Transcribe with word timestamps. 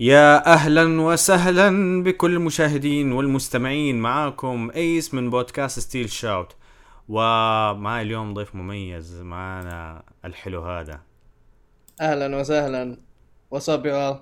يا 0.00 0.46
أهلا 0.46 1.00
وسهلا 1.00 2.02
بكل 2.02 2.32
المشاهدين 2.34 3.12
والمستمعين 3.12 3.98
معاكم 4.00 4.70
Ace 4.74 5.14
من 5.14 5.30
بودكاست 5.30 5.80
ستيل 5.80 6.10
شاوت 6.10 6.56
ومعي 7.08 8.02
اليوم 8.02 8.34
ضيف 8.34 8.54
مميز 8.54 9.20
معنا 9.20 10.02
الحلو 10.24 10.62
هذا. 10.62 11.00
أهلا 12.00 12.36
وسهلا. 12.36 12.96
what's 13.50 13.77
up 13.77 13.86
yo 13.86 14.18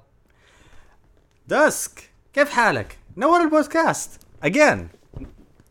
Dusk 1.49 2.11
كيف 2.33 2.51
حالك؟ 2.51 2.99
نور 3.17 3.41
البودكاست. 3.41 4.21
again 4.43 4.89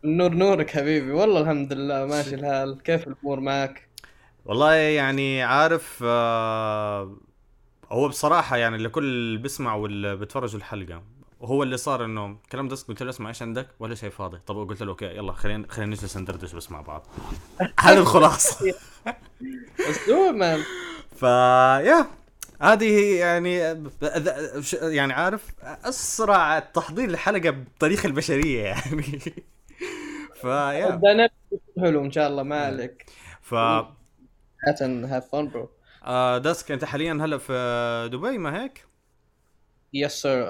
نور 0.03 0.33
نورك 0.33 0.69
حبيبي. 0.69 1.11
والله 1.11 1.41
الحمد 1.41 1.73
لله 1.73 2.05
ماشي 2.05 2.35
الحال. 2.35 2.81
كيف 2.83 3.07
الأمور 3.07 3.39
معك؟ 3.39 3.89
والله 4.45 4.73
يعني 4.73 5.43
عارف 5.43 5.99
آه 6.03 7.17
هو 7.91 8.07
بصراحة 8.07 8.57
يعني 8.57 8.77
لكل 8.77 9.03
اللي 9.03 9.37
بيسمع 9.37 9.75
واللي 9.75 10.15
بيتفرج 10.15 10.55
الحلقة 10.55 11.03
وهو 11.39 11.63
اللي 11.63 11.77
صار 11.77 12.05
إنه 12.05 12.37
كلمت 12.51 12.67
Dusk 12.67 12.87
قلت 12.87 13.03
له 13.03 13.09
اسمع 13.09 13.29
إيش 13.29 13.41
عندك؟ 13.41 13.67
ولا 13.79 13.95
شيء 13.95 14.09
فاضي. 14.09 14.37
طب 14.47 14.69
قلت 14.69 14.83
له 14.83 14.89
okay 14.89 15.05
يلا 15.05 15.33
خلينا 15.33 15.67
خلينا 15.69 15.91
نجلس 15.95 16.17
ندردش 16.17 16.53
بس 16.53 16.71
مع 16.71 16.81
بعض. 16.81 17.07
هذه 17.79 17.97
الخلاصة. 17.97 18.73
اسلوب 19.79 20.35
man 20.35 20.63
فا 21.15 21.27
يا 21.79 22.07
هذه 22.61 23.15
يعني 23.19 23.57
يعني 24.81 25.13
عارف 25.13 25.53
أسرع 25.63 26.59
تحضير 26.59 27.11
لحلقة 27.11 27.49
بتاريخ 27.49 28.05
البشرية 28.05 28.63
يعني. 28.63 29.19
فيا 30.41 31.29
حلو 31.81 32.05
إن 32.05 32.11
شاء 32.11 32.27
الله 32.27 32.43
ما 32.43 32.65
عليك. 32.65 33.05
ف 33.41 33.53
have 34.67 35.29
fun 35.31 35.49
bro 35.49 35.69
آه 36.05 36.37
Dusk 36.37 36.71
انت 36.71 36.85
حاليا 36.85 37.13
هلا 37.13 37.37
في 37.37 38.09
دبي 38.11 38.37
ما 38.37 38.63
هيك؟ 38.63 38.85
yes 39.93 40.21
sir 40.21 40.45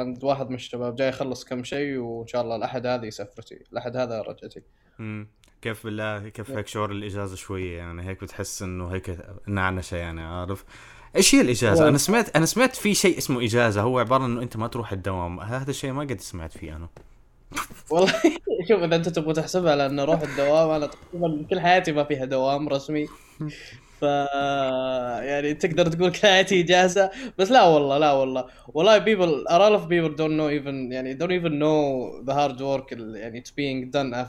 عند 0.00 0.24
واحد 0.24 0.48
من 0.48 0.54
الشباب 0.54 0.96
جاي 0.96 1.08
يخلص 1.08 1.44
كم 1.44 1.64
شيء 1.64 1.98
وإن 1.98 2.26
شاء 2.26 2.42
الله 2.42 2.56
الأحد 2.56 2.86
هذه 2.86 3.10
سفرتي. 3.10 3.64
الأحد 3.72 3.96
هذا 3.96 4.22
رجعتي. 4.22 4.62
امم 5.00 5.28
كيف 5.62 5.84
بالله 5.84 6.28
كيف 6.28 6.50
هيك 6.50 6.66
شعور 6.66 6.90
الإجازة 6.90 7.36
شوية؟ 7.36 7.78
يعني 7.78 8.08
هيك 8.08 8.24
بتحس 8.24 8.62
إنه 8.62 8.88
هيك 8.88 9.18
نعنشه 9.46 9.96
يعني 9.96 10.20
عارف؟ 10.22 10.64
إيش 11.16 11.34
هي 11.34 11.40
الإجازة؟ 11.40 11.88
أنا 11.88 11.98
سمعت 11.98 12.36
أنا 12.36 12.46
سمعت 12.46 12.76
في 12.76 12.94
شيء 12.94 13.18
اسمه 13.18 13.44
إجازة. 13.44 13.80
هو 13.82 13.98
عبارة 13.98 14.26
إنه 14.26 14.42
أنت 14.42 14.56
ما 14.56 14.66
تروح 14.68 14.92
الدوام. 14.92 15.40
هذا 15.40 15.70
الشيء 15.70 15.92
ما 15.92 16.02
قد 16.02 16.20
سمعت 16.20 16.58
فيه 16.58 16.76
أنا. 16.76 16.88
والله 17.90 18.12
شوف 18.68 18.82
إذا 18.82 18.96
أنت 18.96 19.08
تبغى 19.08 19.32
تحسبها 19.32 19.72
على 19.72 19.86
انه 19.86 20.02
أروح 20.02 20.20
الدوام 20.20 20.70
أنا 20.70 20.86
تقريبا 20.86 21.46
كل 21.50 21.60
حياتي 21.60 21.92
ما 21.92 22.04
فيها 22.04 22.24
دوام 22.24 22.68
رسمي. 22.68 23.06
ف 24.02 24.04
يعني 25.22 25.54
تقدر 25.54 25.86
تقول 25.86 26.12
كل 26.12 26.18
حياتي 26.18 26.60
اجازه 26.60 27.10
بس 27.38 27.50
لا 27.50 27.62
والله 27.64 27.98
لا 27.98 28.12
والله 28.12 28.46
والله 28.74 28.98
people 28.98 29.46
a 29.48 29.58
lot 29.58 29.80
of 29.80 29.82
people 29.88 30.16
don't 30.16 30.36
know 30.38 30.50
even 30.60 30.92
يعني 30.92 31.18
don't 31.18 31.32
even 31.40 31.52
know 31.62 32.22
the 32.26 32.34
hard 32.34 32.60
work 32.60 32.92
يعني 32.92 33.40
it's 33.42 33.50
being 33.50 33.90
done 33.90 34.26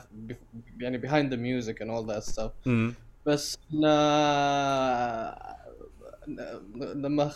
يعني 0.80 0.98
behind 0.98 1.30
the 1.32 1.36
music 1.36 1.80
and 1.80 1.90
all 1.90 2.04
that 2.14 2.22
stuff 2.32 2.52
بس 3.26 3.58
لما 6.94 7.30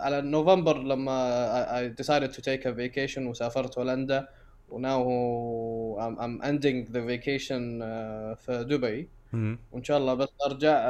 على 0.00 0.20
نوفمبر 0.20 0.78
لما 0.82 1.80
I 1.80 2.02
decided 2.02 2.32
to 2.32 2.40
take 2.42 2.64
a 2.66 2.72
vacation 2.72 3.18
وسافرت 3.18 3.78
هولندا 3.78 4.28
وناو 4.68 6.16
I'm 6.20 6.44
ending 6.44 6.92
the 6.92 7.00
vacation 7.00 7.82
في 8.36 8.64
دبي 8.68 9.08
وان 9.71 9.83
شاء 9.83 9.97
الله 9.97 10.13
بس 10.13 10.27
ارجع 10.45 10.81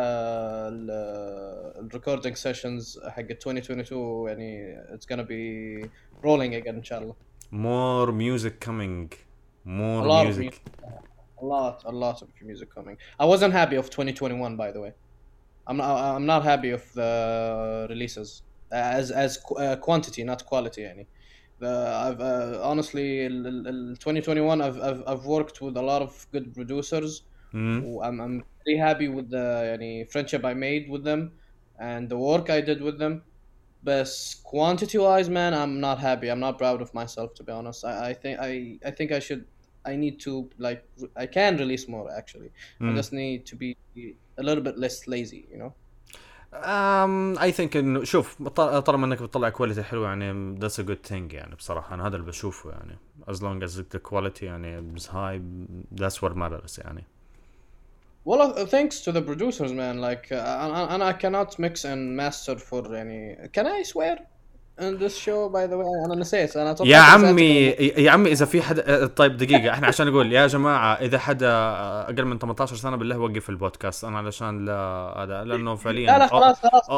الريكوردينج 1.80 2.35
سيشنز 2.35 3.00
حق 3.08 3.19
2022 3.19 4.28
يعني 4.28 4.80
اتس 4.94 5.06
gonna 5.13 5.25
be 5.25 5.85
rolling 6.24 6.53
again 6.63 6.68
ان 6.75 6.84
شاء 6.84 7.02
الله 7.02 7.16
more 7.52 8.12
music 8.12 8.53
coming 8.68 9.09
more 9.66 10.03
a 10.03 10.25
music 10.25 10.53
a 11.41 11.46
lot 11.46 11.85
a 11.85 11.91
lot 11.91 12.22
of 12.22 12.28
music 12.41 12.69
coming 12.78 12.97
I 13.19 13.25
wasn't 13.25 13.53
happy 13.53 13.75
of 13.75 13.90
2021 13.90 14.58
by 14.58 14.72
the 14.72 14.81
way 14.81 14.94
I'm 15.69 15.78
not 15.78 16.18
I'm 16.18 16.25
not 16.25 16.44
happy 16.44 16.72
of 16.72 16.84
the 16.94 17.88
releases 17.90 18.44
as 18.72 19.12
as 19.12 19.40
uh, 19.58 19.75
quantity 19.78 20.24
not 20.24 20.46
quality 20.46 20.81
يعني 20.81 21.08
the, 21.59 21.68
I've 21.68 22.22
uh, 22.22 22.62
honestly 22.63 23.25
ال 23.25 23.97
2021 23.97 24.62
I've, 24.62 24.80
I've 24.80 25.03
I've 25.08 25.25
worked 25.25 25.62
with 25.62 25.75
a 25.78 25.81
lot 25.81 26.02
of 26.02 26.28
good 26.31 26.53
producers 26.53 27.24
Mm-hmm. 27.53 28.03
I'm, 28.03 28.19
I'm 28.22 28.44
very 28.66 28.78
happy 28.78 29.08
with 29.08 29.30
the 29.30 29.78
يعني 29.78 30.12
friendship 30.12 30.44
I 30.46 30.53
made 30.53 30.90
with 30.90 31.03
them 31.03 31.31
and 31.80 32.09
the 32.09 32.18
work 32.18 32.50
I 32.50 32.62
did 32.62 32.81
with 32.81 32.97
them. 33.00 33.24
But 33.84 34.09
quantity 34.44 34.97
wise, 34.97 35.30
man, 35.30 35.53
I'm 35.53 35.80
not 35.80 36.00
happy. 36.00 36.28
I'm 36.30 36.40
not 36.40 36.58
proud 36.58 36.81
of 36.81 36.94
myself 36.94 37.34
to 37.35 37.44
be 37.44 37.52
honest. 37.52 37.85
I, 37.85 38.09
I 38.09 38.13
think 38.13 38.40
I 38.40 38.80
I 38.85 38.91
think 38.91 39.12
I 39.12 39.19
should 39.19 39.46
I 39.85 39.96
need 39.96 40.19
to 40.22 40.50
like 40.58 40.84
I 41.16 41.25
can 41.25 41.58
release 41.58 41.88
more 41.88 42.12
actually. 42.12 42.52
Mm. 42.81 42.91
I 42.91 42.96
just 42.96 43.13
need 43.13 43.46
to 43.46 43.56
be 43.56 43.78
a 44.38 44.44
little 44.44 44.63
bit 44.63 44.78
less 44.78 45.08
lazy, 45.08 45.47
you 45.52 45.58
know. 45.58 45.74
um, 46.53 47.38
I 47.40 47.52
think 47.52 47.75
انه 47.75 48.03
شوف 48.03 48.41
طالما 48.52 49.06
انك 49.06 49.22
بتطلع 49.22 49.50
كواليتي 49.50 49.84
حلوه 49.84 50.08
يعني 50.08 50.56
that's 50.59 50.80
a 50.80 50.84
good 50.84 51.09
thing 51.09 51.34
يعني 51.34 51.56
بصراحه 51.56 51.94
انا 51.94 52.08
هذا 52.08 52.16
اللي 52.16 52.28
بشوفه 52.28 52.69
يعني 52.69 52.97
as 53.31 53.35
long 53.35 53.68
as 53.68 53.74
the 53.78 54.00
quality 54.12 54.44
يعني 54.44 54.94
is 55.00 55.03
high 55.03 55.40
that's 56.02 56.22
what 56.22 56.34
matters 56.34 56.80
يعني 56.80 57.03
Well, 58.25 58.66
thanks 58.66 59.00
to 59.00 59.12
the 59.12 59.21
producers, 59.21 59.72
man. 59.72 60.00
Like, 60.00 60.31
uh, 60.31 60.88
and 60.91 61.03
I 61.03 61.12
cannot 61.12 61.59
mix 61.59 61.84
and 61.84 62.16
master 62.16 62.56
for 62.56 62.83
يعني. 62.83 63.53
Can 63.53 63.66
I 63.66 63.83
swear? 63.83 64.19
in 64.81 64.99
this 64.99 65.16
show 65.16 65.49
by 65.49 65.66
the 65.66 65.77
way? 65.77 66.05
أنا 66.06 66.15
نسيت 66.15 66.56
أنا 66.56 66.77
يا 66.84 66.97
عمي 66.97 67.60
يا 67.78 68.10
عمي 68.10 68.33
إذا 68.33 68.47
في 68.47 68.62
حدا 68.62 69.06
طيب 69.06 69.37
دقيقة. 69.37 69.71
إحنا 69.71 69.87
عشان 69.87 70.06
نقول 70.06 70.33
يا 70.33 70.47
جماعة 70.47 70.94
إذا 70.94 71.19
حدا 71.19 71.50
أقل 72.03 72.25
من 72.25 72.38
18 72.38 72.77
سنة 72.77 72.97
بالله 72.97 73.19
وقف 73.19 73.50
البودكاست. 73.50 74.05
أنا 74.05 74.19
علشان 74.19 74.65
لا 74.65 74.72
هذا 75.16 75.44
لأنه 75.44 75.75
فعليا. 75.75 76.06
لا 76.06 76.19
لا 76.19 76.27
خلاص 76.27 76.56
خلاص 76.60 76.91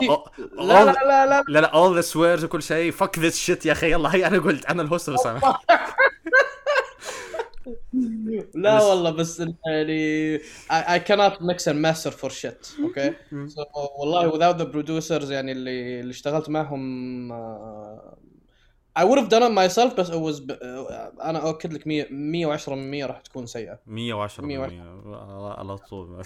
لا 0.59 0.85
لا 0.85 0.93
لا 0.93 1.27
لا. 1.27 1.45
لا 1.49 1.61
لا 1.61 1.71
all 1.71 2.03
the 2.03 2.07
swears 2.07 2.45
وكل 2.45 2.63
شيء. 2.63 2.93
Fuck 2.93 3.21
this 3.21 3.47
shit 3.47 3.67
يا 3.67 3.73
أخي 3.73 3.93
يلا 3.93 4.15
هي 4.15 4.27
أنا 4.27 4.39
قلت 4.39 4.65
أنا 4.65 4.83
ال 4.83 4.88
host 4.88 5.11
بس 5.11 5.27
لا 8.55 8.83
والله 8.83 9.11
بس 9.11 9.41
يعني 9.67 10.39
I, 10.71 10.99
I 10.99 10.99
cannot 10.99 11.41
mix 11.41 11.67
and 11.67 11.81
master 11.81 12.11
for 12.11 12.31
shit 12.31 12.81
أوكي 12.81 13.11
okay? 13.11 13.15
so, 13.49 13.65
والله 13.99 14.31
without 14.31 14.59
the 14.59 14.67
producers 14.67 15.31
يعني 15.31 15.53
اللي 15.53 16.01
اللي 16.01 16.11
اشتغلت 16.11 16.49
معهم 16.49 17.33
uh, 17.33 18.15
I 18.97 19.05
would 19.05 19.19
have 19.19 19.29
done 19.29 19.43
it 19.43 19.53
myself 19.53 19.95
بس 19.95 20.11
it 20.11 20.21
was 20.21 20.41
ب... 20.41 20.51
أنا 21.23 21.43
اؤكد 21.43 21.73
لك 21.73 21.87
100 21.87 22.07
110 22.11 22.75
من 22.75 22.91
100 22.91 23.07
راح 23.07 23.21
تكون 23.21 23.47
سيئه 23.47 23.79
110 23.87 24.45
من 24.45 24.59
100 24.59 25.55
على 25.59 25.79
طول 25.79 26.23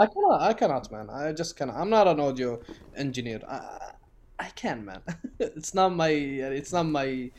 I 0.00 0.06
cannot 0.06 0.40
I 0.40 0.52
cannot 0.54 0.90
man 0.92 1.10
I 1.10 1.32
just 1.32 1.56
cannot 1.56 1.74
I'm 1.74 1.90
not 1.90 2.06
an 2.06 2.20
audio 2.20 2.60
engineer 2.96 3.40
I, 3.48 3.92
I 4.38 4.48
can 4.62 4.84
man 4.84 5.00
it's 5.40 5.74
not 5.74 5.90
my 6.02 6.12
it's 6.60 6.72
not 6.72 6.86
my 6.86 7.30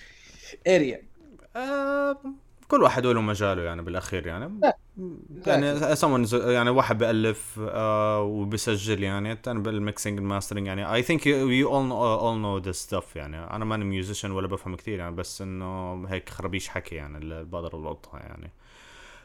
area 0.66 1.00
آه 1.56 2.18
كل 2.68 2.84
واحد 2.84 3.06
له 3.06 3.22
مجاله 3.22 3.62
يعني 3.62 3.82
بالأخير 3.82 4.28
يعني. 4.28 4.60
يعني 5.48 5.96
someone 5.96 6.34
يعني 6.34 6.70
واحد 6.70 6.98
بألف 6.98 7.60
آه 7.70 8.22
وبسجل 8.22 9.04
يعني 9.04 9.32
الثاني 9.32 9.60
بال 9.60 9.75
mixing 9.75 10.20
ال 10.20 10.25
mastering 10.25 10.68
يعني. 10.68 10.94
I 10.94 11.02
think 11.02 11.28
you 11.28 11.76
all 11.76 11.92
all 11.92 12.38
know 12.38 12.58
this 12.58 12.76
stuff 12.76 13.16
يعني. 13.16 13.38
أنا 13.38 13.66
ماني 13.66 13.86
musician 13.86 14.32
ولا 14.32 14.48
بفهم 14.48 14.76
كثير 14.76 15.00
يعني 15.00 15.16
بس 15.16 15.42
إنه 15.42 16.04
هيك 16.08 16.30
خربيش 16.30 16.68
حكي 16.68 16.96
يعني 16.96 17.18
اللي 17.18 17.44
بقدر 17.44 17.78
القطها 17.78 18.20
يعني. 18.20 18.52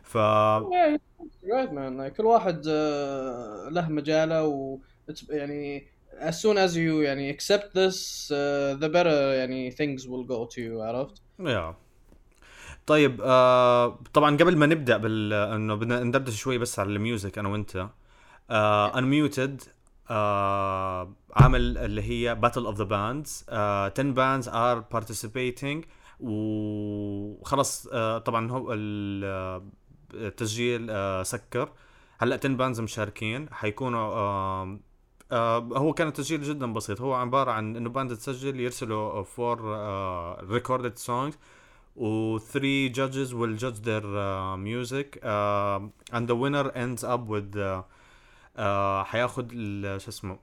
ف 0.02 0.18
كل 2.16 2.26
واحد 2.26 2.62
uh, 2.62 3.72
له 3.72 3.88
مجاله 3.88 4.44
و 4.44 4.78
يعني 5.30 5.86
as 6.20 6.34
soon 6.34 6.56
as 6.56 6.74
you 6.74 7.02
يعني 7.02 7.36
accept 7.36 7.70
this 7.74 7.96
uh, 8.30 8.80
the 8.80 8.88
better 8.88 9.34
يعني 9.36 9.70
things 9.70 10.02
will 10.02 10.24
go 10.24 10.46
to 10.54 10.58
you 10.58 10.80
عرفت؟ 10.80 11.22
yeah. 11.40 11.85
طيب 12.86 13.20
آه 13.24 13.98
طبعا 14.12 14.36
قبل 14.36 14.56
ما 14.56 14.66
نبدأ 14.66 14.96
بال 14.96 15.32
إنه 15.32 15.74
بدنا 15.74 16.02
ندردش 16.04 16.36
شوي 16.40 16.58
بس 16.58 16.78
على 16.78 16.88
ال 16.92 17.00
music 17.00 17.38
أنا 17.38 17.48
وأنت. 17.48 17.88
آه 18.50 18.98
Unmuted 18.98 19.62
آه 20.10 21.12
عامل 21.36 21.78
اللي 21.78 22.02
هي 22.02 22.34
Battle 22.34 22.66
of 22.66 22.76
the 22.76 22.84
Bands 22.84 23.44
10 23.48 24.02
bands 24.12 24.48
are 24.48 24.78
participating 24.78 25.84
وخلص 26.20 27.88
آه 27.92 28.18
طبعا 28.18 28.50
هو 28.50 28.72
التسجيل 30.14 30.86
آه 30.90 31.22
سكر. 31.22 31.72
هلأ 32.18 32.36
10 32.36 32.48
bands 32.48 32.80
مشاركين. 32.80 33.48
حيكونوا 33.52 34.00
آه 34.14 34.78
آه 35.32 35.58
هو 35.58 35.92
كان 35.92 36.08
التسجيل 36.08 36.42
جدا 36.42 36.72
بسيط. 36.72 37.00
هو 37.00 37.14
عبارة 37.14 37.50
عن 37.50 37.76
إنه 37.76 37.90
band 37.90 38.16
تسجل 38.16 38.60
يرسلوا 38.60 39.22
four 39.22 39.60
recorded 40.50 40.96
songs 40.98 41.38
و 41.96 42.38
three 42.38 42.90
judges 42.90 43.32
will 43.32 43.56
judge 43.56 43.80
their 43.80 44.04
uh, 44.04 44.56
music. 44.56 45.18
Uh, 45.22 45.80
and 46.12 46.28
the 46.28 46.36
winner 46.36 46.70
ends 46.74 47.02
up 47.04 47.22
with 47.26 47.56
uh, 47.56 47.82
uh, 48.58 49.04
حياخد 49.04 49.52
شو 49.98 50.08
اسمه 50.08 50.38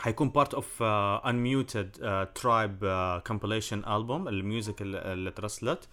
حيكون 0.00 0.28
part 0.28 0.54
of 0.54 0.82
Unmuted 0.82 1.90
Tribe 2.34 2.78
compilation 3.26 3.84
album 3.84 4.28
ال 4.28 4.37
music 4.37 4.82
اللي 4.82 5.12
اللي 5.12 5.30
ترسلت. 5.30 5.88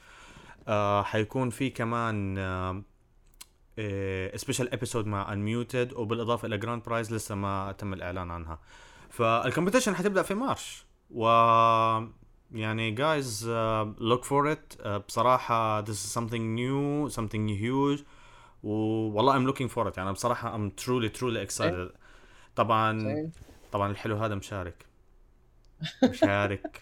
آه، 0.67 1.03
حيكون 1.03 1.50
في 1.50 1.69
كمان 1.69 2.35
special 4.35 4.73
episode 4.73 5.07
مع 5.07 5.33
Unmuted 5.33 5.94
وبالإضافة 5.94 6.45
إلى 6.45 6.57
grand 6.57 6.83
prize 6.83 7.13
لسه 7.13 7.35
ما 7.35 7.71
تم 7.71 7.94
الإعلان 7.94 8.31
عنها. 8.31 8.59
فال 9.09 9.23
competition 9.23 9.95
حتبدأ 9.95 10.21
في 10.21 10.33
March 10.33 10.85
و 11.12 11.27
يعني 12.55 12.91
guys 12.91 13.50
look 14.00 14.23
for 14.23 14.51
it 14.51 14.73
بصراحة 15.07 15.85
this 15.85 15.87
is 15.87 16.17
something 16.19 16.57
new 16.59 17.09
something 17.15 17.49
huge. 17.61 18.03
والله 18.63 19.33
I'm 19.39 19.53
looking 19.53 19.69
for 19.75 19.87
it. 19.91 19.97
يعني 19.97 20.11
بصراحة 20.13 20.57
I'm 20.57 20.71
truly 20.81 21.09
truly 21.19 21.47
excited. 21.49 21.89
طبعا. 22.55 23.31
طبعا 23.71 23.91
الحلو 23.91 24.15
هذا 24.17 24.35
مشارك. 24.35 24.85
مشارك. 26.09 26.81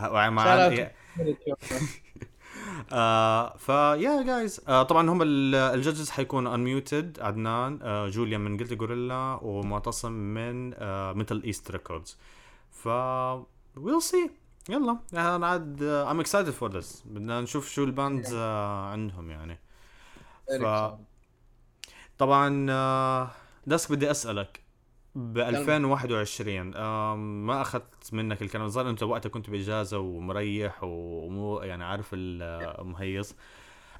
مع 0.00 0.68
آه 2.92 3.56
فيا 3.56 4.22
جايز 4.22 4.60
آه 4.68 4.82
طبعا 4.82 5.10
هم 5.10 5.22
ال- 5.22 5.54
الجادجز 5.54 6.10
حيكونوا 6.10 6.54
انميوتد 6.54 7.18
عدنان. 7.20 7.78
آه 7.82 8.08
جوليا 8.08 8.38
من 8.38 8.56
قلت 8.56 8.80
غوريلا 8.80 9.38
ومعتصم 9.42 10.12
من 10.12 10.74
آه 10.74 11.12
ميتال 11.12 11.42
ايست 11.44 11.70
ريكوردز 11.70 12.18
ف 12.70 12.86
ويل 13.76 14.02
سي 14.02 14.30
يلا 14.68 14.98
أنا 15.12 15.46
عاد 15.46 15.82
ام 15.82 16.20
اكسايتد 16.20 16.50
فور 16.50 16.76
ذس 16.76 17.02
بدنا 17.06 17.40
نشوف 17.40 17.68
شو 17.70 17.84
الباندز 17.84 18.34
آه 18.34 18.86
عندهم 18.90 19.30
يعني. 19.30 19.58
ف 20.60 20.64
طبعا 22.18 22.66
آه 22.70 23.30
Dusk 23.66 23.92
بدي 23.92 24.10
أسألك. 24.10 24.60
ب 25.14 25.38
2021 25.38 26.74
آم، 26.76 27.46
ما 27.46 27.60
أخذت 27.62 28.14
منك 28.14 28.42
الكلام. 28.42 28.64
الظاهر 28.64 28.90
أنت 28.90 29.02
وقتها 29.02 29.28
كنت 29.28 29.50
بإجازة 29.50 29.98
ومريح 29.98 30.78
ومو 30.84 31.58
يعني 31.62 31.84
عارف 31.84 32.08
المهيص 32.14 33.34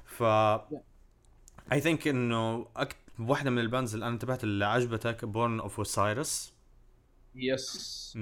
ف 0.05 0.23
I 1.71 1.81
think 1.81 2.07
إنه 2.07 2.67
أكت... 2.75 2.95
واحدة 3.19 3.49
من 3.49 3.59
ال 3.59 3.65
bands 3.65 3.93
اللي 3.93 4.05
أنا 4.05 4.13
انتبهت 4.13 4.43
اللي 4.43 4.65
عجبتك 4.65 5.25
Born 5.25 5.59
of 5.59 5.77
Osiris 5.77 6.53
yes 7.35 8.17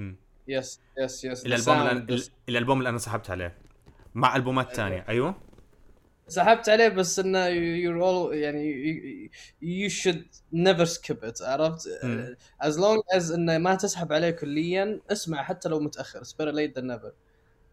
yes 0.48 0.80
yes 0.98 1.24
yes 1.24 1.46
الألبوم 1.46 1.86
اللي. 1.86 2.22
الألبوم 2.48 2.78
اللي 2.78 2.88
أنا 2.88 2.98
سحبت 2.98 3.30
عليه. 3.30 3.58
مع 4.14 4.36
ألبومات 4.36 4.76
ثانية 4.76 5.04
أيوه. 5.08 5.34
سحبت 6.28 6.68
عليه 6.68 6.88
بس 6.88 7.18
إنه 7.18 7.46
all 8.00 8.32
يعني 8.34 9.30
you 9.62 9.90
should 9.90 10.24
never 10.54 10.86
skip 10.86 11.28
it 11.28 11.42
عرفت؟ 11.42 11.88
as 12.64 12.74
long 12.76 13.18
as 13.18 13.32
إنه 13.32 13.58
ما 13.58 13.74
تسحب 13.74 14.12
عليه 14.12 14.30
كليا 14.30 15.00
اسمع 15.12 15.42
حتى 15.42 15.68
لو 15.68 15.80
متأخر. 15.80 16.20
Better 16.24 16.52
late 16.52 16.80
than 16.80 16.84
never. 16.84 17.12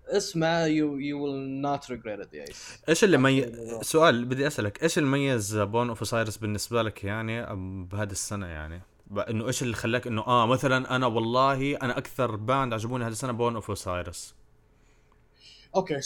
اسمع 0.08 0.68
will 0.68 1.64
not 1.66 1.86
regret 1.88 2.28
it 2.28 2.34
يا 2.34 2.48
yes 2.48 2.80
إيش 2.90 3.04
اللي 3.04 3.18
مي... 3.18 3.52
سؤال 3.82 4.26
بدي 4.26 4.48
أسألك. 4.48 4.84
إيش 4.84 4.98
اللي 4.98 5.10
ميز 5.10 5.58
Born 5.58 5.90
of 5.90 6.00
Osiris 6.00 6.38
بالنسبة 6.38 6.84
لك 6.84 7.04
يعني 7.04 7.46
بهذه 7.86 8.12
السنة 8.12 8.48
يعني؟ 8.48 8.82
إنه 9.30 9.48
إيش 9.48 9.64
اللي 9.64 9.76
خلاك 9.76 10.08
إنه 10.08 10.22
آه 10.22 10.46
مثلا 10.46 10.96
أنا 10.96 11.08
والله 11.08 11.76
أنا 11.76 11.98
أكثر 11.98 12.36
band 12.36 12.74
عجبوني 12.74 13.04
هذه 13.06 13.12
السنة 13.12 13.32
Born 13.32 13.56
of 13.56 13.70
Osiris 13.70 14.36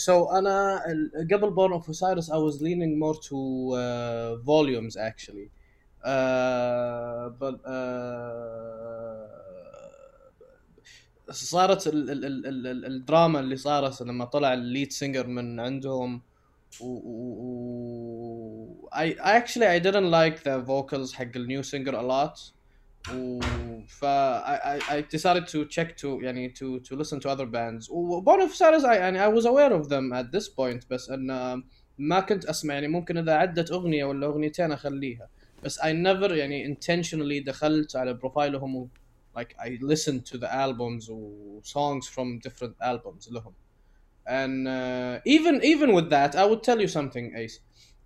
so 0.06 0.32
أنا 0.32 0.84
ال- 0.86 1.28
قبل 1.32 1.50
was 2.30 2.54
leaning 2.60 2.98
more 2.98 3.18
to 3.28 3.36
uh, 3.74 4.36
volumes 4.44 4.96
actually. 4.96 5.50
Uh, 6.04 7.28
but 7.40 7.56
uh, 7.64 9.38
صارت 11.30 11.86
ال 11.86 12.10
ال 12.10 12.24
ال 12.24 12.46
ال 12.46 12.66
ال 12.66 12.86
الدراما 12.86 13.40
اللي 13.40 13.56
صارت 13.56 14.02
لما 14.02 14.24
طلع 14.24 14.52
الليد 14.52 14.92
سينجر 14.92 15.26
من 15.26 15.60
عندهم 15.60 16.22
و, 16.80 16.98
I 18.94 19.14
actually 19.38 19.66
I 19.66 19.78
didn't 19.86 20.10
like 20.10 20.42
the 20.44 20.58
vocals 20.66 21.12
حق 21.12 21.36
النيو 21.36 21.62
singer 21.62 21.94
a 21.94 22.02
lot. 22.02 22.57
و 23.13 23.39
ف 23.87 24.05
I, 24.05 24.57
I, 24.63 24.95
I 24.95 25.01
decided 25.01 25.47
to 25.47 25.65
check 25.65 25.97
to 25.97 26.21
يعني 26.21 26.53
to 26.53 26.79
to 26.79 26.95
listen 26.95 27.19
to 27.19 27.29
other 27.29 27.45
bands 27.45 27.89
و 27.89 28.21
Born 28.21 28.41
of 28.41 28.51
Osiris 28.51 28.83
I 28.83 28.95
يعني 28.95 29.19
I 29.19 29.27
was 29.27 29.45
aware 29.45 29.73
of 29.73 29.89
them 29.89 30.13
at 30.13 30.31
this 30.31 30.47
point 30.49 30.89
بس 30.89 31.09
ان 31.09 31.63
ما 31.97 32.19
كنت 32.19 32.45
اسمع 32.45 32.73
يعني 32.73 32.87
ممكن 32.87 33.17
اذا 33.17 33.33
عدت 33.33 33.71
اغنيه 33.71 34.05
ولا 34.05 34.27
اغنيتين 34.27 34.71
اخليها 34.71 35.29
بس 35.63 35.79
I 35.79 35.93
never 35.93 36.31
يعني 36.31 36.75
intentionally 36.75 37.45
دخلت 37.45 37.95
على 37.95 38.13
بروفايلهم 38.13 38.75
و 38.75 38.87
like 39.37 39.53
I 39.59 39.69
listened 39.81 40.25
to 40.25 40.37
the 40.37 40.47
albums 40.47 41.09
و 41.09 41.61
songs 41.63 42.07
from 42.07 42.39
different 42.47 42.75
albums 42.81 43.31
لهم 43.31 43.53
and 44.27 44.67
uh, 44.67 45.19
even 45.25 45.61
even 45.63 45.93
with 45.93 46.09
that 46.09 46.35
I 46.35 46.45
would 46.45 46.63
tell 46.63 46.79
you 46.79 46.87
something 46.87 47.35
Ace 47.35 47.59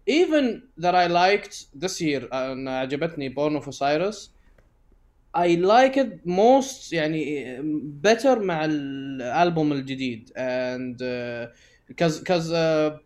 even 0.07 0.63
that 0.77 0.95
I 0.95 1.07
liked 1.07 1.55
this 1.81 2.01
year 2.01 2.33
ان 2.33 2.67
عجبتني 2.67 3.29
Born 3.29 3.61
of 3.61 3.67
Osiris 3.67 4.29
I 5.34 5.56
like 5.56 5.96
it 5.96 6.26
most 6.26 6.92
يعني 6.92 7.56
better 8.02 8.38
مع 8.38 8.64
الالبوم 8.64 9.72
الجديد 9.72 10.30
and 10.36 11.02
uh, 11.02 11.48
cause 11.96 12.20
cause 12.20 12.50
uh, 12.52 12.98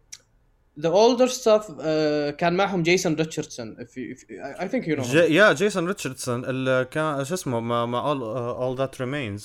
the 0.77 0.91
older 0.91 1.29
stuff 1.29 1.71
uh, 1.71 2.31
كان 2.37 2.55
معهم 2.57 2.83
جيسون 2.83 3.15
ريتشاردسون 3.15 3.77
if 3.77 3.97
you, 3.97 4.15
if 4.15 4.25
I, 4.31 4.65
I 4.65 4.69
think 4.69 4.87
you 4.87 4.97
know 4.97 5.03
him. 5.03 5.13
ج... 5.13 5.15
يا 5.15 5.53
جيسون 5.53 5.87
ريتشاردسون 5.87 6.45
اللي 6.45 6.85
كان 6.91 7.25
شو 7.25 7.35
اسمه 7.35 7.61
مع 7.61 7.87
مع 7.87 8.15
all, 8.15 8.19
uh, 8.19 8.61
all 8.61 8.87
that 8.87 9.01
remains 9.01 9.43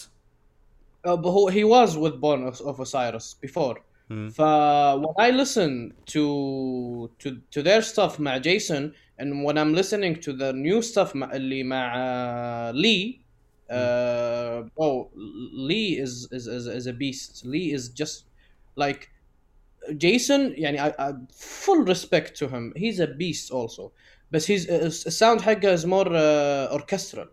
Uh, 1.03 1.17
but 1.17 1.31
who, 1.31 1.47
he 1.47 1.63
was 1.63 1.97
with 1.97 2.21
Born 2.21 2.43
of, 2.49 2.61
of 2.61 2.79
Osiris 2.79 3.33
before. 3.33 3.77
Hmm. 4.07 4.29
ف 4.29 4.41
when 5.03 5.15
I 5.17 5.31
listen 5.31 5.93
to 6.13 7.09
to 7.19 7.27
to 7.51 7.63
their 7.63 7.81
stuff 7.81 8.19
مع 8.19 8.41
Jason 8.41 8.91
and 9.20 9.44
when 9.44 9.56
I'm 9.58 9.72
listening 9.74 10.16
to 10.20 10.32
the 10.32 10.52
new 10.52 10.82
stuff 10.82 11.14
مع 11.14 11.32
اللي 11.32 11.62
مع 11.62 11.94
uh, 11.94 12.74
Lee 12.74 13.20
uh, 13.70 14.62
oh 14.78 15.10
Lee 15.14 15.98
is 15.98 16.28
is, 16.32 16.46
is 16.46 16.66
is 16.66 16.86
a 16.86 16.92
beast. 16.92 17.44
Lee 17.44 17.72
is 17.72 17.88
just 17.88 18.24
like 18.76 19.10
Jason 19.96 20.54
يعني 20.56 20.80
I, 20.80 20.94
I 20.98 21.12
full 21.32 21.82
respect 21.84 22.36
to 22.38 22.48
him. 22.48 22.72
He's 22.76 23.00
a 23.00 23.06
beast 23.06 23.50
also. 23.50 23.92
But 24.30 24.44
his 24.44 24.68
uh, 24.68 24.90
sound 24.90 25.40
حقه 25.40 25.74
is 25.74 25.86
more 25.86 26.08
uh, 26.08 26.72
orchestral. 26.72 27.28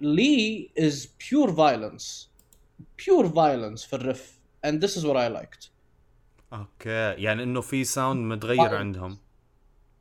Lee 0.00 0.70
is 0.76 1.08
pure 1.18 1.50
violence. 1.50 2.28
Pure 2.96 3.28
violence 3.28 3.84
في 3.84 3.92
الرف. 3.96 4.38
And 4.62 4.80
this 4.80 4.96
is 4.96 5.04
what 5.04 5.16
I 5.16 5.28
liked. 5.28 5.70
اوكي 6.52 7.22
يعني 7.22 7.42
انه 7.42 7.60
في 7.60 7.84
ساوند 7.84 8.32
متغير 8.32 8.68
طيب. 8.68 8.74
عندهم 8.74 9.18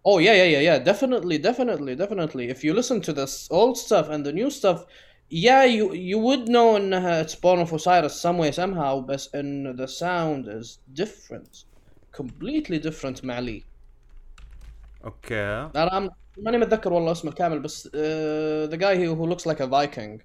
Oh 0.06 0.18
yeah, 0.20 0.34
yeah, 0.34 0.50
yeah, 0.56 0.62
yeah. 0.70 0.80
Definitely, 0.80 1.38
definitely, 1.38 1.94
definitely. 1.96 2.50
If 2.50 2.64
you 2.64 2.74
listen 2.74 3.02
to 3.02 3.14
this 3.14 3.48
old 3.52 3.78
stuff 3.78 4.10
and 4.10 4.26
the 4.26 4.34
new 4.34 4.50
stuff, 4.50 4.86
yeah, 5.30 5.64
you 5.66 5.94
you 5.94 6.18
would 6.18 6.48
know 6.48 6.76
انها 6.78 7.24
it's 7.24 7.36
Born 7.36 7.60
of 7.60 7.74
Osiris 7.74 8.16
some 8.22 8.38
way 8.38 8.52
somehow, 8.52 9.02
but 9.02 9.28
in 9.34 9.76
the 9.82 9.88
sound 9.88 10.48
is 10.48 10.80
different, 10.94 11.66
completely 12.12 12.80
different 12.80 13.24
مع 13.26 13.40
لي. 13.40 13.64
اوكي 15.06 15.70
انا 15.76 15.90
I'm- 15.90 16.14
ماني 16.38 16.58
متذكر 16.58 16.94
والله 16.94 17.12
اسمه 17.12 17.32
الكامل 17.32 17.60
بس 17.60 17.88
uh, 17.88 17.92
the 18.72 18.78
guy 18.78 18.96
who, 18.96 19.16
who 19.16 19.26
looks 19.34 19.46
like 19.46 19.60
a 19.60 19.68
Viking. 19.68 20.22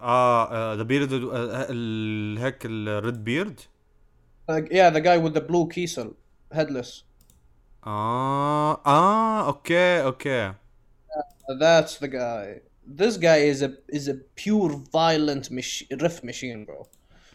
اه 0.00 0.74
ذا 0.74 0.82
بيرد 0.82 1.12
هيك 2.38 2.58
الريد 2.66 3.24
بيرد 3.24 3.60
Uh, 4.50 4.62
yeah, 4.70 4.88
the 4.88 5.00
guy 5.08 5.18
with 5.18 5.34
the 5.34 5.42
blue 5.50 5.66
kiesel, 5.74 6.08
headless. 6.58 6.90
اه 7.86 8.72
اه 8.86 9.46
اوكي 9.46 10.02
اوكي 10.04 10.52
That's 11.60 11.94
the 12.04 12.08
guy. 12.08 12.46
This 13.00 13.14
guy 13.16 13.38
is 13.52 13.62
a 13.62 13.70
is 13.98 14.04
a 14.08 14.16
pure 14.42 14.72
violent 14.98 15.44
mach- 15.50 15.86
riff 16.02 16.16
machine, 16.24 16.64
bro. 16.66 16.86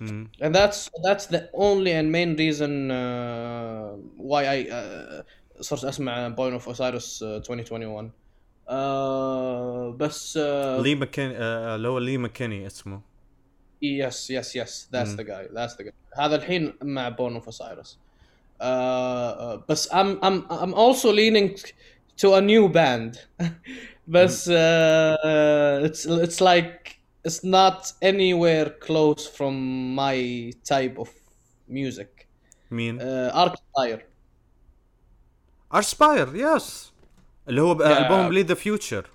مم. 0.02 0.28
And 0.42 0.56
that's 0.56 0.90
that's 1.08 1.26
the 1.36 1.42
only 1.54 1.92
and 2.00 2.12
main 2.12 2.32
reason 2.44 2.92
uh, 2.92 3.96
why 4.18 4.42
I 4.56 4.58
uh, 4.72 5.24
صرت 5.62 5.84
اسمع 5.86 6.36
Born 6.36 6.54
of 6.62 6.68
Osiris 6.68 7.22
uh, 7.22 7.42
2021. 7.50 8.12
Uh, 8.68 9.96
بس 9.98 10.38
uh, 10.38 10.42
لي 10.82 10.96
مكين 10.96 11.32
آه، 11.36 11.76
اللي 11.76 11.88
هو 11.88 11.98
لي 12.00 12.18
مكيني 12.18 12.68
اسمه 12.68 13.02
yes 13.84 14.14
yes 14.30 14.48
yes 14.56 14.88
that's 14.92 15.14
Mm. 15.14 15.18
the 15.18 15.24
guy 15.24 15.48
that's 15.54 15.74
the 15.78 15.84
guy 15.84 15.94
هذا 16.20 16.36
الحين 16.36 16.74
مع 16.82 17.10
Born 17.16 17.42
of 17.44 17.48
Osiris. 17.48 17.98
Uh, 18.62 18.66
uh, 18.66 19.58
بس 19.70 19.90
I'm 19.92 20.20
I'm 20.24 20.46
I'm 20.50 20.74
also 20.74 21.12
leaning 21.12 21.56
to 22.22 22.28
a 22.34 22.42
new 22.42 22.70
band. 22.70 23.18
بس 24.08 24.50
uh, 24.50 25.86
it's 25.88 26.06
it's 26.06 26.42
like 26.42 26.96
it's 27.28 27.44
not 27.44 27.92
anywhere 28.02 28.70
close 28.88 29.28
from 29.38 29.56
my 29.96 30.18
type 30.70 30.98
of 31.00 31.10
music. 31.70 32.28
مين؟ 32.72 33.00
uh, 33.00 33.32
Arcfire. 33.34 34.00
ارسباير 35.74 36.36
يس 36.36 36.92
اللي 37.50 37.62
هو 37.62 37.78
Yeah. 37.78 37.82
البوم 37.82 38.34
لي 38.34 38.42
ذا 38.42 38.54
فيوتشر 38.56 39.08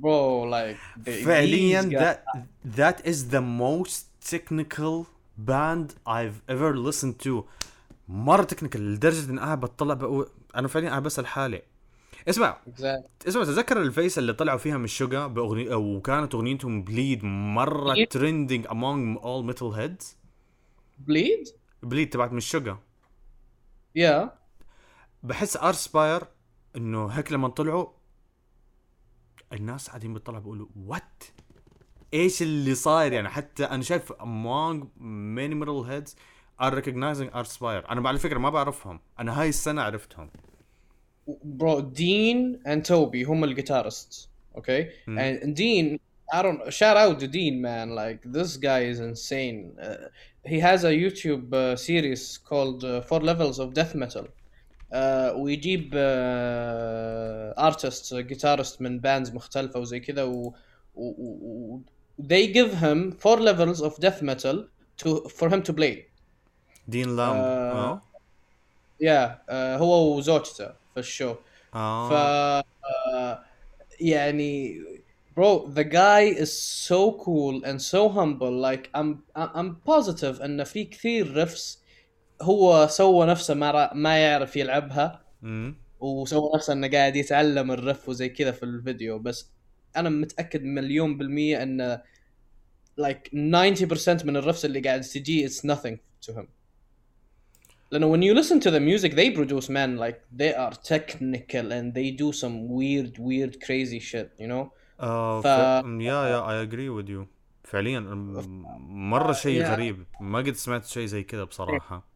bro 0.00 0.44
like 0.50 1.04
they, 1.06 1.10
فعليا 1.24 1.82
these 1.82 1.84
guys- 1.84 1.98
that 2.00 2.18
that 2.78 3.06
is 3.06 3.30
the 3.30 3.40
most 3.40 4.30
technical 4.32 5.06
band 5.38 5.86
I've 6.06 6.40
ever 6.48 6.76
listened 6.76 7.18
to 7.26 7.44
مرة 8.07 8.43
technical 8.43 8.93
لدرجة 8.93 9.29
إن 9.29 9.39
قاعد 9.39 9.59
بطلع 9.59 9.93
بقول 9.93 10.29
أنا 10.55 10.67
فعليا 10.67 10.89
قاعد 10.89 11.03
بسأل 11.03 11.27
حالي 11.27 11.61
اسمع. 12.29 12.57
اسمع 13.27 13.43
تذكر 13.43 13.81
الفيس 13.81 14.17
اللي 14.17 14.33
طلعوا 14.33 14.57
فيها 14.57 14.77
من 14.77 14.83
الشقا 14.83 15.27
بأغنية 15.27 15.75
وكانت 15.75 16.35
أغنيتهم 16.35 16.83
بليد 16.83 17.23
مرة 17.23 17.93
Bleed؟ 17.93 18.07
ترندنج 18.09 18.67
among 18.67 19.21
all 19.21 19.53
metal 19.53 19.77
heads 19.77 20.05
bleed 21.07 21.53
بليد 21.83 22.09
تبعت 22.09 22.31
من 22.31 22.37
الشقا 22.37 22.79
yeah. 23.99 24.27
بحس 25.23 25.57
ارسباير 25.57 26.23
إنه 26.75 27.07
هيك 27.07 27.31
لما 27.31 27.47
طلعوا 27.47 27.87
الناس 29.53 29.87
قاعدين 29.87 30.13
بيطلعوا 30.13 30.39
بيقولوا 30.39 30.67
وات 30.85 31.23
إيش 32.13 32.41
اللي 32.41 32.75
صاير؟ 32.75 33.13
يعني 33.13 33.29
حتى 33.29 33.65
أنا 33.65 33.83
شايف 33.83 34.13
among 34.13 34.83
many 35.37 35.53
metal 35.63 35.87
heads 35.89 36.15
are 36.59 36.71
recognizing 36.71 37.29
Arspire 37.33 37.91
أنا 37.91 38.09
على 38.09 38.19
فكره 38.19 38.39
ما 38.39 38.49
بعرفهم 38.49 38.99
أنا 39.19 39.41
هاي 39.41 39.49
السنة 39.49 39.81
عرفتهم 39.81 40.29
bro 41.27 41.81
Dean 41.81 42.59
and 42.65 42.83
Toby 42.85 43.25
هم 43.27 43.43
الجيتارست 43.43 44.29
okay 44.57 44.89
and 45.07 45.55
Dean 45.55 45.99
I 46.33 46.41
don't 46.41 46.73
shout 46.73 46.97
out 46.97 47.19
to 47.19 47.27
Dean 47.27 47.61
man 47.61 47.95
like 47.95 48.21
this 48.25 48.57
guy 48.57 48.81
is 48.91 48.99
insane 48.99 49.77
uh, 49.81 50.07
he 50.45 50.59
has 50.59 50.83
a 50.83 50.93
YouTube 51.03 51.53
uh, 51.53 51.75
series 51.75 52.37
called 52.37 52.83
uh, 52.83 53.01
Four 53.01 53.21
Levels 53.21 53.59
of 53.59 53.73
Death 53.73 53.95
Metal 53.95 54.27
uh, 54.91 55.33
ويجيب 55.35 55.93
uh, 55.93 57.53
artists 57.57 58.13
uh, 58.13 58.21
guitarists 58.21 58.81
من 58.81 59.01
bands 59.01 59.33
مختلفة 59.33 59.79
وزي 59.79 59.99
كذا 59.99 60.23
و, 60.23 60.53
و, 60.95 61.03
و, 61.03 61.37
و 61.73 61.81
they 62.17 62.47
give 62.47 62.73
him 62.73 63.11
four 63.11 63.37
levels 63.37 63.81
of 63.81 63.99
death 63.99 64.21
metal 64.21 64.67
to 64.97 65.29
for 65.29 65.49
him 65.49 65.61
to 65.61 65.73
play 65.73 66.07
دين 66.87 67.15
لام 67.15 67.35
آه. 67.35 67.91
آه. 67.91 68.01
yeah 69.03 69.49
uh, 69.49 69.81
هو 69.81 70.17
وزوجته 70.17 70.67
في 70.93 70.99
الشو 70.99 71.33
ف 71.73 71.77
آه 71.77 72.63
آه، 73.13 73.43
يعني 73.99 74.81
bro 75.37 75.67
the 75.67 75.83
guy 75.83 76.23
is 76.43 76.51
so 76.89 77.11
cool 77.23 77.63
and 77.63 77.79
so 77.81 78.09
humble. 78.09 78.51
Like 78.51 78.89
I'm 78.95 79.23
I'm 79.35 79.75
positive 79.85 80.41
إن 80.41 80.63
في 80.63 80.83
كثير 80.83 81.37
رفس 81.37 81.83
هو 82.41 82.87
سوى 82.87 83.25
نفسه 83.25 83.53
ما 83.53 83.93
ما 83.93 84.17
يعرف 84.17 84.55
يلعبها. 84.55 85.21
وسوى 85.99 86.51
نفسه 86.55 86.73
إنه 86.73 86.87
قاعد 86.87 87.15
يتعلم 87.15 87.71
الرف 87.71 88.09
وزي 88.09 88.29
كذا 88.29 88.51
في 88.51 88.63
الفيديو. 88.63 89.19
بس 89.19 89.49
أنا 89.95 90.09
متأكد 90.09 90.63
مليون 90.63 91.17
بالمية 91.17 91.63
إن 91.63 92.01
like 93.01 93.29
90% 93.31 94.25
من 94.25 94.37
الرفس 94.37 94.65
اللي 94.65 94.79
قاعد 94.79 95.01
تجي 95.01 95.49
it's 95.49 95.61
nothing 95.61 95.97
to 96.27 96.33
him. 96.33 96.47
لانه 97.92 98.16
when 98.16 98.20
you 98.22 98.34
listen 98.42 98.60
to 98.60 98.70
the 98.70 98.80
music 98.80 99.12
they 99.14 99.30
produce 99.30 99.68
man 99.68 99.96
like 99.98 100.16
they 100.40 100.54
are 100.54 100.72
technical 100.92 101.72
and 101.72 101.94
they 101.94 102.10
do 102.10 102.32
some 102.32 102.68
weird 102.68 103.18
weird 103.18 103.54
crazy 103.66 104.00
shit 104.00 104.28
you 104.40 104.48
know 104.48 104.70
اه 105.00 105.40
ف- 105.40 105.46
ف... 105.46 105.84
يا 106.00 106.26
يا 106.26 106.50
اي 106.50 106.62
اجري 106.62 106.88
وذ 106.88 107.10
يو 107.10 107.26
فعليا 107.64 108.00
م- 108.00 109.10
مره 109.10 109.32
شيء 109.32 109.62
Yeah. 109.64 109.68
غريب 109.70 110.06
ما 110.20 110.38
قد 110.38 110.52
سمعت 110.54 110.84
شيء 110.86 111.06
زي 111.06 111.22
كذا 111.22 111.44
بصراحه 111.44 112.12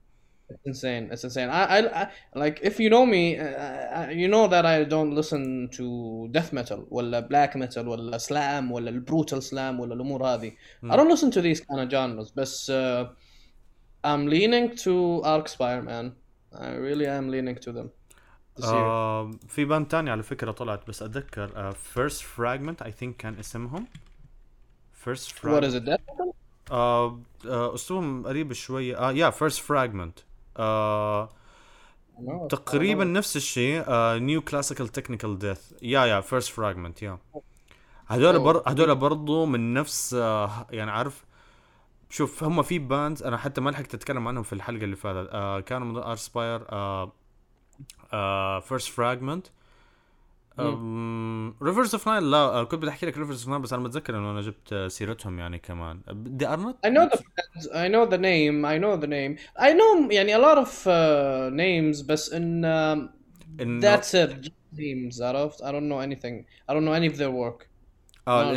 It's 0.49 0.67
insane. 0.73 1.05
It's 1.13 1.25
insane. 1.29 1.51
I, 1.51 1.63
I, 1.77 1.79
I 2.03 2.07
like 2.43 2.57
if 2.71 2.75
you 2.83 2.89
know 2.95 3.05
me, 3.15 3.25
uh, 3.37 3.43
uh, 3.43 4.09
you 4.23 4.29
know 4.35 4.45
that 4.55 4.65
I 4.75 4.77
don't 4.95 5.13
listen 5.21 5.43
to 5.79 5.87
death 6.37 6.53
metal 6.53 6.81
ولا 6.91 7.21
black 7.29 7.57
metal 7.57 7.79
ولا 7.87 8.19
slam 8.19 8.71
ولا 8.71 9.05
brutal 9.11 9.41
slam 9.43 9.81
ولا 9.81 9.95
الأمور 9.95 10.25
هذه. 10.25 10.53
I 10.85 10.97
don't 10.97 11.11
listen 11.11 11.31
to 11.33 11.41
these 11.43 11.61
kind 11.61 11.81
of 11.81 11.91
genres. 11.91 12.33
بس 12.37 12.71
uh, 12.71 13.07
I'm 14.04 14.28
leaning 14.28 14.76
to 14.86 15.22
Archspire, 15.24 15.84
man. 15.84 16.16
I 16.60 16.72
really 16.76 17.08
am 17.08 17.30
leaning 17.30 17.56
to 17.56 17.72
them. 17.72 17.90
آه 18.64 19.32
في 19.48 19.66
band 19.66 19.88
تاني 19.88 20.10
على 20.12 20.24
فكرة 20.24 20.52
طلعت 20.52 20.88
بس 20.88 21.02
أتذكر 21.04 21.52
آه 21.56 21.70
First 21.72 22.22
Fragment 22.22 22.82
I 22.82 22.92
think 22.92 23.18
كان 23.18 23.40
اسمهم 23.40 23.88
First 24.94 25.32
What 25.32 25.34
Fragment 25.36 25.74
is 25.74 25.76
it? 25.76 25.86
Death 25.90 26.14
metal? 26.16 26.34
آه 26.72 27.20
آه 27.48 27.76
أسلوبهم 27.76 28.28
قريب 28.28 28.54
شوية 28.54 28.98
آه 28.98 29.12
yeah 29.12 29.30
First 29.30 29.60
Fragment 29.62 30.20
آه 30.58 31.30
No, 32.20 32.48
تقريبا 32.50 33.04
نفس 33.04 33.36
الشيء 33.38 33.84
neoclassical 34.18 34.88
technical 34.88 35.40
death 35.40 35.74
yeah 35.82 36.06
yeah 36.06 36.22
First 36.22 36.50
Fragment 36.52 37.02
yeah 37.02 37.18
هذول 38.08 38.36
Oh. 38.36 38.42
بر... 38.42 38.64
هذول 38.68 38.96
برضو 38.96 39.46
من 39.46 39.74
نفس 39.74 40.14
آه 40.14 40.68
يعني 40.72 40.92
عارف 40.92 41.26
شوف 42.12 42.44
هم 42.44 42.62
في 42.62 42.80
باند 42.80 43.24
أنا 43.24 43.38
حتى 43.38 43.62
ما 43.62 43.70
لحقت 43.70 43.94
أتكلم 43.94 44.28
عنهم 44.28 44.44
في 44.44 44.54
الحلقة 44.54 44.84
اللي 44.84 44.96
فاتت 44.96 45.30
آه 45.32 45.60
كانوا 45.60 45.88
من 45.88 45.98
ارسباير 45.98 46.60
فيرست 48.62 48.90
فراجمنت 48.90 49.48
ريفرز 51.62 51.94
اوف 51.96 52.08
ناين 52.08 52.24
لا 52.24 52.38
آه 52.38 52.64
كنت 52.64 52.82
بدي 52.82 52.90
أحكي 52.90 53.06
لك 53.06 53.18
ريفرز 53.18 53.40
اوف 53.42 53.50
ناين 53.50 53.62
بس 53.62 53.74
أنا 53.74 53.82
متذكر 53.82 54.18
إنه 54.18 54.32
أنا 54.32 54.42
جبت 54.42 54.74
سيرتهم 54.88 55.40
يعني 55.40 55.60
كمان 55.60 56.02
دي 56.12 56.48
ارنت 56.48 56.78
I 56.86 56.90
know 56.90 57.10
the 57.10 57.20
I 57.72 57.88
know 57.94 58.06
the 58.12 58.18
name, 58.18 58.66
I 58.66 58.78
know 58.84 59.02
the 59.04 59.08
name. 59.08 59.38
I 59.64 59.70
know 59.74 60.12
يعني 60.12 60.36
a 60.36 60.40
lot 60.40 60.58
of 60.58 60.70
uh, 60.70 61.50
names 61.54 62.06
بس 62.06 62.30
um, 62.30 62.38
إنه- 63.62 63.82
That's 63.84 64.14
it. 64.14 64.52
Names. 64.78 65.22
عرفت? 65.22 65.62
I 65.64 65.66
don't 65.72 65.88
know 65.92 66.00
anything. 66.08 66.46
I 66.70 66.74
don't 66.74 66.86
know 66.86 66.94
any 67.02 67.08
of 67.14 67.18
their 67.18 67.32
work. 67.32 67.68
آه 68.28 68.54
No, 68.54 68.56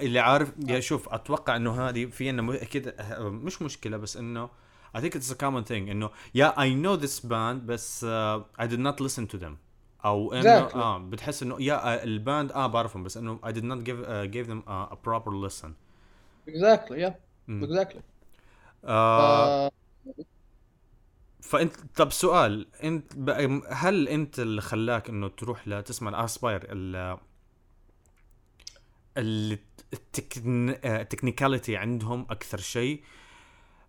اللي, 0.00 0.18
عارف 0.20 0.52
يا 0.68 0.80
شوف 0.80 1.08
أتوقع 1.08 1.56
إنه 1.56 1.88
هذه 1.88 2.06
في 2.06 2.30
انه 2.30 2.54
أكيد 2.54 2.88
آه، 2.88 3.28
مش 3.28 3.62
مشكلة 3.62 3.96
بس 3.96 4.16
إنه 4.16 4.48
I 4.96 5.00
think 5.00 5.12
it's 5.14 5.30
a 5.30 5.34
common 5.34 5.64
thing 5.68 5.72
إنه 5.72 6.10
yeah 6.38 6.52
I 6.56 6.68
know 6.84 7.02
this 7.06 7.20
band 7.20 7.60
بس 7.66 8.04
uh, 8.04 8.62
I 8.62 8.66
did 8.66 8.78
not 8.80 9.00
listen 9.06 9.26
to 9.36 9.38
them 9.42 9.52
أو 10.04 10.32
انه 10.32 10.68
Exactly. 10.68 10.76
آه 10.76 10.98
بتحس 10.98 11.42
إنه 11.42 11.56
يا 11.62 12.04
الباند 12.04 12.52
آه 12.52 12.66
بعرفهم 12.66 13.02
بس 13.02 13.16
إنه 13.16 13.38
I 13.46 13.50
did 13.50 13.64
not 13.64 13.86
give 13.86 14.06
uh, 14.06 14.34
give 14.36 14.50
them 14.50 14.62
a, 14.68 14.94
a 14.94 14.96
proper 15.08 15.30
listen 15.46 15.68
Exactly. 16.48 17.00
Yeah. 17.00 17.12
Mm. 17.48 17.62
Exactly. 17.64 18.00
آه 18.84 19.68
Uh, 19.68 19.72
فانت 21.40 21.74
طب 21.96 22.12
سؤال 22.12 22.66
انت 22.84 23.12
هل 23.70 24.08
إنت 24.08 24.38
اللي 24.38 24.60
خلاك 24.60 25.08
إنه 25.08 25.28
تروح 25.28 25.68
لتسمع 25.68 26.10
الاسباير 26.10 26.66
التكنيكاليتي 29.17 31.77
عندهم 31.77 32.25
اكثر 32.29 32.57
شيء 32.57 33.03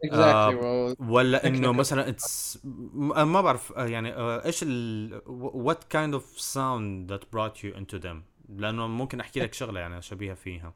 exactly, 0.07 0.15
آه، 0.15 0.95
bro. 0.95 0.97
ولا 1.01 1.47
انه 1.47 1.73
Technical. 1.73 1.77
مثلا 1.77 2.09
اتس 2.09 2.59
ما 2.65 3.41
بعرف 3.41 3.73
آه، 3.73 3.87
يعني 3.87 4.15
آه، 4.15 4.45
ايش 4.45 4.63
ال 4.63 5.21
what 5.67 5.79
kind 5.97 6.15
of 6.19 6.23
sound 6.41 7.09
that 7.13 7.21
brought 7.37 7.57
you 7.63 7.75
into 7.81 7.99
them 8.03 8.17
لانه 8.49 8.87
ممكن 8.87 9.21
احكي 9.21 9.41
لك 9.41 9.55
شغله 9.55 9.81
يعني 9.81 10.03
شبيهه 10.03 10.35
فيها 10.35 10.75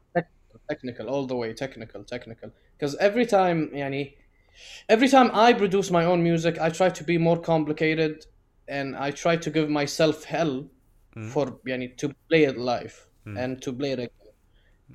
Technical, 0.73 1.07
all 1.07 1.25
the 1.27 1.35
way. 1.35 1.53
Technical, 1.53 2.03
technical. 2.03 2.51
Because 2.77 2.95
every 2.99 3.25
time, 3.25 3.69
يعني, 3.73 4.15
every 4.89 5.07
time 5.07 5.31
I 5.33 5.53
produce 5.53 5.91
my 5.91 6.03
own 6.03 6.23
music, 6.23 6.59
I 6.59 6.69
try 6.69 6.89
to 6.89 7.03
be 7.03 7.17
more 7.17 7.37
complicated, 7.37 8.25
and 8.67 8.95
I 8.95 9.11
try 9.11 9.37
to 9.37 9.49
give 9.49 9.69
myself 9.69 10.23
hell 10.23 10.67
for 11.33 11.59
يعني 11.65 11.95
to 12.01 12.07
play 12.07 12.43
it 12.43 12.57
live 12.57 13.07
and 13.25 13.61
to 13.61 13.71
play 13.71 13.91
it 13.91 13.99
again. 13.99 14.20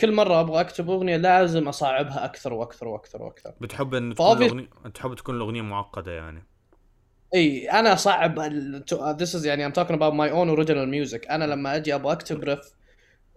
كل 0.01 0.12
مرة 0.12 0.39
أبغى 0.41 0.60
أكتب 0.62 0.89
أغنية 0.89 1.17
لازم 1.17 1.67
أصعبها 1.67 2.25
أكثر 2.25 2.53
وأكثر 2.53 2.88
وأكثر 2.88 3.22
وأكثر. 3.22 3.53
بتحب 3.62 3.96
ان 3.96 4.13
تكون 4.15 4.38
الاغنيه 4.38 4.70
تحب 4.94 5.13
تكون 5.15 5.36
الاغنيه 5.36 5.62
معقده 5.62 6.12
يعني 6.12 6.44
اي 7.36 7.72
أنا 7.72 7.96
صعب 7.96 8.39
ال- 8.39 8.84
to- 8.91 8.98
uh, 8.98 9.17
this 9.24 9.39
is 9.39 9.46
يعني 9.46 9.70
I'm 9.70 9.74
talking 9.74 9.96
about 9.96 10.13
my 10.13 10.29
own 10.32 10.50
original 10.60 10.88
music 10.88 11.32
أنا 11.32 11.46
لما 11.46 11.75
أجي 11.75 11.96
أبغى 11.96 12.13
اكتب 12.13 12.46
riff 12.56 12.65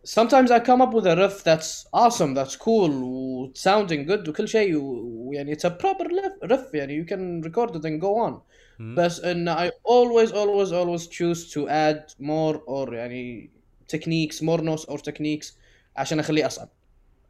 sometimes 0.07 0.51
I 0.51 0.59
come 0.61 0.81
up 0.81 0.95
with 0.95 1.07
a 1.07 1.17
riff 1.17 1.45
that's 1.45 1.87
awesome 1.93 2.35
that's 2.35 2.57
cool 2.57 2.91
و 2.91 3.53
sounding 3.59 4.09
good 4.09 4.29
وكل 4.29 4.49
شيء 4.49 4.77
ويعني 4.83 5.55
it's 5.55 5.65
a 5.65 5.71
proper 5.71 6.05
riff, 6.05 6.51
riff 6.51 6.75
يعني 6.75 7.05
you 7.05 7.09
can 7.09 7.49
record 7.51 7.71
it 7.77 7.85
and 7.85 8.01
go 8.03 8.29
on 8.29 8.35
بس 8.81 9.21
ان 9.21 9.55
I 9.55 9.71
always 9.71 10.31
always 10.31 10.73
always 10.73 11.07
choose 11.07 11.53
to 11.55 11.69
add 11.69 12.15
more 12.23 12.57
or 12.67 12.93
يعني 12.93 13.51
techniques 13.97 14.37
more 14.43 14.61
notes 14.63 14.85
or 14.89 14.99
techniques 14.99 15.53
عشان 15.97 16.19
اخليه 16.19 16.47
اصعب 16.47 16.69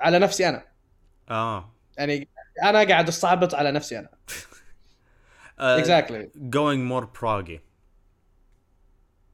على 0.00 0.18
نفسي 0.18 0.48
أنا 0.48 0.64
آه 1.30 1.72
يعني 1.98 2.28
أنا 2.62 2.84
قاعد 2.88 3.08
اصعبط 3.08 3.54
على 3.54 3.72
نفسي 3.72 3.98
أنا 3.98 4.08
آه، 5.58 5.82
exactly 5.82 6.26
going 6.56 6.90
more 6.92 7.06
proggy 7.20 7.58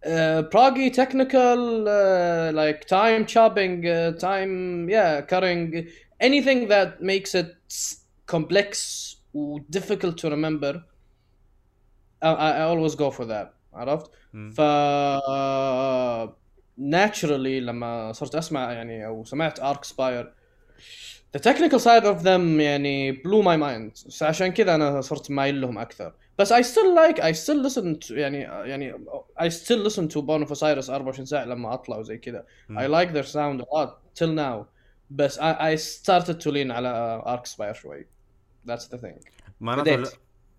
uh, 0.06 0.42
proggy 0.54 0.90
technical 0.90 1.88
uh, 1.88 2.52
like 2.52 2.86
time 2.86 3.26
chopping 3.34 3.84
uh, 3.86 4.12
time 4.18 4.88
yeah 4.88 5.20
cutting 5.32 5.88
anything 6.20 6.68
that 6.68 6.88
makes 7.00 7.34
it 7.34 7.48
s- 7.70 8.04
complex 8.26 8.70
or 9.34 9.60
difficult 9.70 10.16
to 10.18 10.26
remember 10.30 10.72
I, 12.22 12.30
I 12.60 12.62
always 12.62 12.94
go 12.94 13.10
for 13.10 13.24
that 13.26 13.48
عرفت 13.74 14.10
مم. 14.32 14.50
ف 14.50 14.60
naturally 16.78 17.60
لما 17.62 18.12
صرت 18.12 18.34
اسمع 18.34 18.72
يعني 18.72 19.06
أو 19.06 19.24
سمعت 19.24 19.60
ارك 19.60 19.84
سباير 19.84 20.32
the 21.36 21.40
technical 21.40 21.78
side 21.78 22.04
of 22.04 22.22
them 22.22 22.60
يعني 22.60 23.12
blew 23.12 23.42
my 23.42 23.56
mind 23.56 24.22
عشان 24.22 24.48
كذا 24.48 24.74
أنا 24.74 25.00
صرت 25.00 25.30
مايل 25.30 25.60
لهم 25.60 25.78
أكثر 25.78 26.12
بس 26.38 26.52
I 26.52 26.62
still 26.62 26.94
like 26.96 27.18
I 27.20 27.32
still 27.32 27.68
listen 27.68 28.08
to 28.08 28.10
يعني 28.10 28.38
يعني 28.40 28.92
I 29.40 29.48
still 29.48 29.88
listen 29.88 30.08
to 30.08 30.22
Bone 30.22 30.46
of 30.46 30.50
Osiris 30.50 30.90
24 30.90 31.24
ساعة 31.24 31.44
لما 31.44 31.74
اطلع 31.74 31.96
وزي 31.96 32.18
كذا 32.18 32.44
like 32.70 33.08
their 33.08 33.26
sound 33.26 33.60
a 33.60 33.76
lot 33.76 34.20
till 34.20 34.36
now 34.36 34.66
بس 35.10 35.38
I, 35.38 35.42
I 35.42 35.76
started 35.76 36.40
to 36.40 36.50
lean 36.50 36.70
على 36.70 37.22
Archspire 37.26 37.74
شوي 37.74 38.06
that's 38.68 38.84
the 38.94 38.98
thing 38.98 39.30
معناته. 39.60 40.10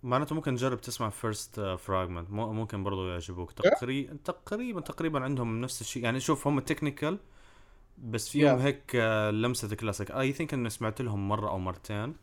معناته 0.07 0.35
ممكن 0.35 0.55
تجرب 0.55 0.81
تسمع 0.81 1.09
First 1.09 1.59
Fragment 1.59 2.31
ممكن 2.31 2.83
برضو 2.83 3.07
يعجبوك؟ 3.09 3.51
تقريبا 3.51 4.17
تقريبا 4.25 4.81
تقريبا 4.81 5.23
عندهم 5.23 5.61
نفس 5.61 5.81
الشيء. 5.81 6.03
يعني 6.03 6.19
شوف 6.19 6.47
هم 6.47 6.59
technical 6.59 7.17
بس 7.97 8.29
فيهم 8.29 8.57
Yeah. 8.57 8.61
هيك 8.61 8.91
آه، 8.95 9.31
لمسة 9.31 9.75
classic 9.75 10.11
I 10.11 10.33
think 10.33 10.53
إني 10.53 10.69
سمعت 10.69 11.01
لهم 11.01 11.27
مرة 11.27 11.49
أو 11.49 11.59
مرتين 11.59 12.15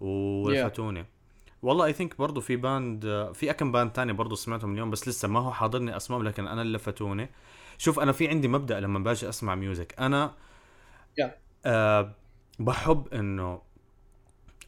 ولفتوني 0.00 1.06
والله 1.62 1.84
I 1.84 1.92
think 1.92 2.18
برضه 2.18 2.40
في 2.40 2.56
band 2.56 3.04
آه، 3.06 3.32
في 3.32 3.50
أكم 3.50 3.72
band 3.72 3.92
تاني 3.92 4.12
برضه 4.12 4.36
سمعتهم 4.36 4.72
اليوم 4.72 4.90
بس 4.90 5.08
لسه 5.08 5.28
ما 5.28 5.40
هو 5.40 5.52
حاضرني 5.52 5.96
اسمائهم 5.96 6.24
لكن 6.24 6.46
أنا 6.46 6.62
اللي 6.62 6.76
لفتوني. 6.78 7.28
شوف 7.78 8.00
أنا 8.00 8.12
في 8.12 8.28
عندي 8.28 8.48
مبدأ 8.48 8.80
لما 8.80 8.98
باجي 8.98 9.28
أسمع 9.28 9.54
music 9.54 9.94
أنا 10.00 10.34
Yeah. 11.20 11.28
آه 11.66 12.12
بحب 12.58 13.08
إنه 13.14 13.60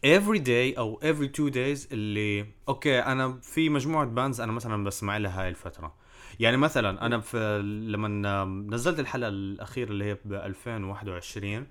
every 0.04 0.38
day 0.38 0.78
أو 0.78 1.00
every 1.00 1.28
two 1.28 1.52
days 1.52 1.92
اللي 1.92 2.46
okay 2.68 2.98
أنا 2.98 3.38
في 3.42 3.68
مجموعة 3.68 4.06
bands 4.06 4.40
أنا 4.40 4.52
مثلا 4.52 4.84
بسمع 4.84 5.16
لها 5.16 5.42
هاي 5.42 5.48
الفترة 5.48 5.94
يعني 6.40 6.56
مثلا 6.56 7.06
أنا 7.06 7.20
في 7.20 7.58
لما 7.88 8.44
نزلت 8.44 9.00
الحلقة 9.00 9.28
الأخيرة 9.28 9.90
اللي 9.90 10.04
هي 10.04 10.18
ب 10.24 10.32
2021 10.32 11.66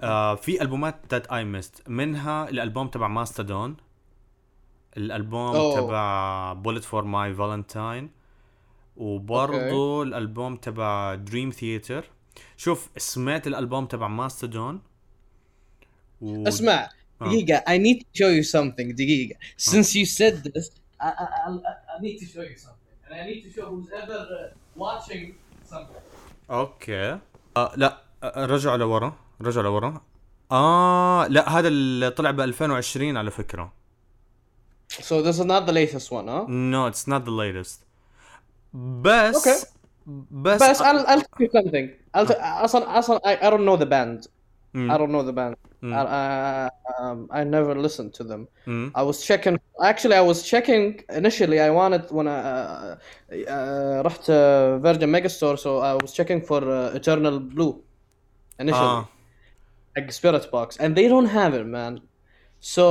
آه 0.00 0.34
في 0.34 0.62
ألبومات 0.62 1.00
that 1.10 1.26
I 1.26 1.44
missed 1.44 1.88
منها 1.88 2.48
الألبوم 2.48 2.88
تبع 2.88 3.08
Mastodon 3.08 3.76
الألبوم 4.96 5.56
أوه. 5.56 5.80
تبع 5.80 6.52
Bullet 6.52 6.84
for 6.84 7.04
My 7.04 7.34
Valentine 7.34 8.10
وبرضه 8.96 10.02
الألبوم 10.02 10.56
تبع 10.56 11.14
Dream 11.14 11.50
Theater 11.50 12.04
شوف 12.56 12.90
سمعت 12.96 13.46
الألبوم 13.46 13.86
تبع 13.86 14.08
Mastodon 14.08 14.80
و... 16.20 16.48
اسمع. 16.48 16.88
دقيقة 17.20 17.64
I 17.68 17.78
need 17.78 17.98
to 18.00 18.22
show 18.22 18.30
you 18.30 18.44
something 18.58 18.94
دقيقة 18.94 19.34
since 19.60 19.86
you 19.94 20.06
said 20.06 20.42
this 20.52 20.70
I, 21.00 21.04
I, 21.04 21.08
I, 21.08 21.50
I 21.96 22.02
need 22.02 22.18
to 22.18 22.26
show 22.26 22.42
you 22.50 22.56
something 22.66 22.94
and 23.06 23.14
I 23.20 23.24
need 23.30 23.42
to 23.46 23.50
show 23.56 23.66
who's 23.66 23.90
ever 24.02 24.20
uh, 24.20 24.82
watching 24.82 25.32
something 25.72 26.02
أوكي 26.50 27.18
آه 27.56 27.72
لا 27.76 27.98
آه، 28.22 28.46
رجع 28.46 28.74
لورا 28.74 29.16
رجع 29.40 29.60
لورا 29.60 30.00
آه 30.52 31.26
لا 31.26 31.48
هذا 31.58 31.68
اللي 31.68 32.10
طلع 32.10 32.30
ب 32.30 32.40
2020 32.40 33.16
على 33.16 33.30
فكره 33.30 33.72
so 34.92 35.22
this 35.22 35.36
is 35.38 35.44
not 35.44 35.66
the 35.66 35.72
latest 35.72 36.10
one 36.10 36.26
huh 36.28 36.48
نو 36.50 36.88
اتس 36.88 37.08
نوت 37.08 37.22
ذا 37.22 37.30
ليتست 37.30 37.80
بس 38.74 39.48
أوكي. 39.48 39.66
بس 40.32 40.62
بس 40.62 40.82
I'll, 40.82 41.06
I'll 41.06 41.20
tell 41.20 41.40
you 41.40 41.50
something 41.52 41.88
I'll 42.16 42.26
t- 42.26 42.34
أصلا 42.40 42.98
أصلا 42.98 43.18
I, 43.18 43.36
I 43.46 43.50
don't 43.50 43.64
know 43.64 43.76
the 43.76 43.86
band 43.90 44.28
مم. 44.77 44.91
I 44.91 44.97
don't 44.97 45.11
know 45.11 45.23
the 45.23 45.33
band 45.33 45.55
مم. 45.81 45.93
I, 45.93 46.01
I, 46.01 46.69
um, 47.03 47.27
I 47.31 47.43
never 47.43 47.75
listened 47.75 48.13
to 48.13 48.23
them 48.23 48.47
مم. 48.67 48.91
I 48.95 49.01
was 49.03 49.25
checking 49.27 49.57
actually 49.83 50.15
I 50.15 50.21
was 50.31 50.39
checking 50.51 50.83
initially 51.09 51.59
I 51.59 51.69
wanted 51.69 52.03
when 52.11 52.27
I 52.27 52.39
uh, 52.39 52.95
uh, 53.33 54.01
رحت 54.05 54.29
uh, 54.29 54.77
Virgin 54.79 55.09
Megastore 55.15 55.57
so 55.57 55.69
I 55.79 55.93
was 56.03 56.13
checking 56.13 56.41
for 56.41 56.61
uh, 56.63 56.95
Eternal 56.99 57.39
Blue 57.39 57.73
initially 58.59 58.83
اه 58.83 59.07
like 59.97 60.11
Spirit 60.11 60.45
Box 60.51 60.67
and 60.83 60.95
they 60.97 61.07
don't 61.13 61.31
have 61.39 61.53
it 61.59 61.65
man 61.77 61.93
so 62.73 62.83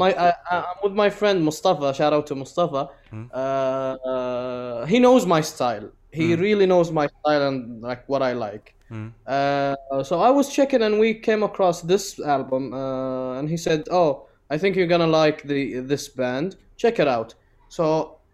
my 0.00 0.10
I, 0.26 0.28
I- 0.52 0.64
I'm 0.70 0.78
with 0.84 0.94
my 1.04 1.10
friend 1.18 1.36
Mustafa 1.48 1.88
shout 1.98 2.12
out 2.16 2.26
to 2.30 2.34
Mustafa 2.42 2.82
Hmm. 3.12 3.26
uh, 3.42 3.94
uh, 4.12 4.78
he 4.92 4.96
knows 5.04 5.22
my 5.34 5.42
style 5.52 5.86
he 6.18 6.26
Hmm. 6.34 6.40
really 6.46 6.66
knows 6.72 6.88
my 7.00 7.06
style 7.16 7.42
and 7.48 7.58
like 7.88 8.02
what 8.12 8.22
I 8.30 8.32
like 8.46 8.66
مم. 8.74 8.77
Uh, 8.91 10.03
so 10.09 10.13
I 10.27 10.31
was 10.39 10.47
checking 10.57 10.81
and 10.87 10.95
we 11.03 11.09
came 11.27 11.41
across 11.49 11.77
this 11.91 12.05
album 12.35 12.63
uh, 12.73 13.39
and 13.39 13.45
he 13.53 13.57
said 13.67 13.81
oh 13.99 14.11
I 14.53 14.57
think 14.61 14.71
you're 14.77 14.91
gonna 14.95 15.13
like 15.23 15.39
the 15.51 15.61
this 15.91 16.05
band 16.19 16.49
check 16.83 16.95
it 17.03 17.07
out 17.17 17.29
so 17.69 17.83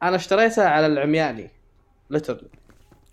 أنا 0.04 0.16
اشتريتها 0.16 0.70
على 0.70 0.88
العمياني 0.88 1.50
literally 2.14 2.48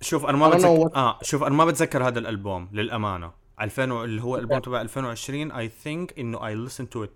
شوف 0.00 0.26
أنا 0.26 0.36
ما 0.38 0.50
I 0.50 0.54
بتذكر 0.54 0.88
what- 0.88 0.96
آه 0.96 1.18
شوف 1.22 1.42
أنا 1.42 1.54
ما 1.54 1.64
بتذكر 1.64 2.06
هذا 2.08 2.18
الالبوم 2.18 2.68
للامانه 2.72 3.32
2000 3.60 3.92
و- 3.92 4.04
اللي 4.04 4.22
هو 4.22 4.36
الالبوم 4.36 4.58
تبع 4.58 4.80
2020 4.80 5.52
اي 5.52 5.68
ثينك 5.68 6.18
انه 6.18 6.46
اي 6.46 6.68
listened 6.68 6.86
to 6.96 7.06
it 7.06 7.10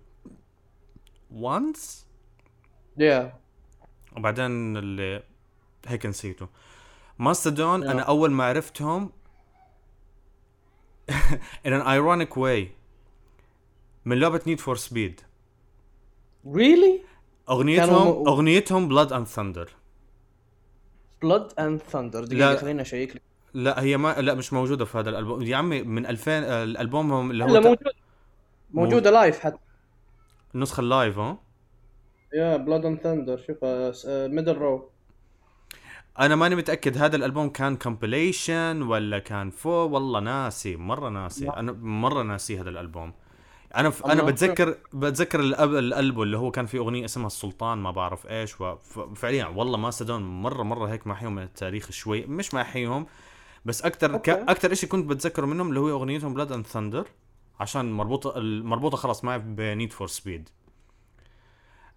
once 1.43 2.05
yeah 2.99 3.23
وبعدين 4.17 4.77
اللي 4.77 5.23
هيك 5.87 6.05
نسيته 6.05 6.47
ماستودون 7.19 7.83
Yeah. 7.83 7.89
أنا 7.89 8.01
اول 8.01 8.31
ما 8.31 8.43
عرفتهم 8.43 9.11
in 11.67 11.71
an 11.71 11.81
ironic 11.87 12.37
way 12.37 12.67
من 14.05 14.19
لعبة 14.19 14.41
Need 14.47 14.59
for 14.59 14.75
Speed 14.75 15.21
really? 16.45 17.01
اغنيتهم 17.49 17.87
كانوا- 17.87 18.27
أغنيتهم 18.27 18.87
Blood 18.87 19.13
and 19.13 19.27
Thunder 19.27 19.69
blood 21.25 21.49
and 21.59 21.81
thunder. 21.93 22.17
دقيقة 22.25 22.51
لا. 22.53 22.55
خليني 22.57 22.81
أشيك 22.81 23.15
لك. 23.15 23.21
لا 23.53 23.81
هي 23.81 23.97
ما 23.97 24.21
لا 24.21 24.33
مش 24.33 24.53
موجودة 24.53 24.85
في 24.85 24.97
هذا 24.97 25.09
الألبوم. 25.09 25.41
يا 25.41 25.57
عمي 25.57 25.81
من 25.83 26.05
2000 26.05 26.31
آه، 26.43 26.63
الالبوم 26.63 27.31
اللي 27.31 27.43
هو 27.43 27.47
لا 27.47 27.59
موجود. 27.59 27.77
موجودة 28.71 29.11
live 29.11 29.39
حتى. 29.39 29.57
النسخة 30.55 30.81
ال 30.81 30.88
live 30.88 31.17
ها؟ 31.17 31.37
yeah 32.33 32.57
Blood 32.57 32.85
and 32.85 32.99
Thunder 32.99 33.37
شوفها 33.37 33.91
middle 34.27 34.57
row 34.57 34.89
أنا 36.19 36.35
ماني 36.35 36.55
متأكد 36.55 36.97
هذا 36.97 37.15
الألبوم 37.15 37.49
كان 37.49 37.75
compilation 37.75 38.81
ولا 38.81 39.19
كان 39.19 39.49
فو 39.49 39.69
والله 39.69 40.19
ناسي 40.19 40.75
مرة 40.75 41.09
ناسي. 41.09 41.49
أنا 41.49 41.71
مرة 41.71 42.23
ناسي 42.23 42.59
هذا 42.59 42.69
الألبوم. 42.69 43.13
أنا 43.75 43.89
ف... 43.89 44.05
أنا. 44.05 44.23
بتذكر 44.23 44.77
بتذكر 44.93 45.39
الأب... 45.39 45.75
الألبوم 45.75 46.23
اللي 46.23 46.37
هو 46.37 46.51
كان 46.51 46.65
فيه 46.65 46.79
أغنية 46.79 47.05
اسمها 47.05 47.27
السلطان 47.27 47.77
ما 47.77 47.91
بعرف 47.91 48.27
إيش 48.27 48.61
وفعليا 48.61 49.45
والله 49.45 49.77
Mastodon 49.77 50.21
مره 50.41 50.63
مرة 50.63 50.87
هيك 50.87 51.07
محيهم 51.07 51.35
من 51.35 51.43
التاريخ 51.43 51.91
شوي 51.91 52.25
مش 52.25 52.53
محيهم 52.53 53.05
بس 53.65 53.81
أكثر 53.81 54.17
ك... 54.17 54.29
أكثر 54.29 54.73
شيء 54.73 54.89
كنت 54.89 55.09
بتذكره 55.09 55.45
منهم 55.45 55.69
اللي 55.69 55.79
هو 55.79 55.89
أغنيتهم 55.89 56.33
Blood 56.33 56.51
and 56.51 56.67
Thunder 56.67 57.07
عشان 57.59 57.91
مربوطه 57.91 58.37
المربوطه 58.37 58.97
خلاص 58.97 59.23
معي 59.23 59.39
ب 59.39 59.50
Need 59.50 59.93
for 59.93 60.07
Speed 60.07 60.49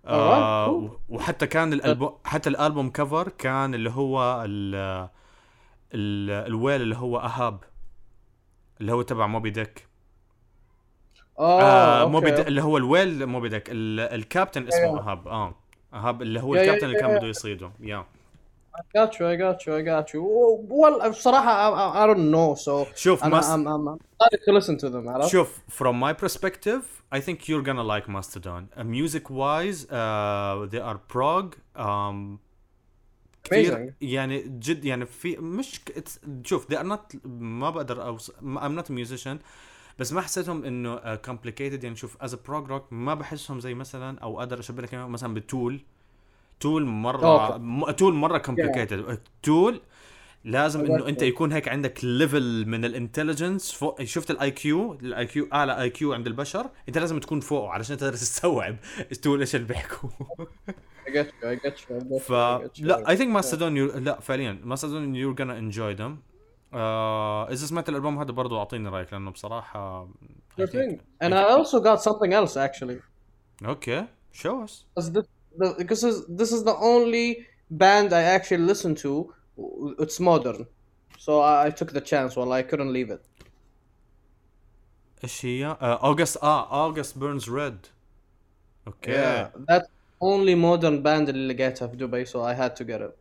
آه 0.06 0.66
cool. 0.88 0.90
وحتى 1.08 1.46
كان 1.46 1.72
الالبوم 1.72 2.18
حتى 2.24 2.48
الألبوم 2.50 2.90
cover 2.90 3.28
كان 3.28 3.74
اللي 3.74 3.90
هو 3.90 4.42
ال 4.44 4.74
ال 5.94 6.30
ال 6.46 6.52
whale 6.52 6.82
اللي 6.82 6.96
هو 6.96 7.18
أهاب 7.18 7.64
اللي 8.80 8.92
هو 8.92 9.02
تبع 9.02 9.26
Moby 9.26 9.50
Dick 9.50 9.86
آه, 11.38 12.02
آه. 12.02 12.08
Moby 12.08 12.30
Dick 12.30 12.46
اللي 12.48 12.62
هو 12.62 12.76
ال 12.76 12.85
whale 12.85 13.26
Moby 13.26 13.48
Dick 13.48 13.70
ال- 13.70 14.00
الكابتن 14.00 14.68
اسمه. 14.68 14.98
أهاب 15.00 15.28
آه 15.28 15.54
أهاب 15.94 16.22
اللي 16.22 16.40
هو 16.40 16.54
الكابتن 16.54 16.86
اللي 16.86 17.00
كان. 17.00 17.18
بده 17.18 17.26
يصيده 17.26 17.70
yeah 17.80 18.04
I 18.80 18.98
got 18.98 19.18
you 19.18 19.26
I 19.26 19.36
got 19.36 19.66
you 19.66 19.74
I 19.74 19.82
got 19.82 20.14
you 20.14 20.22
well 20.68 21.08
بصراحة 21.08 21.52
I, 21.52 22.04
I, 22.04 22.14
don't 22.14 22.30
know 22.30 22.54
so 22.54 22.96
شوف 22.96 23.24
أنا 23.24 23.34
ماس... 23.34 23.46
I'm, 23.46 23.66
I'm, 23.66 23.88
I'm 23.88 23.98
starting 24.14 24.40
to 24.46 24.52
listen 24.52 24.78
to 24.78 24.90
them 24.90 25.08
عرفت؟ 25.08 25.28
شوف 25.28 25.58
from 25.68 25.94
my 25.94 26.12
perspective 26.12 26.82
I 27.12 27.20
think 27.20 27.48
you're 27.48 27.62
gonna 27.62 27.82
like 27.82 28.08
Mastodon 28.08 28.68
uh, 28.76 28.84
music 28.84 29.30
wise 29.30 29.86
uh, 29.90 30.66
they 30.70 30.80
are 30.80 30.98
prog 30.98 31.56
um, 31.76 32.38
كثير. 33.44 33.94
يعني 34.00 34.42
جد 34.42 34.84
يعني 34.84 35.06
في 35.06 35.36
مش 35.36 35.80
شوف 36.44 36.66
they 36.72 36.76
are 36.76 36.86
not 36.86 37.16
ما 37.24 37.70
بقدر 37.70 38.06
أوص... 38.06 38.30
I'm 38.30 38.78
not 38.78 38.90
a 38.90 38.92
musician 38.92 39.36
بس 39.98 40.12
ما 40.12 40.20
حسيتهم 40.20 40.64
انه 40.64 40.96
uh, 40.96 41.18
complicated 41.28 41.84
يعني 41.84 41.96
شوف 41.96 42.16
a 42.16 42.28
prog 42.28 42.70
rock 42.70 42.82
ما 42.90 43.14
بحسهم 43.14 43.60
زي 43.60 43.74
مثلا 43.74 44.18
أو 44.18 44.38
أقدر 44.38 44.58
اشبه 44.58 44.82
لك 44.82 44.94
مثلا 44.94 45.34
بتول 45.34 45.80
تول 46.60 46.84
مرة. 46.84 47.58
م... 47.58 47.90
Tool 47.90 48.14
مرة 48.14 48.38
complicated. 48.38 49.18
Tool 49.42 49.80
لازم 50.44 50.84
إنه. 50.84 51.08
أنت 51.08 51.22
يكون 51.22 51.52
هيك 51.52 51.68
عندك 51.68 52.04
level 52.04 52.64
من 52.66 52.84
ال 52.84 52.91
intelligence 52.91 53.72
فوق 53.72 54.02
شفت 54.02 54.30
ال 54.30 54.50
IQ 54.50 54.92
ال 54.94 55.26
IQ 55.26 55.48
أعلى 55.52 55.80
IQ 55.80 56.12
عند 56.12 56.26
البشر. 56.26 56.70
أنت 56.88 56.98
لازم 56.98 57.20
تكون 57.20 57.40
فوقه 57.40 57.70
علشان 57.70 57.96
تقدر 57.96 58.12
تستوعب 58.12 58.76
Tool 59.22 59.40
إيش 59.40 59.54
اللي 59.54 59.66
بيحكوا. 59.66 60.08
ف. 62.20 62.32
لا 62.80 63.08
I 63.08 63.16
think 63.16 63.30
Mastodon 63.30 64.04
لا 64.04 64.20
فعليا. 64.20 64.60
Mastodon 64.64 65.14
you're 65.14 65.36
gonna 65.36 65.40
enjoy 65.40 65.94
them 65.94 66.18
إذا 67.50 67.66
سمعت 67.66 67.88
الألبوم 67.88 68.18
هذا 68.18 68.32
برضو 68.32 68.58
أعطيني 68.58 68.88
رأيك 68.88 69.12
لأنه 69.12 69.30
بصراحة. 69.30 70.08
And 71.24 71.34
I 71.34 71.44
also 71.58 71.80
got 71.80 72.00
something 72.00 72.32
else 72.32 72.56
actually. 72.56 73.02
okay 73.64 74.04
شو 74.32 74.64
اس 74.64 74.86
Because 75.59 75.67
this, 75.67 75.77
the, 75.77 75.83
because 75.83 76.01
this, 76.01 76.21
this 76.29 76.51
is 76.51 76.63
the 76.63 76.75
only 76.75 77.47
band 77.71 78.13
I 78.13 78.21
actually 78.21 78.63
listen 78.63 78.95
to. 78.95 79.33
It's 79.99 80.19
modern. 80.19 80.67
so 81.25 81.41
I, 81.41 81.67
I 81.67 81.69
took 81.69 81.91
the 81.91 82.01
chance 82.01 82.35
well 82.35 82.51
I 82.51 82.61
couldn't 82.61 82.93
leave 82.93 83.09
it 83.09 83.25
ايش 85.23 85.45
هي؟ 85.45 85.77
اوغست 85.81 86.37
اه 86.37 86.85
اوغست 86.85 87.17
بيرنز 87.17 87.49
ريد 87.49 87.77
اوكي 88.87 89.13
yeah 89.13 89.47
that's 89.71 89.87
only 90.21 90.55
modern 90.55 91.03
band 91.03 91.29
اللي 91.29 91.53
لقيتها 91.53 91.87
في 91.87 91.95
دبي 91.95 92.25
so 92.25 92.29
I 92.29 92.53
had 92.53 92.75
to 92.75 92.85
get 92.87 93.01
it 93.01 93.15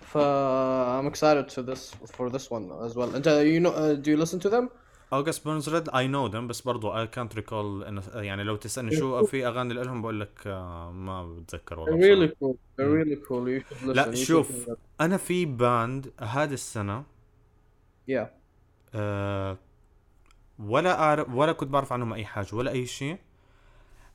ف 0.00 0.16
I'm 0.16 1.06
excited 1.06 1.48
to 1.48 1.62
this 1.62 1.92
for 2.16 2.30
this 2.30 2.50
one 2.50 2.70
as 2.86 2.94
well 2.96 3.14
انت 3.16 3.26
you 3.26 3.60
know 3.60 3.72
uh, 3.72 3.94
do 4.04 4.10
you 4.10 4.16
listen 4.24 4.40
to 4.40 4.50
them 4.50 4.70
أوغست 5.13 5.45
بيرنز 5.45 5.69
ريد 5.69 5.89
اي 5.89 6.07
نو 6.07 6.27
ذم 6.27 6.47
بس 6.47 6.61
برضو 6.61 6.97
اي 6.97 7.07
كانت 7.07 7.35
ريكول 7.35 7.99
يعني 8.13 8.43
لو 8.43 8.55
تسألني 8.55 8.95
شو 8.95 9.25
في 9.25 9.47
أغاني 9.47 9.73
لهم 9.73 10.01
بقول 10.01 10.19
لك 10.19 10.47
آه 10.47 10.91
ما 10.91 11.33
بتذكر 11.33 11.79
والله 11.79 12.27
really 12.27 12.29
cool. 12.29 12.55
They're 12.55 13.05
really 13.05 13.27
cool. 13.27 13.47
You 13.47 13.63
should 13.69 13.87
listen. 13.87 13.95
لا 13.95 14.15
شوف. 14.15 14.69
أنا 15.01 15.17
في 15.17 15.45
باند 15.45 16.11
هذه 16.19 16.53
السنة 16.53 17.03
yeah. 18.11 18.25
آه 18.95 19.57
ولا 20.59 20.99
اعرف 20.99 21.33
ولا 21.33 21.51
كنت 21.51 21.69
بعرف 21.69 21.93
عنهم 21.93 22.13
أي 22.13 22.25
حاجة 22.25 22.55
ولا 22.55 22.71
أي 22.71 22.85
شيء. 22.85 23.17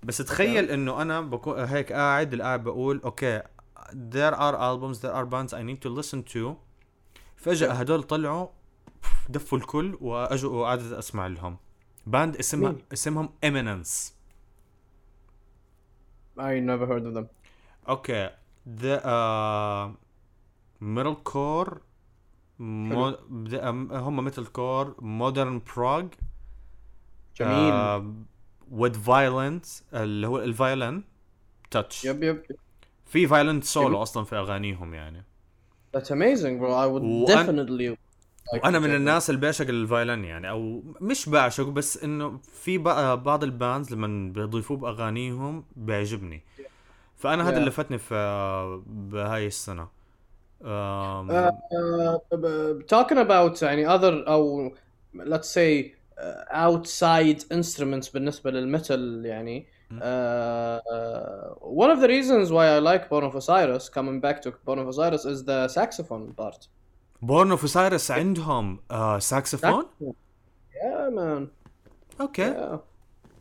بس 0.02 0.18
تخيل 0.18 0.70
إنه 0.70 1.02
أنا 1.02 1.20
بكون 1.20 1.58
هيك 1.58 1.92
قاعد 1.92 2.40
قاعد 2.40 2.64
بقول 2.64 3.00
okay 3.04 3.42
there 3.94 4.34
are 4.34 4.56
albums 4.56 4.98
there 5.00 5.14
are 5.14 5.26
bands 5.26 5.52
I 5.52 5.62
need 5.62 5.80
to 5.86 5.90
listen 6.02 6.34
to. 6.34 6.56
فجأة 7.36 7.72
هدول 7.72 8.02
طلعوا 8.02 8.48
دفوا 9.28 9.58
الكل 9.58 9.98
وأجوا 10.00 10.52
وقعدت 10.60 10.92
أسمع 10.92 11.26
لهم. 11.26 11.56
band 12.06 12.36
اسمها 12.36 12.72
مين؟ 12.72 12.82
اسمهم 12.92 13.28
Eminence. 13.46 14.12
I 16.38 16.60
never 16.60 16.86
heard 16.86 17.06
of 17.06 17.14
them. 17.14 17.24
okay. 17.88 18.30
The 18.80 18.98
uh, 19.02 19.90
metal 20.80 21.16
core 21.32 21.78
مو... 22.58 23.12
the- 23.12 23.60
um, 23.60 23.92
هم 23.92 24.24
metalcore 24.24 24.94
modern 24.98 25.60
prog 25.76 26.06
جميل. 27.36 28.02
with 28.70 28.94
violence 29.06 29.82
اللي 29.94 30.26
هو 30.26 30.38
ال 30.38 30.47
violin 30.47 31.02
touch 31.70 32.04
yep 32.04 32.22
yep 32.22 32.42
في 33.06 33.26
violin 33.26 33.64
solo. 33.64 34.02
أصلا 34.02 34.24
في 34.24 34.36
أغانيهم 34.36 34.94
يعني. 34.94 35.24
That's 35.96 36.10
amazing 36.10 36.58
bro. 36.60 36.72
I 36.74 36.86
would 36.86 37.28
definitely 37.34 37.96
وأنا 38.52 38.78
من 38.78 38.94
الناس 38.94 39.30
اللي 39.30 39.40
بعشق 39.40 39.68
ال 39.68 39.76
violin 39.76 40.24
يعني 40.24 40.50
أو 40.50 40.82
مش 41.00 41.28
بعشق 41.28 41.64
بس 41.64 42.04
إنه 42.04 42.38
في 42.52 42.78
بعض 43.16 43.44
ال 43.44 43.53
bands 43.53 43.94
لما 43.94 44.32
بيضيفوه 44.32 44.76
بأغانيهم 44.76 45.64
بيعجبني. 45.76 46.42
فأنا 47.16 47.48
هذا 47.48 47.58
اللي 47.58 47.70
فتني 47.70 47.98
في 47.98 48.82
بهاي 48.86 49.46
السنة. 49.46 49.88
آه، 50.64 51.58
آه، 51.72 52.78
talking 52.94 53.16
about 53.16 53.62
يعني 53.62 53.98
other 53.98 54.28
أو 54.28 54.72
let's 55.16 55.54
say 55.54 55.94
آه، 56.18 56.70
outside 56.70 57.40
instruments 57.40 58.12
بالنسبة 58.12 58.50
للميتال 58.50 59.26
يعني. 59.26 59.66
Uh, 59.92 60.80
one 61.60 61.90
of 61.90 62.00
the 62.00 62.08
reasons 62.08 62.50
why 62.50 62.66
I 62.76 62.78
like 62.78 63.08
Born 63.08 63.24
of 63.24 63.34
Osiris, 63.36 63.88
coming 63.88 64.18
back 64.20 64.42
to 64.42 64.52
Born 64.64 64.78
of 64.78 64.88
Osiris, 64.88 65.24
is 65.24 65.44
the 65.44 65.68
saxophone 65.68 66.32
part. 66.32 66.66
بورن 67.26 67.50
اوف 67.50 67.70
سايرس 67.70 68.10
عندهم 68.10 68.78
آه 68.90 69.18
ساكسفون 69.18 69.84
yeah 70.02 71.10
man. 71.16 71.46
okay 72.20 72.78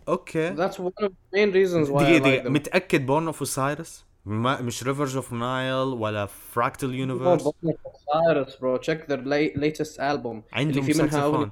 okay 0.07 0.55
that's 0.55 0.75
one 0.75 1.05
of 1.05 1.09
the 1.09 1.35
main 1.35 1.51
reasons 1.53 1.89
why 1.89 1.99
I 1.99 2.03
دقيقة 2.03 2.19
دقيقة. 2.19 2.49
متأكد 2.49 3.05
Born 3.05 3.25
of 3.27 3.47
Osiris 3.47 4.05
ما 4.25 4.61
مش 4.61 4.83
Rivers 4.83 5.15
of 5.15 5.33
Nihil 5.33 5.75
ولا 5.87 6.25
Fractal 6.25 6.93
Universe 6.95 7.43
Born 7.43 7.47
of 7.47 7.71
Osiris 7.71 8.55
bro. 8.55 8.77
Check 8.77 9.07
their 9.07 9.17
late, 9.25 9.57
latest 9.57 9.99
album. 9.99 10.41
عندهم 10.53 10.83
في 10.83 10.93
منها 10.93 11.07
saxophone 11.07 11.51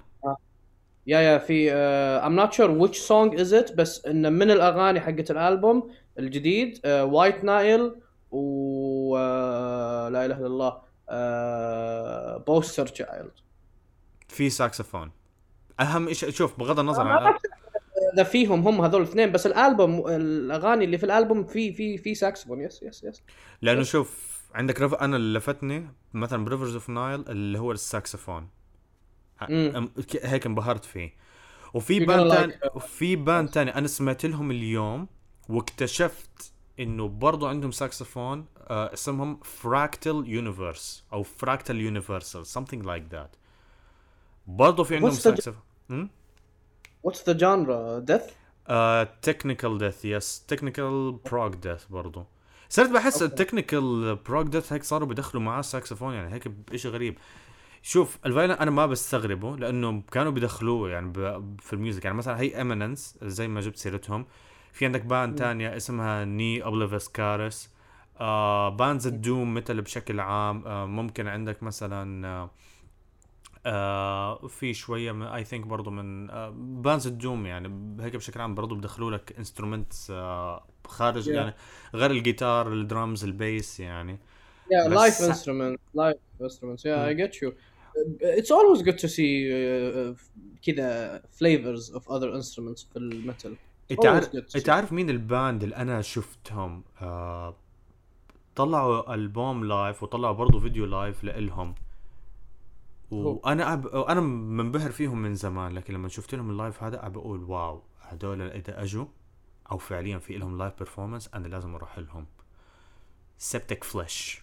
yeah 1.08 1.20
yeah 1.20 1.38
في 1.38 1.70
uh, 1.70 2.24
I'm 2.26 2.36
not 2.46 2.54
sure 2.54 2.70
which 2.88 2.98
song 3.00 3.40
is 3.40 3.52
it 3.54 3.76
بس 3.76 4.06
انه 4.06 4.30
من 4.30 4.52
الأغاني 4.52 5.00
حقت 5.00 5.32
الألبوم 5.32 5.92
الجديد 6.20 6.80
White 6.86 7.44
Nile 7.44 7.96
و 8.32 9.18
آه، 9.18 10.10
لا 10.10 10.26
إله 10.26 10.38
إلا 10.38 10.48
الله. 10.48 10.91
Poster 12.48 12.88
Child 12.88 13.32
في 14.28 14.50
ساكسفون. 14.50 15.12
أهم 15.80 16.14
شيء 16.14 16.30
شوف 16.30 16.60
بغض 16.60 16.80
النظر 16.80 17.08
عن 17.08 17.34
ذا 18.18 18.24
فيهم 18.24 18.68
هم 18.68 18.82
هذول 18.82 19.02
الاثنين 19.02 19.32
بس 19.32 19.48
الالبوم 19.48 20.08
الأغاني 20.08 20.86
اللي 20.86 20.98
في 20.98 21.04
الألبوم 21.04 21.44
في 21.44 21.74
في 21.74 21.98
في 21.98 22.16
ساكسفون. 22.16 22.62
yes 22.62 22.84
yes 22.84 23.04
yes 23.04 23.22
لأنه 23.62 23.84
شوف 23.84 24.42
عندك 24.54 24.82
رف... 24.82 24.94
أنا 24.94 25.16
اللي 25.18 25.40
لفتني 25.40 25.94
مثلا 26.14 26.46
ب 26.46 26.50
Rivers 26.50 26.74
of 26.74 26.90
Nihil 26.90 27.30
اللي 27.30 27.60
هو 27.60 27.72
الساكسفون. 27.72 28.50
هيك 30.24 30.46
انبهرت 30.46 30.86
فيه. 30.86 31.14
وفي 31.74 32.06
band 32.06 32.32
تاني 32.32 32.54
like- 32.54 32.76
وفي 32.76 33.16
band 33.16 33.50
تاني 33.50 33.76
أنا 33.76 33.88
سمعت 33.88 34.26
لهم 34.26 34.52
اليوم 34.52 35.08
واكتشفت 35.50 36.51
إنه 36.82 37.08
برضو 37.08 37.48
عندهم 37.48 37.72
ساكسفون 37.72 38.46
آه 38.58 38.94
اسمهم 38.94 39.40
Fractal 39.44 40.24
Universe 40.28 41.04
أو 41.14 41.24
Fractal 41.24 41.76
Universal 41.76 42.46
something 42.46 42.86
like 42.86 43.16
that. 43.16 43.38
برضو 44.48 44.84
في 44.84 44.96
عندهم 44.96 45.12
ساكسفون 45.12 46.10
what's 47.04 47.30
the 47.30 47.34
genre? 47.34 48.00
Death 48.00 48.22
technical 49.22 49.78
death 49.78 50.06
yes 50.06 50.46
technical 50.48 51.12
prog 51.12 51.56
death 51.56 51.86
برضو. 51.86 52.26
صرت 52.70 52.90
بحس. 52.90 53.22
ال 53.22 53.31
technical 53.31 54.16
prog 54.16 54.48
death 54.48 54.74
هيك 54.74 54.84
صاروا 54.84 55.08
بدخلوا 55.08 55.44
معاه 55.44 55.62
ساكسفون 55.62 56.14
يعني 56.14 56.34
هيك 56.34 56.52
شيء 56.76 56.92
غريب. 56.92 57.18
شوف 57.82 58.18
ال 58.26 58.29
violin 58.29 58.52
أنا 58.52 58.72
ما 58.72 58.86
بستغربه 58.86 59.58
لأنه 59.58 60.02
كانوا 60.12 60.32
بدخلوه 60.32 60.90
يعني 60.90 61.14
في 61.60 61.74
ال 61.74 61.79
music 61.79 62.06
يعني 62.06 62.18
مثلا 62.18 62.40
هي 62.40 62.62
Imminence 62.62 63.18
زي 63.22 63.48
ما 63.48 63.62
جبت 63.62 63.78
سيرتهم. 63.78 64.26
في 64.72 64.86
عندك 64.86 65.02
band 65.06 65.38
تانية 65.38 65.78
اسمها 65.78 66.26
Ne 66.26 66.64
Obliviscaris 66.64 67.70
آه 68.20 68.70
bands 68.70 69.08
ال 69.08 69.17
doom 69.17 69.54
مثل 69.54 69.82
بشكل 69.82 70.20
عام 70.20 70.68
آه 70.68 70.86
ممكن 70.86 71.28
عندك 71.28 71.64
مثلا 71.64 72.28
آه 72.28 72.50
آه 73.66 74.48
في 74.48 74.74
شوية 74.74 75.36
I 75.36 75.44
think 75.44 75.66
برضه 75.66 75.92
من 75.92 76.30
آه 76.30 76.50
bands 76.58 77.08
ال 77.08 77.15
doom 77.15 77.46
يعني 77.46 77.68
هيك 78.04 78.16
بشكل 78.16 78.42
عام 78.42 78.56
برضه 78.56 78.76
بدخلوا 78.76 79.12
لك 79.12 79.34
instruments 79.38 80.12
آه 80.12 80.64
خارج 80.88 81.26
Yeah. 81.26 81.34
يعني 81.34 81.54
غير 81.96 82.12
الجيتار 82.12 82.74
ال 82.74 82.82
drums 82.82 83.24
ال 83.24 83.35
bass 83.35 83.80
يعني 83.80 84.20
Yeah, 84.70 84.88
live 84.88 85.20
instruments, 85.32 85.82
live 85.96 86.22
instruments. 86.48 86.82
Yeah, 86.86 87.10
I 87.10 87.14
get 87.24 87.34
you. 87.42 87.50
Uh, 87.50 88.40
It's 88.40 88.52
always 88.58 88.82
good 88.88 88.98
to 89.04 89.08
see 89.10 89.32
uh, 89.52 90.20
كذا 90.62 91.22
flavors 91.40 91.90
of 91.96 92.02
other 92.08 92.30
instruments 92.42 92.86
في 92.94 92.98
ال 92.98 93.06
metal. 93.06 93.56
انت 93.92 94.06
عارف 94.06 94.30
انت. 94.56 94.70
عارف 94.70 94.94
مين 94.94 95.10
ال 95.10 95.20
band 95.20 95.64
اللي 95.64 95.76
أنا 95.76 96.02
شفتهم؟ 96.02 96.84
آه 97.02 97.56
طلعوا 98.56 99.14
ألبوم 99.14 99.66
live 99.66 100.04
وطلعوا 100.04 100.34
برضه 100.34 100.60
فيديو 100.60 100.86
live 100.86 101.24
لإلهم. 101.24 101.76
وأنا 103.12 103.74
أب... 103.74 103.88
أنا 103.88 104.22
منبهر 104.22 104.92
فيهم 104.92 105.22
من 105.22 105.36
زمان 105.36 105.74
لكن 105.74 105.94
لما 105.94 106.08
شفت 106.10 106.36
لهم 106.36 106.50
ال 106.50 106.56
live 106.56 106.84
هذا 106.84 107.00
عم 107.00 107.12
بقول 107.12 107.44
wow 107.44 107.82
هدول 108.02 108.42
إذا 108.42 108.84
إجوا 108.84 109.06
أو 109.72 109.78
فعليا 109.78 110.18
في 110.20 110.38
لهم 110.38 110.58
live 110.58 110.74
performance 110.78 111.30
أنا 111.34 111.48
لازم 111.48 111.76
أروح 111.76 112.00
لهم 112.00 112.26
Septicflesh 113.38 114.42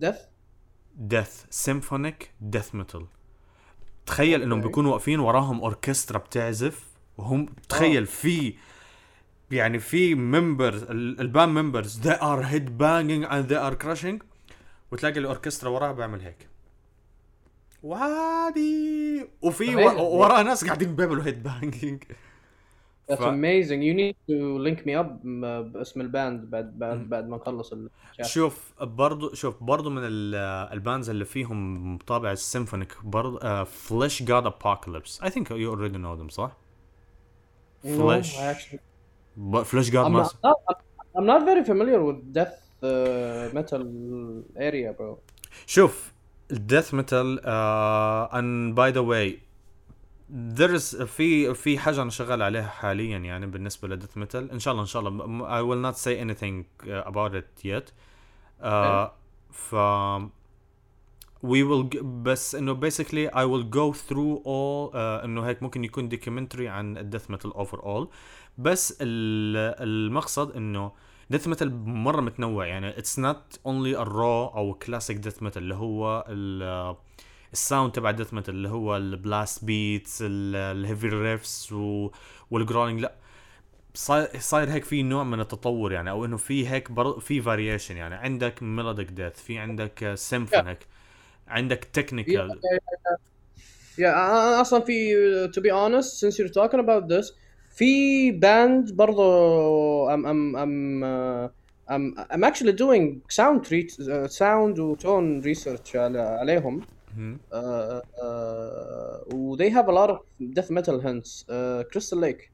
Death. 0.00 0.18
death 0.96 1.44
symphonic 1.50 2.30
death 2.40 2.74
metal 2.74 3.06
تخيل 4.06 4.42
إنهم. 4.42 4.60
بيكونوا 4.60 4.92
واقفين 4.92 5.20
وراهم 5.20 5.60
اوركسترا 5.60 6.18
بتعزف. 6.18 6.93
وهم 7.18 7.46
تخيل 7.68 8.06
في 8.06 8.54
يعني 9.50 9.78
في 9.78 10.14
members 10.14 10.82
ال 10.90 11.02
band 11.02 11.48
members 11.48 12.08
they 12.08 12.14
are 12.16 12.42
head 12.42 12.68
banging 12.80 13.30
and 13.30 13.50
they 13.52 13.58
are 13.70 13.84
crushing 13.86 14.24
وتلاقي 14.92 15.18
الأوركسترا 15.18 15.68
وراه 15.70 15.92
بيعمل 15.92 16.20
هيك 16.20 16.48
وعادي 17.82 19.26
وفي. 19.42 19.76
و- 19.76 20.16
وراه 20.18 20.42
ناس 20.42 20.64
قاعدين 20.64 20.96
بيعملوا 20.96 21.24
head 21.24 21.42
banging 21.42 22.04
That's 23.10 23.14
ف- 23.16 23.22
amazing. 23.22 23.80
You 23.88 23.94
need 24.00 24.16
to 24.30 24.36
link 24.66 24.78
me 24.86 24.94
up 25.02 25.26
باسم 25.72 26.00
ال 26.00 26.10
band 26.10 26.50
بعد 26.50 26.78
بعد 26.78 27.08
بعد 27.08 27.28
ما 27.28 27.36
نخلص 27.36 27.72
ال 27.72 27.90
شوف 28.22 28.72
برضو 28.80 29.34
شوف 29.34 29.62
برضو 29.62 29.90
من 29.90 30.02
ال- 30.04 30.34
ال 30.72 30.78
bands 30.78 31.10
اللي 31.10 31.24
فيهم 31.24 31.98
طابع 31.98 32.32
ال 32.32 32.38
symphonic 32.38 32.96
برضو 33.04 33.64
Fleshgod 33.64 34.46
Apocalypse 34.46 35.20
I 35.22 35.26
think 35.26 35.44
you 35.48 35.74
already 35.76 35.96
know 35.98 36.22
them 36.22 36.28
صح؟ 36.28 36.56
No, 37.84 37.90
Flesh. 37.90 38.38
I 38.38 38.54
actually. 38.54 38.80
Fleshgod 39.64 40.04
I'm 40.04 40.08
ما 40.08 40.24
not, 40.24 40.76
I'm 41.16 41.26
not 41.26 41.42
very 41.44 41.64
familiar 41.64 42.00
with 42.02 42.32
death 42.32 42.56
uh, 42.82 43.54
metal 43.54 43.82
area, 44.56 44.92
bro. 44.92 45.18
شوف 45.66 46.12
ال 46.50 46.57
death 46.57 46.94
metal 46.94 47.40
and 47.44 48.74
by 48.74 48.90
the 48.90 49.00
way 49.00 49.38
there 50.30 50.74
is 50.74 51.02
في 51.02 51.54
في 51.54 51.78
حاجة 51.78 52.02
أنا 52.02 52.10
شغال 52.10 52.42
عليها 52.42 52.66
حاليا 52.66 53.18
يعني 53.18 53.46
بالنسبة 53.46 53.88
ل 53.88 53.93
death 53.93 54.16
metal 54.16 54.50
ان 54.50 54.58
شاء 54.58 54.72
الله 54.72 54.82
ان 54.82 54.88
شاء 54.88 55.08
الله 55.08 55.60
I 55.60 55.62
will 55.62 55.92
not 55.92 55.98
say 55.98 56.18
anything 56.18 56.64
uh, 56.88 57.10
about 57.10 57.34
it 57.34 57.64
yet 57.64 57.92
uh, 58.62 59.08
ف 59.50 59.74
will 61.44 61.94
g- 61.94 62.02
بس 62.02 62.54
إنه 62.54 62.74
I 63.30 63.44
will 63.46 63.64
go 63.76 63.96
through 63.98 64.38
all 64.44 64.92
uh, 64.92 64.96
إنه 65.24 65.42
هيك 65.46 65.62
ممكن 65.62 65.84
يكون 65.84 66.10
documentary 66.10 66.60
عن 66.60 66.98
ال 66.98 67.03
death 67.03 67.30
metal 67.30 67.52
overall. 67.52 68.06
بس 68.58 68.96
ال- 69.00 69.82
المقصد 69.88 70.56
إنه 70.56 70.92
death 71.30 71.48
metal 71.48 71.76
مرة 71.86 72.20
متنوع 72.20 72.66
يعني 72.66 72.98
it's 72.98 73.18
not 73.18 73.60
only 73.66 73.98
ال 74.02 74.13
raw 74.13 74.46
أو 74.46 74.74
classic 74.74 75.16
death 75.16 75.42
metal 75.42 75.62
اللي 75.62 75.74
هو 75.74 76.24
ال- 76.28 76.96
ال 77.52 77.59
sound 77.59 77.92
تبع 77.92 78.10
death 78.10 78.34
metal 78.34 78.54
اللي 78.54 78.68
هو 78.68 78.96
ال 78.96 79.07
blast 79.07 79.64
beats 79.64 80.18
ال 80.26 80.40
heavy 80.40 81.08
riffs 81.08 81.72
وال 82.50 82.60
growling 82.60 83.00
لا. 83.00 83.14
صاير 84.38 84.70
هيك 84.70 84.84
في 84.84 85.02
نوع 85.02 85.24
من 85.24 85.40
التطور 85.40 85.92
يعني 85.92 86.10
أو 86.10 86.24
إنه 86.24 86.36
في 86.36 86.68
هيك. 86.68 86.88
في 87.20 87.40
variation 87.42 87.96
يعني. 87.96 88.14
عندك 88.14 88.62
melodic 88.62 89.08
death 89.10 89.32
في 89.42 89.58
عندك 89.58 90.12
symphonic 90.14 90.78
عندك 91.48 91.84
technical 91.84 92.60
Yeah, 93.96 94.00
أنا 94.00 94.60
أصلا 94.60 94.80
في 94.80 95.48
to 95.48 95.60
be 95.60 95.70
honest 95.70 96.18
since 96.18 96.38
you're 96.38 96.52
talking 96.52 96.80
about 96.80 97.08
this 97.08 97.32
في 97.74 98.30
باند 98.30 98.92
برضو 98.92 100.08
I'm 100.08 100.24
I'm 100.26 100.56
I'm 100.56 101.04
uh, 101.04 101.48
I'm 102.30 102.44
actually 102.44 102.72
doing 102.72 103.22
sound 103.28 103.64
treat 103.64 103.90
uh, 104.00 104.28
sound 104.28 104.78
و 104.78 104.96
tone 104.96 105.42
research 105.44 105.96
على 105.96 106.20
عليهم 106.20 106.80
uh, 106.80 106.84
uh, 107.52 109.34
و 109.34 109.56
they 109.56 109.70
have 109.70 109.88
a 109.88 109.92
lot 109.92 110.10
of 110.10 110.18
death 110.54 110.70
metal 110.70 111.00
hints 111.00 111.44
uh, 111.48 111.84
Crystal 111.92 112.18
Lake 112.18 112.50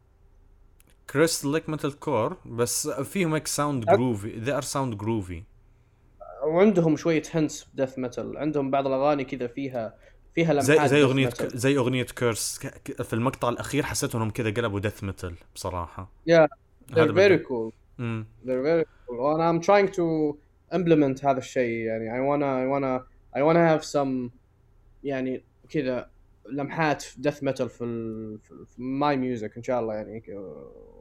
كريستال 1.10 1.52
ليك 1.52 1.68
ميتال 1.68 1.98
كور 1.98 2.36
بس 2.46 2.88
فيهم 2.88 3.34
هيك 3.34 3.46
ساوند 3.46 3.84
جروفي 3.84 4.44
they 4.44 4.62
are 4.62 4.66
sound 4.66 4.96
جروفي 4.96 5.42
وعندهم 6.50 6.96
شوية 6.96 7.22
hints 7.22 7.64
death 7.80 7.96
metal. 7.98 8.36
عندهم 8.36 8.70
بعض 8.70 8.86
الأغاني 8.86 9.24
كذا 9.24 9.46
فيها 9.46 9.94
فيها 10.34 10.52
لمحات 10.52 10.66
زي 10.66 10.88
زي 10.88 11.02
أغنية 11.02 11.28
metal. 11.30 11.56
زي 11.56 11.76
أغنية 11.76 12.02
Curse 12.02 12.58
في 13.02 13.12
المقطع 13.12 13.48
الأخير 13.48 13.82
حسيت 13.82 14.14
انهم 14.14 14.30
كذا 14.30 14.50
قلبوا 14.50 14.80
death 14.80 15.04
metal 15.04 15.34
بصراحة. 15.54 16.10
Yeah, 16.30 16.46
they're 16.92 17.12
very 17.12 17.38
cool. 17.38 17.72
they're 18.44 18.62
very 18.64 18.84
cool. 18.84 19.18
وأنا 19.18 19.52
I'm 19.52 19.62
trying 19.64 19.92
to 19.96 20.36
implement 20.74 21.24
هذا 21.24 21.38
الشيء. 21.38 21.86
يعني 21.86 22.10
I 22.10 22.20
wanna 22.22 22.64
I 22.64 22.66
wanna 22.72 23.04
I 23.38 23.42
wanna 23.42 23.78
have 23.78 23.84
some 23.92 24.30
يعني 25.04 25.44
كذا 25.70 26.10
لمحات 26.52 27.04
death 27.04 27.40
metal 27.48 27.64
في 27.66 27.84
ال 27.84 28.38
في 28.66 28.76
my 29.00 29.16
music 29.16 29.56
إن 29.56 29.62
شاء 29.62 29.80
الله 29.80 29.94
يعني. 29.94 30.20
ك- 30.20 30.30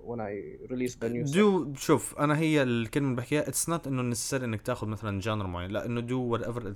when 0.09 0.19
I 0.19 0.33
release 0.71 0.95
the 0.95 1.09
new 1.09 1.27
stuff. 1.27 1.35
dude 1.35 1.73
شوف 1.75 2.19
أنا 2.19 2.37
هي 2.37 2.63
الكلمة 2.63 3.05
اللي 3.05 3.17
بحكيها 3.17 3.47
it's 3.47 3.69
not 3.69 3.87
انه 3.87 4.01
نسير 4.01 4.43
انك 4.43 4.61
تاخذ 4.61 4.87
مثلا 4.87 5.19
genre 5.21 5.47
معين 5.47 5.71
لا 5.71 5.85
انه 5.85 6.01
do 6.01 6.21
whatever 6.21 6.73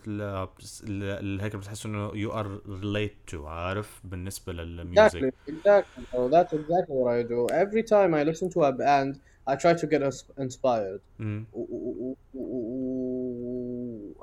هيك 1.44 1.56
بتحس 1.56 1.86
انه 1.86 2.12
you 2.14 2.32
are 2.32 2.62
relate 2.70 3.14
to 3.28 3.48
عارف 3.48 4.02
بالنسبة 4.04 4.54
للميوزك 4.54 5.34
exactly. 5.50 6.02
bro. 6.12 6.30
That's 6.30 6.54
exactly 6.54 6.96
what 7.00 7.10
I 7.20 7.24
do. 7.34 7.48
Every 7.64 7.84
time 7.84 8.14
I 8.14 8.24
listen 8.24 8.50
to 8.56 8.60
a 8.64 8.72
band, 8.72 9.20
I 9.48 9.56
try 9.56 9.74
to 9.74 9.88
get 9.88 10.02
inspired. 10.38 11.02
مم. 11.20 11.46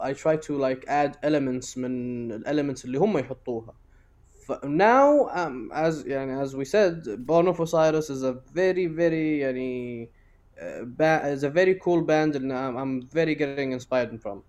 I 0.00 0.12
try 0.14 0.36
to 0.36 0.52
like 0.66 0.82
add 0.88 1.12
elements 1.22 1.78
من 1.78 2.44
elements 2.44 2.84
اللي 2.84 2.98
هم 2.98 3.18
يحطوها. 3.18 3.74
ف 4.49 4.51
now 4.65 5.27
um, 5.29 5.71
as 5.73 6.05
يعني 6.05 6.43
as 6.43 6.55
we 6.55 6.65
said, 6.65 7.25
Born 7.25 7.47
of 7.47 7.59
Osiris 7.59 8.09
is 8.09 8.23
a 8.23 8.33
very 8.53 8.87
very 8.87 9.39
يعني 9.39 10.09
uh, 10.57 10.85
ba- 10.85 11.21
is 11.25 11.43
a 11.43 11.49
very 11.49 11.75
cool 11.75 12.01
band 12.01 12.35
and 12.35 12.51
I'm, 12.53 12.77
I'm 12.77 13.01
very 13.01 13.35
getting 13.35 13.71
inspired 13.71 14.21
from. 14.21 14.43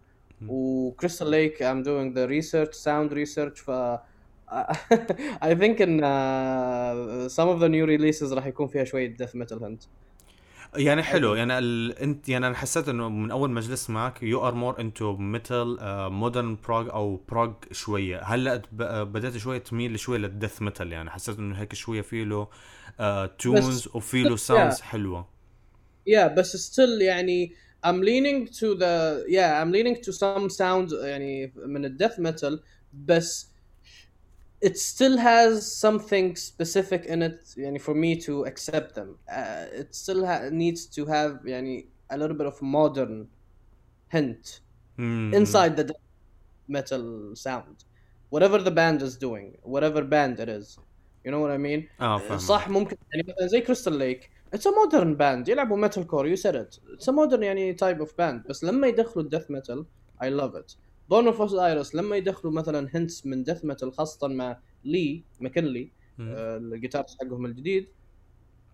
و 0.49 0.93
Crystal 0.93 1.29
Lake 1.29 1.61
I'm 1.61 1.83
doing 1.83 2.13
the 2.15 2.27
research 2.29 2.75
sound 2.75 3.13
research 3.13 3.61
ف 3.61 3.71
I 5.49 5.55
think 5.55 5.81
in 5.81 6.05
uh, 6.05 7.29
some 7.29 7.49
of 7.49 7.59
the 7.61 7.69
new 7.69 7.85
releases 7.87 8.33
راح 8.33 8.47
يكون 8.47 8.67
فيها 8.69 8.85
شوية 8.85 9.17
death 9.17 9.35
metal 9.35 9.59
hint. 9.59 9.87
يعني 10.76 11.04
حلو 11.04 11.36
يعني 11.36 11.58
ال... 11.58 12.00
انت 12.00 12.30
يعني 12.30 12.48
أنا 12.48 12.56
حسيت 12.56 12.90
إنه 12.90 13.10
من 13.10 13.32
أول 13.32 13.50
ما 13.50 13.62
جلست 13.62 13.90
معك 13.90 14.24
you 14.24 14.48
are 14.48 14.56
more 14.56 14.80
into 14.80 15.16
metal 15.18 15.78
modern 16.12 16.58
prog 16.68 16.90
أو 16.90 17.22
prog 17.30 17.54
شوية. 17.72 18.24
هلأ 18.24 18.62
ب... 18.72 18.84
بدأت 18.84 19.38
شوية 19.38 19.58
تميل 19.58 20.00
شوية 20.00 20.20
لل 20.20 20.32
death 20.32 20.62
metal 20.62 20.92
يعني. 20.92 21.10
حسيت 21.10 21.40
إنه 21.40 21.56
هيك 21.56 21.74
شوية 21.74 22.02
في 22.02 22.26
له 22.26 22.48
تونز 23.28 23.88
وفي 23.94 24.24
له 24.24 24.36
ساوندز 24.36 24.82
حلوة. 24.82 25.28
Yeah, 26.10 26.30
but 26.36 26.46
still 26.46 27.02
يعني 27.02 27.54
I'm 27.86 28.02
leaning 28.02 28.48
to 28.48 28.76
the 28.76 29.26
yeah 29.28 29.62
I'm 29.62 29.72
leaning 29.72 29.96
to 30.06 30.12
some 30.12 30.50
sound 30.50 30.94
يعني 31.04 31.54
من 31.56 31.86
ال 31.86 31.98
death 32.02 32.18
metal 32.20 32.60
بس 32.94 33.51
it 34.61 34.77
still 34.79 35.17
has 35.19 35.73
something 35.87 36.35
specific 36.37 37.05
in 37.07 37.23
it 37.23 37.55
يعني 37.57 37.79
for 37.81 37.95
me 37.95 38.17
to 38.27 38.45
accept 38.47 38.95
them. 38.95 39.19
Uh, 39.29 39.67
it 39.81 39.95
still 39.95 40.25
ha- 40.27 40.49
needs 40.51 40.87
to 40.87 41.05
have 41.07 41.45
يعني 41.47 41.87
a 42.11 42.17
little 42.17 42.35
bit 42.37 42.47
of 42.47 42.63
modern 42.63 43.27
hint 44.09 44.61
مم. 44.99 45.33
inside 45.35 45.77
the 45.77 45.85
death 45.85 46.03
metal 46.69 47.35
sound. 47.35 47.85
Whatever 48.31 48.59
the 48.59 48.71
band 48.71 49.03
is 49.03 49.17
doing, 49.17 49.57
whatever 49.63 50.03
band 50.03 50.41
it 50.41 50.49
is. 50.49 50.79
You 51.25 51.31
know 51.33 51.41
what 51.41 51.51
I 51.51 51.59
mean? 51.59 51.89
اه 52.01 52.19
فاهم 52.19 52.39
صح 52.39 52.69
ممكن 52.69 52.97
يعني 53.15 53.27
مثلا 53.29 53.47
زي 53.47 53.61
كريستال 53.61 53.99
ليك 53.99 54.31
اتس 54.55 54.67
ا 54.67 54.71
مودرن 54.71 55.15
باند 55.15 55.49
يلعبوا 55.49 55.77
ميتال 55.77 56.07
كور 56.07 56.27
يو 56.27 56.37
سيد 56.37 56.57
ات 56.57 56.77
اتس 56.95 57.09
ا 57.09 57.13
مودرن 57.13 57.43
يعني 57.43 57.73
تايب 57.75 58.01
اوف 58.01 58.19
باند 58.19 58.47
بس 58.49 58.65
لما 58.65 58.87
يدخلوا 58.87 59.25
الديث 59.25 59.51
ميتال 59.51 59.87
اي 60.23 60.31
لاف 60.31 60.55
ات 60.55 60.73
بون 61.12 61.28
اوف 61.28 61.42
اوزايرس 61.42 61.96
لما 61.96 62.16
يدخلوا 62.16 62.54
مثلا 62.54 62.90
hints 62.94 63.26
من 63.26 63.44
death 63.44 63.66
metal 63.66 63.94
خاصة 63.94 64.28
مع 64.28 64.60
Lee 64.84 65.24
McKinney. 65.40 65.92
آه، 66.20 66.58
الجيتار 66.58 67.06
حقهم 67.20 67.46
الجديد 67.46 67.88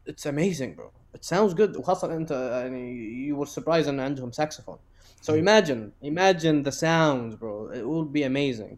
it's 0.07 0.27
amazing 0.27 0.77
bro 0.77 0.91
it 1.15 1.23
sounds 1.23 1.53
good 1.53 1.77
وخاصة 1.77 2.15
أنت 2.15 2.31
يعني 2.31 2.93
you 3.27 3.39
were 3.39 3.45
surprised 3.45 3.87
إن 3.87 3.99
عندهم 3.99 4.31
ساكسفون 4.31 4.77
So 5.21 5.33
imagine, 5.33 5.91
imagine 6.03 6.57
the 6.67 6.71
sound, 6.71 7.39
bro. 7.39 7.53
It 7.79 7.85
will 7.91 8.05
be 8.05 8.23
amazing. 8.23 8.77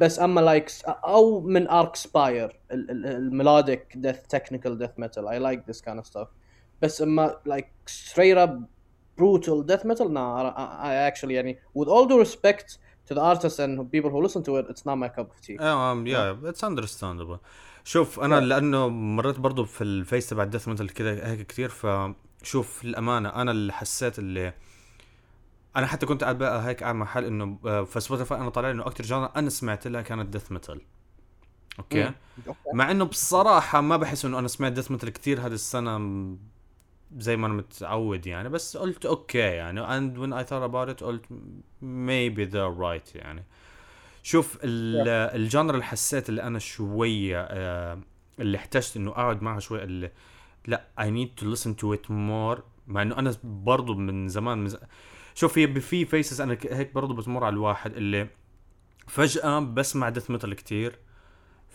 بس 0.00 0.20
أما 0.20 0.40
like 0.40 0.70
أو 0.86 1.40
من 1.40 1.68
Archspire 1.68 1.96
ال 1.96 2.60
melodic 2.70 3.96
death 3.96 4.20
technical 4.28 4.78
death 4.78 4.90
metal 4.98 5.28
I 5.28 5.38
like 5.38 5.68
this 5.68 5.80
kind 5.80 5.98
of 5.98 6.06
stuff 6.06 6.28
بس 6.82 7.02
أما 7.02 7.36
like 7.46 7.68
straight 7.86 8.36
up 8.36 8.66
brutal 9.20 9.62
death 9.70 9.84
metal 9.84 10.08
no 10.08 10.24
I, 10.36 10.52
I, 10.88 11.10
actually 11.10 11.30
يعني 11.32 11.58
with 11.78 11.88
all 11.88 12.06
due 12.08 12.20
respect 12.26 12.78
to 13.08 13.14
the 13.14 13.20
artists 13.20 13.58
and 13.60 13.90
people 13.92 14.10
who 14.10 14.20
listen 14.26 14.42
to 14.42 14.56
it 14.60 14.66
it's 14.70 14.84
not 14.86 14.96
my 15.04 15.08
cup 15.18 15.28
of 15.30 15.46
tea 15.46 15.60
آه 15.60 16.02
يا 16.06 16.38
it's 16.44 16.64
understandable 16.64 17.38
شوف 17.84 18.20
أنا 18.20 18.40
Yeah. 18.40 18.42
لأنه 18.42 18.88
مريت 18.88 19.38
برضو 19.40 19.64
في 19.64 19.84
ال 19.84 19.91
phase 19.91 20.28
تبع 20.28 20.42
ال 20.42 20.46
death 20.46 20.68
metal 20.68 20.92
كذا 20.94 21.30
هيك 21.30 21.46
كثير 21.46 21.68
فشوف 21.68 22.84
للأمانة 22.84 23.28
أنا 23.28 23.50
اللي 23.50 23.72
حسيت 23.72 24.18
اللي 24.18 24.52
أنا 25.76 25.86
حتى 25.86 26.06
كنت 26.06 26.22
قاعد 26.24 26.38
بقى 26.38 26.66
هيك 26.66 26.82
قاعد 26.82 27.04
حال 27.04 27.24
إنه 27.24 27.58
آه، 27.66 27.84
في 27.84 28.00
Spotify 28.00 28.38
أنا 28.38 28.48
طالع 28.50 28.70
إنه 28.70 28.82
أكثر 28.86 29.04
genre 29.04 29.30
أنا 29.36 29.50
سمعت 29.50 29.86
لها 29.86 30.02
كانت 30.02 30.28
death 30.28 30.52
metal 30.52 30.80
okay. 31.78 32.04
Okay. 32.04 32.58
مع 32.72 32.90
إنه 32.90 33.04
بصراحة 33.04 33.80
ما 33.80 33.96
بحس 33.96 34.24
إنه 34.24 34.38
أنا 34.38 34.48
سمعت 34.48 34.72
death 34.72 34.90
metal 34.90 35.08
كثير 35.12 35.40
هذه 35.40 35.52
السنة 35.52 35.98
زي 37.18 37.36
ما 37.36 37.46
أنا 37.46 37.54
متعود 37.54 38.26
يعني 38.26 38.48
بس 38.48 38.76
قلت 38.76 39.06
okay 39.06 39.38
يعني 39.38 39.80
and 39.86 40.16
when 40.18 40.32
I 40.44 40.48
thought 40.48 40.70
about 40.70 40.96
it 40.98 41.04
قلت 41.04 41.24
maybe 41.82 42.52
they're 42.52 42.78
right 42.80 43.16
يعني. 43.16 43.44
شوف 44.22 44.58
ال- 44.64 45.08
ال 45.40 45.46
genre 45.46 45.74
اللي 45.74 45.84
حسيت 45.84 46.28
اللي 46.28 46.42
أنا 46.42 46.58
شوية 46.58 47.40
آه، 47.50 47.98
اللي 48.40 48.56
احتجت 48.58 48.96
إنه 48.96 49.10
أقعد 49.10 49.42
معها 49.42 49.60
شوي 49.60 49.82
اللي 49.82 50.10
لا 50.66 50.84
I 51.00 51.04
need 51.04 51.42
to 51.42 51.46
listen 51.56 51.70
to 51.82 51.96
it 51.98 52.06
more 52.08 52.60
مع 52.86 53.02
إنه 53.02 53.18
أنا 53.18 53.34
برضو 53.44 53.94
من 53.94 54.28
زمان 54.28 54.58
من 54.58 54.68
ز... 54.68 54.76
شوف 55.34 55.58
هي 55.58 55.80
في 55.80 56.04
phases 56.04 56.40
أنا 56.40 56.58
هيك 56.70 56.94
برضو 56.94 57.14
بتمر 57.14 57.44
على 57.44 57.52
الواحد 57.52 57.96
اللي 57.96 58.28
فجأة 59.06 59.58
بسمع 59.58 60.08
death 60.08 60.30
metal 60.30 60.54
كتير. 60.54 60.98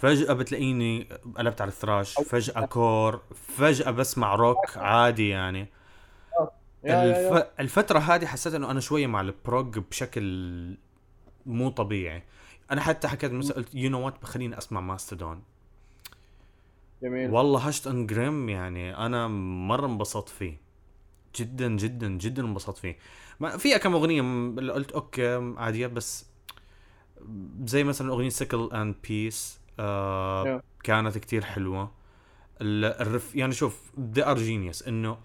فجأة 0.02 0.34
بتلاقيني 0.34 1.10
قلبت 1.38 1.62
على 1.62 1.70
ال 1.70 1.76
thrash 1.76 2.14
فجأة 2.14 2.66
core 2.66 3.22
فجأة 3.58 3.92
بسمع 3.92 4.36
روك 4.36 4.78
عادي 4.78 5.30
يعني. 5.30 5.68
الف... 6.86 7.46
الفترة 7.60 8.00
هذه 8.00 8.26
حسيت 8.26 8.54
إنه 8.54 8.72
أنا 8.72 8.80
شوية 8.80 9.08
مع 9.08 9.22
ال 9.22 9.33
prog 9.33 9.80
بشكل 9.80 10.78
مو 11.46 11.70
طبيعي. 11.70 12.24
أنا 12.72 12.82
حتى 12.82 13.08
حكيت 13.08 13.32
مثلا 13.32 13.56
قلت 13.56 13.76
you 13.76 13.90
know 13.90 14.06
what 14.06 14.26
خليني 14.26 14.58
أسمع 14.58 14.82
Mastodon 14.82 15.44
جميل. 17.04 17.32
والله 17.32 17.68
Hushed 17.68 17.88
and 17.88 18.08
Grim 18.08 18.50
يعني 18.50 18.98
أنا 18.98 19.28
مرة 19.68 19.86
انبسطت 19.86 20.30
فيه. 20.30 20.58
جدا 21.36 21.68
جدا 21.68 22.08
جدا 22.08 22.44
انبسطت 22.44 22.78
فيه. 22.78 22.98
ما 23.40 23.58
في 23.58 23.80
كم 23.80 23.94
أغنية 23.94 24.22
قلت 24.72 24.92
okay 24.92 25.54
عاديات 25.58 25.92
بس 25.92 26.26
زي 27.64 27.84
مثلا 27.84 28.12
أغنية 28.12 28.30
Sickle 28.30 28.70
and 28.74 28.96
Peace 29.08 29.61
آه 29.80 30.44
Yeah. 30.60 30.62
كانت 30.84 31.18
كتير 31.18 31.44
حلوة. 31.44 31.92
ال- 32.62 32.86
ال 33.02 33.09
riff 33.09 33.36
يعني 33.36 33.54
شوف 33.54 33.92
they 34.00 34.26
are 34.26 34.38
genius 34.38 34.88
إنه 34.88 35.18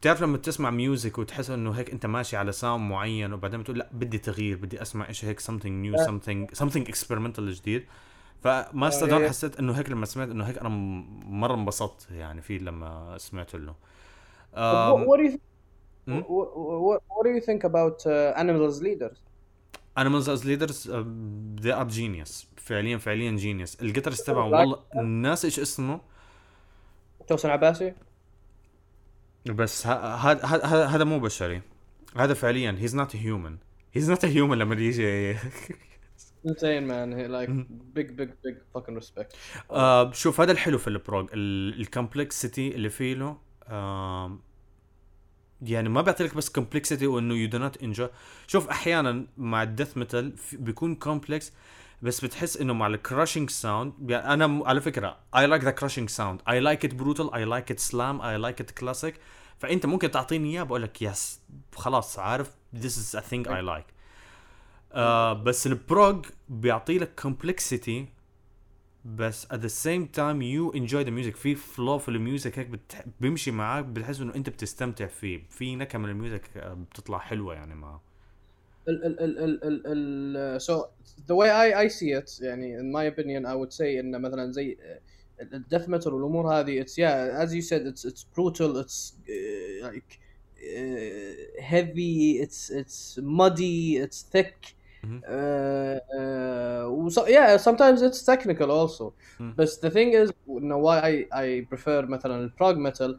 بتعرف 0.00 0.22
لما 0.22 0.38
تسمع 0.38 0.70
music 0.70 1.18
وتحس 1.18 1.50
إنه 1.50 1.70
هيك 1.70 1.90
أنت 1.90 2.06
ماشي 2.06 2.36
على 2.36 2.52
sound 2.52 2.90
معين 2.90 3.32
وبعدين 3.32 3.60
بتقول 3.60 3.78
لا 3.78 3.88
بدي 3.92 4.18
تغيير 4.18 4.56
بدي 4.56 4.82
أسمع 4.82 5.12
شيء 5.12 5.28
هيك 5.28 5.40
something 5.40 5.84
new 5.84 6.06
something 6.06 6.58
something 6.64 6.92
experimental 6.92 7.40
جديد. 7.40 7.84
ف 8.44 9.08
Mastodon 9.08 9.28
حسيت 9.28 9.58
إنه 9.58 9.72
هيك 9.72 9.90
لما 9.90 10.06
سمعت 10.06 10.28
إنه 10.28 10.44
هيك 10.44 10.58
أنا 10.58 10.68
مرة 11.26 11.54
انبسطت 11.54 12.10
يعني 12.10 12.42
فيه 12.42 12.58
لما 12.58 13.18
سمعت 13.18 13.54
له. 13.54 13.74
What, 14.54 15.06
what 15.08 15.18
do 15.20 15.24
you 15.24 15.38
what, 16.08 16.24
what, 16.86 17.00
what 17.08 17.24
do 17.26 17.30
you 17.36 17.40
think 17.40 17.64
about 17.64 18.06
uh, 18.06 18.40
Animals 18.42 18.73
as 18.73 18.82
Leaders? 18.82 19.18
Animals 19.98 20.28
as 20.28 20.46
Leaders 20.46 20.90
they 21.60 21.72
are 21.72 21.88
genius 21.88 22.48
فعليا 22.56 22.98
فعليا 22.98 23.30
genius 23.30 23.82
ال 23.82 23.86
guitarist 23.86 24.26
تبعه 24.26 24.44
والله 24.44 24.82
الناس 24.94 25.44
إيش 25.44 25.60
اسمه؟ 25.60 26.00
Tosin 27.28 27.50
Abasi؟ 27.50 27.94
بس 29.46 29.86
هذا 29.86 30.44
هذا 30.44 30.86
هذا 30.86 31.04
مو 31.04 31.20
بشري. 31.20 31.62
هذا 32.16 32.34
فعليا 32.34 32.76
he's 32.78 32.96
not 32.96 33.16
human 33.16 33.56
He's 33.92 34.10
not 34.10 34.24
human 34.24 34.58
لما 34.58 34.74
يجي. 34.74 35.36
Insane 36.46 36.86
man. 36.90 37.08
He, 37.18 37.24
like 37.36 37.50
big 37.96 38.08
big 38.18 38.30
big 38.44 38.56
fucking 38.74 38.96
respect. 39.00 39.36
آه 39.70 40.12
شوف 40.12 40.40
هذا 40.40 40.52
الحلو 40.52 40.78
في 40.78 40.88
ال 40.88 40.96
prog 40.96 41.28
ال 41.32 41.45
complexity 41.45 42.74
اللي 42.74 42.90
فيه 42.90 43.14
له 43.14 43.36
آه 43.66 44.38
يعني 45.62 45.88
ما 45.88 46.02
بيعطي 46.02 46.24
لك 46.24 46.34
بس 46.34 46.48
complexity 46.50 47.06
وإنه 47.06 47.34
you 47.34 47.48
do 47.48 47.58
not 47.58 47.82
enjoy 47.82 48.08
شوف 48.46 48.68
أحيانا 48.68 49.26
مع 49.38 49.62
ال 49.62 49.68
death 49.68 49.96
metal 49.96 50.32
بيكون 50.52 50.94
complex 50.94 51.52
بس 52.02 52.24
بتحس 52.24 52.56
إنه 52.56 52.72
مع 52.74 52.86
ال 52.86 52.93
crushing 52.93 53.50
sound 53.50 53.92
يعني 54.10 54.32
أنا 54.34 54.46
م- 54.46 54.62
على 54.62 54.80
فكرة 54.80 55.16
I 55.36 55.46
like 55.46 55.64
the 55.64 55.70
crushing 55.70 56.08
sound 56.08 56.40
I 56.48 56.60
like 56.60 56.84
it 56.84 56.94
brutal 56.94 57.34
I 57.34 57.44
like 57.44 57.70
it 57.70 57.80
slam 57.80 58.20
I 58.22 58.36
like 58.36 58.60
it 58.60 58.70
classic 58.70 59.14
فأنت 59.58 59.86
ممكن 59.86 60.10
تعطيني 60.10 60.50
إياه 60.50 60.62
بقول 60.62 60.82
لك 60.82 61.02
yes 61.02 61.40
خلاص 61.76 62.18
عارف 62.18 62.50
this 62.76 62.90
is 63.14 63.18
a 63.18 63.22
thing 63.22 63.46
I 63.50 63.60
like. 63.78 63.92
آه 64.92 65.32
بس 65.32 65.66
ال 65.66 65.78
prog 65.78 66.26
بيعطي 66.48 66.98
لك 66.98 67.20
complexity 67.26 68.19
بس 69.05 69.45
at 69.45 69.57
the 69.57 69.69
same 69.69 70.07
time 70.17 70.41
you 70.41 70.71
enjoy 70.79 71.03
the 71.05 71.11
music 71.11 71.35
في 71.35 71.55
فلو 71.55 71.97
في 71.97 72.09
الميوزك 72.09 72.59
هيك 72.59 72.67
بتح... 72.67 73.03
بيمشي 73.21 73.51
معاك 73.51 73.85
بتحس 73.85 74.19
انه 74.21 74.35
انت 74.35 74.49
بتستمتع 74.49 75.07
فيه 75.07 75.43
في 75.49 75.75
نكهه 75.75 75.99
من 75.99 76.09
الميوزك 76.09 76.57
آه، 76.57 76.73
بتطلع 76.73 77.17
حلوه 77.19 77.53
يعني 77.53 77.75
معه 77.75 78.01
ال 78.87 79.05
ال 79.05 79.19
ال 79.19 79.39
ال 79.39 79.63
ال 79.63 79.87
ال 80.37 80.61
so 80.61 80.85
the 81.27 81.35
way 81.35 81.49
I 81.49 81.85
I 81.85 81.87
see 81.87 82.11
it 82.21 82.43
يعني 82.43 82.79
in 82.79 82.91
my 82.91 83.05
opinion 83.15 83.45
I 83.45 83.55
would 83.55 83.73
say 83.73 83.81
انه 83.99 84.17
مثلا 84.17 84.51
زي 84.51 84.77
الديث 85.41 85.89
ميتال 85.89 86.13
والامور 86.13 86.53
هذه 86.59 86.83
it's 86.83 86.93
yeah 86.93 87.45
as 87.45 87.51
you 87.53 87.61
said 87.69 87.81
it's 87.85 88.05
it's 88.11 88.23
brutal 88.35 88.77
it's 88.83 89.13
uh, 89.29 89.87
like 89.87 90.19
uh, 90.59 91.61
heavy 91.61 92.39
it's 92.43 92.69
it's 92.69 93.19
muddy 93.21 93.97
it's 94.05 94.21
thick 94.33 94.55
Mhm. 94.55 94.78
Uh, 95.04 95.98
uh, 96.18 97.10
so, 97.14 97.20
yeah 97.36 97.56
sometimes 97.68 97.98
it's 98.08 98.22
technical 98.32 98.68
also 98.80 99.04
Mhm. 99.40 99.52
but 99.58 99.68
the 99.84 99.90
thing 99.96 100.10
is 100.20 100.28
you 100.48 100.60
know 100.70 100.80
why 100.86 100.98
I 101.12 101.14
I 101.44 101.46
prefer 101.72 102.00
مثلا 102.08 102.36
البروج 102.44 102.76
metal 102.88 103.12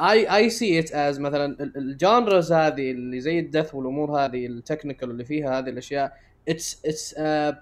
I 0.00 0.16
I 0.40 0.48
see 0.58 0.72
it 0.82 0.90
as 0.92 1.18
مثلا 1.20 1.44
ال- 1.62 1.76
الجانرز 1.76 2.52
هذه 2.52 2.90
اللي 2.90 3.20
زي 3.20 3.38
الدث 3.38 3.74
والامور 3.74 4.24
هذه 4.24 4.46
التكنيكال 4.46 5.10
اللي 5.10 5.24
فيها 5.24 5.58
هذه 5.58 5.68
الاشياء 5.70 6.12
it's 6.50 6.76
it's 6.90 7.12
uh, 7.16 7.52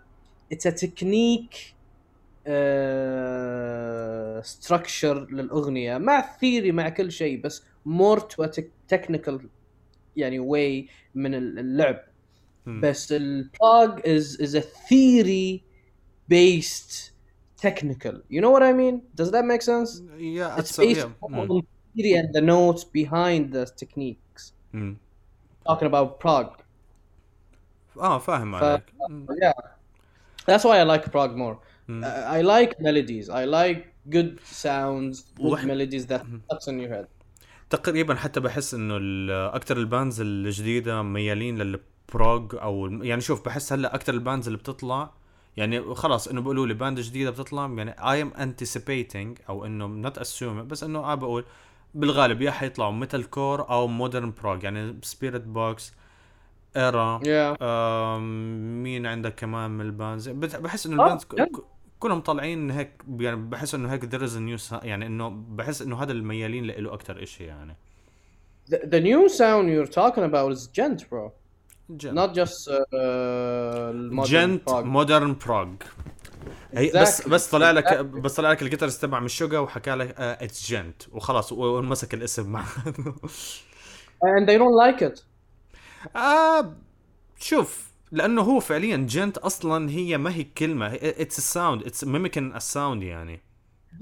it's 0.54 0.66
a 0.70 0.74
technique 0.84 1.56
uh, 2.46 4.42
structure 4.42 5.32
للاغنيه 5.32 5.98
مع 5.98 6.18
الثيري 6.18 6.72
مع 6.72 6.88
كل 6.88 7.12
شيء 7.12 7.40
بس 7.42 7.62
more 7.88 8.18
to 8.20 8.44
a 8.44 8.48
tech- 8.48 8.94
technical 8.96 9.38
يعني 10.16 10.38
way 10.40 10.90
من 11.14 11.34
ال- 11.34 11.58
اللعب 11.58 12.00
مم. 12.65 12.81
بس 12.81 13.11
البلاج 13.11 13.99
is 13.99 14.37
is 14.41 14.55
a 14.55 14.61
theory 14.61 15.61
based 16.33 17.11
technical 17.65 18.15
you 18.29 18.41
know 18.41 18.51
what 18.55 18.63
I 18.63 18.73
mean 18.81 18.95
does 19.21 19.29
that 19.31 19.45
make 19.51 19.61
sense 19.61 19.89
yeah 20.37 20.59
it's 20.59 20.69
it's 20.71 20.77
based 20.77 21.07
yeah. 21.07 21.25
on 21.25 21.47
مم. 21.47 21.61
theory 21.97 22.13
and 22.21 22.29
the 22.37 22.41
notes 22.41 22.83
behind 22.97 23.43
the 23.55 23.65
techniques. 23.83 24.43
مم. 24.73 24.97
Talking 25.69 25.87
about 25.87 26.19
Prague. 26.23 26.61
اه 27.97 28.17
فاهم 28.19 28.55
عليك 28.55 28.83
مم. 29.09 29.25
Yeah. 29.43 29.61
That's 30.49 30.63
why 30.63 30.77
I 30.79 30.97
like 30.97 31.05
Prague 31.11 31.35
more. 31.37 31.55
مم. 31.87 32.03
Uh, 32.05 32.07
I 32.07 32.41
like 32.41 32.71
melodies. 32.79 33.29
I 33.29 33.45
like 33.45 33.79
good 34.15 34.39
sounds, 34.63 35.15
good 35.37 35.51
واحد- 35.51 35.67
melodies 35.67 36.05
that 36.07 36.21
stuck 36.21 36.67
in 36.73 36.79
your 36.79 36.89
head. 36.89 37.07
تقريبا 37.69 38.15
حتى 38.15 38.39
بحس 38.39 38.73
انه 38.73 38.97
ال- 38.97 39.31
اكتر 39.31 39.77
الباندز 39.77 40.21
الجديده 40.21 41.01
ميالين 41.01 41.61
للبروج 42.14 42.54
أو 42.54 42.86
يعني 42.86 43.20
شوف 43.20 43.44
بحس 43.44 43.72
هلأ 43.72 43.94
أكتر 43.94 44.14
ال 44.14 44.19
bands 44.19 44.46
اللي 44.46 44.58
بتطلع 44.58 45.10
يعني 45.56 45.94
خلاص 45.94 46.28
إنه 46.28 46.40
بيقولوا 46.40 46.66
لي 46.66 46.74
band 46.74 47.00
جديدة 47.00 47.30
بتطلع 47.30 47.62
يعني 47.76 48.10
I'm 48.10 48.30
anticipating 48.32 49.48
أو 49.48 49.66
إنه 49.66 49.86
not 49.86 50.18
assuming 50.18 50.42
بس 50.44 50.82
إنه 50.84 50.98
آه 50.98 51.14
بقول 51.14 51.44
بالغالب 51.94 52.42
يا 52.42 52.50
حيطلعوا 52.50 52.92
metalcore 52.92 53.70
أو 53.70 53.86
modern 53.86 54.32
prog 54.42 54.62
يعني 54.64 54.96
Spiritbox 55.02 55.92
Erra 56.76 57.18
Yeah. 57.18 57.60
مين 58.82 59.06
عندك 59.06 59.34
كمان 59.34 59.70
من 59.70 59.80
ال 59.86 59.93
bands 59.93 60.28
بت- 60.28 60.56
بحس 60.56 60.86
إنه 60.86 61.02
آه، 61.02 61.04
ال 61.04 61.08
bands 61.08 61.24
ك- 61.24 61.34
يعني. 61.38 61.50
ك- 61.50 61.64
كلهم 61.98 62.20
طالعين 62.20 62.70
هيك 62.70 63.02
يعني 63.20 63.36
بحس 63.36 63.74
إنه 63.74 63.92
هيك 63.92 64.04
there 64.04 64.22
is 64.28 64.32
a 64.32 64.38
new 64.58 64.70
sound- 64.70 64.84
يعني 64.84 65.06
إنه 65.06 65.28
بحس 65.28 65.82
إنه 65.82 66.02
هذا 66.02 66.12
الميالين 66.12 66.66
له 66.66 66.94
أكثر 66.94 67.24
شيء 67.24 67.46
يعني 67.46 67.76
The, 68.70 68.74
the 68.78 69.00
new 69.00 69.28
sound 69.38 69.66
you're 69.68 69.92
talking 69.94 70.24
about 70.30 70.52
is 70.56 70.68
djent, 70.80 71.00
bro. 71.10 71.30
Djent 71.90 72.18
Not 72.18 72.36
just 72.38 72.68
uh, 72.68 72.74
modern 74.12 74.28
djent. 74.30 74.70
Modern 74.70 75.34
prog 75.46 75.68
هي 76.72 76.90
بس. 76.94 77.28
بس 77.28 77.50
طلع 77.50 77.70
لك. 77.70 77.98
بس 78.00 78.34
طلع 78.34 78.50
لك 78.50 78.62
ال 78.62 78.66
guitarist 78.66 79.02
تبع 79.02 79.20
Meshuggah 79.20 79.60
وحكى 79.60 79.90
لك 79.90 80.14
it's 80.20 80.70
djent 80.70 81.02
وخلاص 81.12 81.52
وانمسك 81.52 82.14
الاسم 82.14 82.50
مع 82.52 82.64
And 84.24 84.46
they 84.48 84.58
don't 84.58 84.76
like 84.86 85.02
it. 85.02 85.22
آه 86.16 86.72
شوف 87.38 87.86
لأنه 88.12 88.42
هو 88.42 88.60
فعليا 88.60 88.96
djent 88.96 89.38
أصلا 89.38 89.90
هي 89.90 90.18
ما 90.18 90.34
هي 90.34 90.44
كلمة 90.44 90.94
it's 91.02 91.40
sound 91.40 91.82
it's 91.82 92.04
mimicking 92.04 92.56
ال 92.56 92.64
sound 92.64 93.02
يعني 93.02 93.40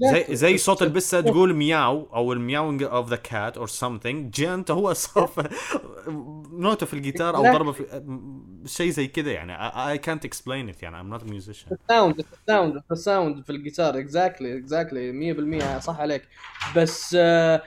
زي 0.01 0.35
زي 0.35 0.57
صوت 0.57 0.81
البسة 0.81 1.21
تقول 1.21 1.53
مياو 1.53 2.07
أو 2.13 2.33
ال 2.33 2.39
meowing 2.39 2.83
of 2.83 3.09
the 3.09 3.15
cat 3.15 3.57
or 3.57 3.67
something 3.67 4.33
djent 4.33 4.71
هو 4.71 4.93
صوت 4.93 5.29
نوته 6.51 6.85
في 6.85 6.93
الجيتار 6.93 7.35
أو 7.35 7.43
ضربة 7.43 7.71
في 7.71 8.03
شيء 8.65 8.89
زي 8.89 9.07
كذا 9.07 9.31
يعني. 9.31 9.71
I 9.97 10.01
can't 10.01 10.29
explain 10.29 10.75
it 10.75 10.83
يعني. 10.83 11.19
It's 11.19 11.23
the 11.69 11.77
sound 11.91 12.13
it's 12.17 12.87
the 12.93 12.97
sound 13.05 13.43
في 13.43 13.49
الجيتار. 13.49 13.93
Exactly 13.93 14.63
exactly. 14.63 15.11
100% 15.75 15.79
صح 15.79 15.99
عليك. 15.99 16.27
بس 16.75 17.15
uh, 17.15 17.59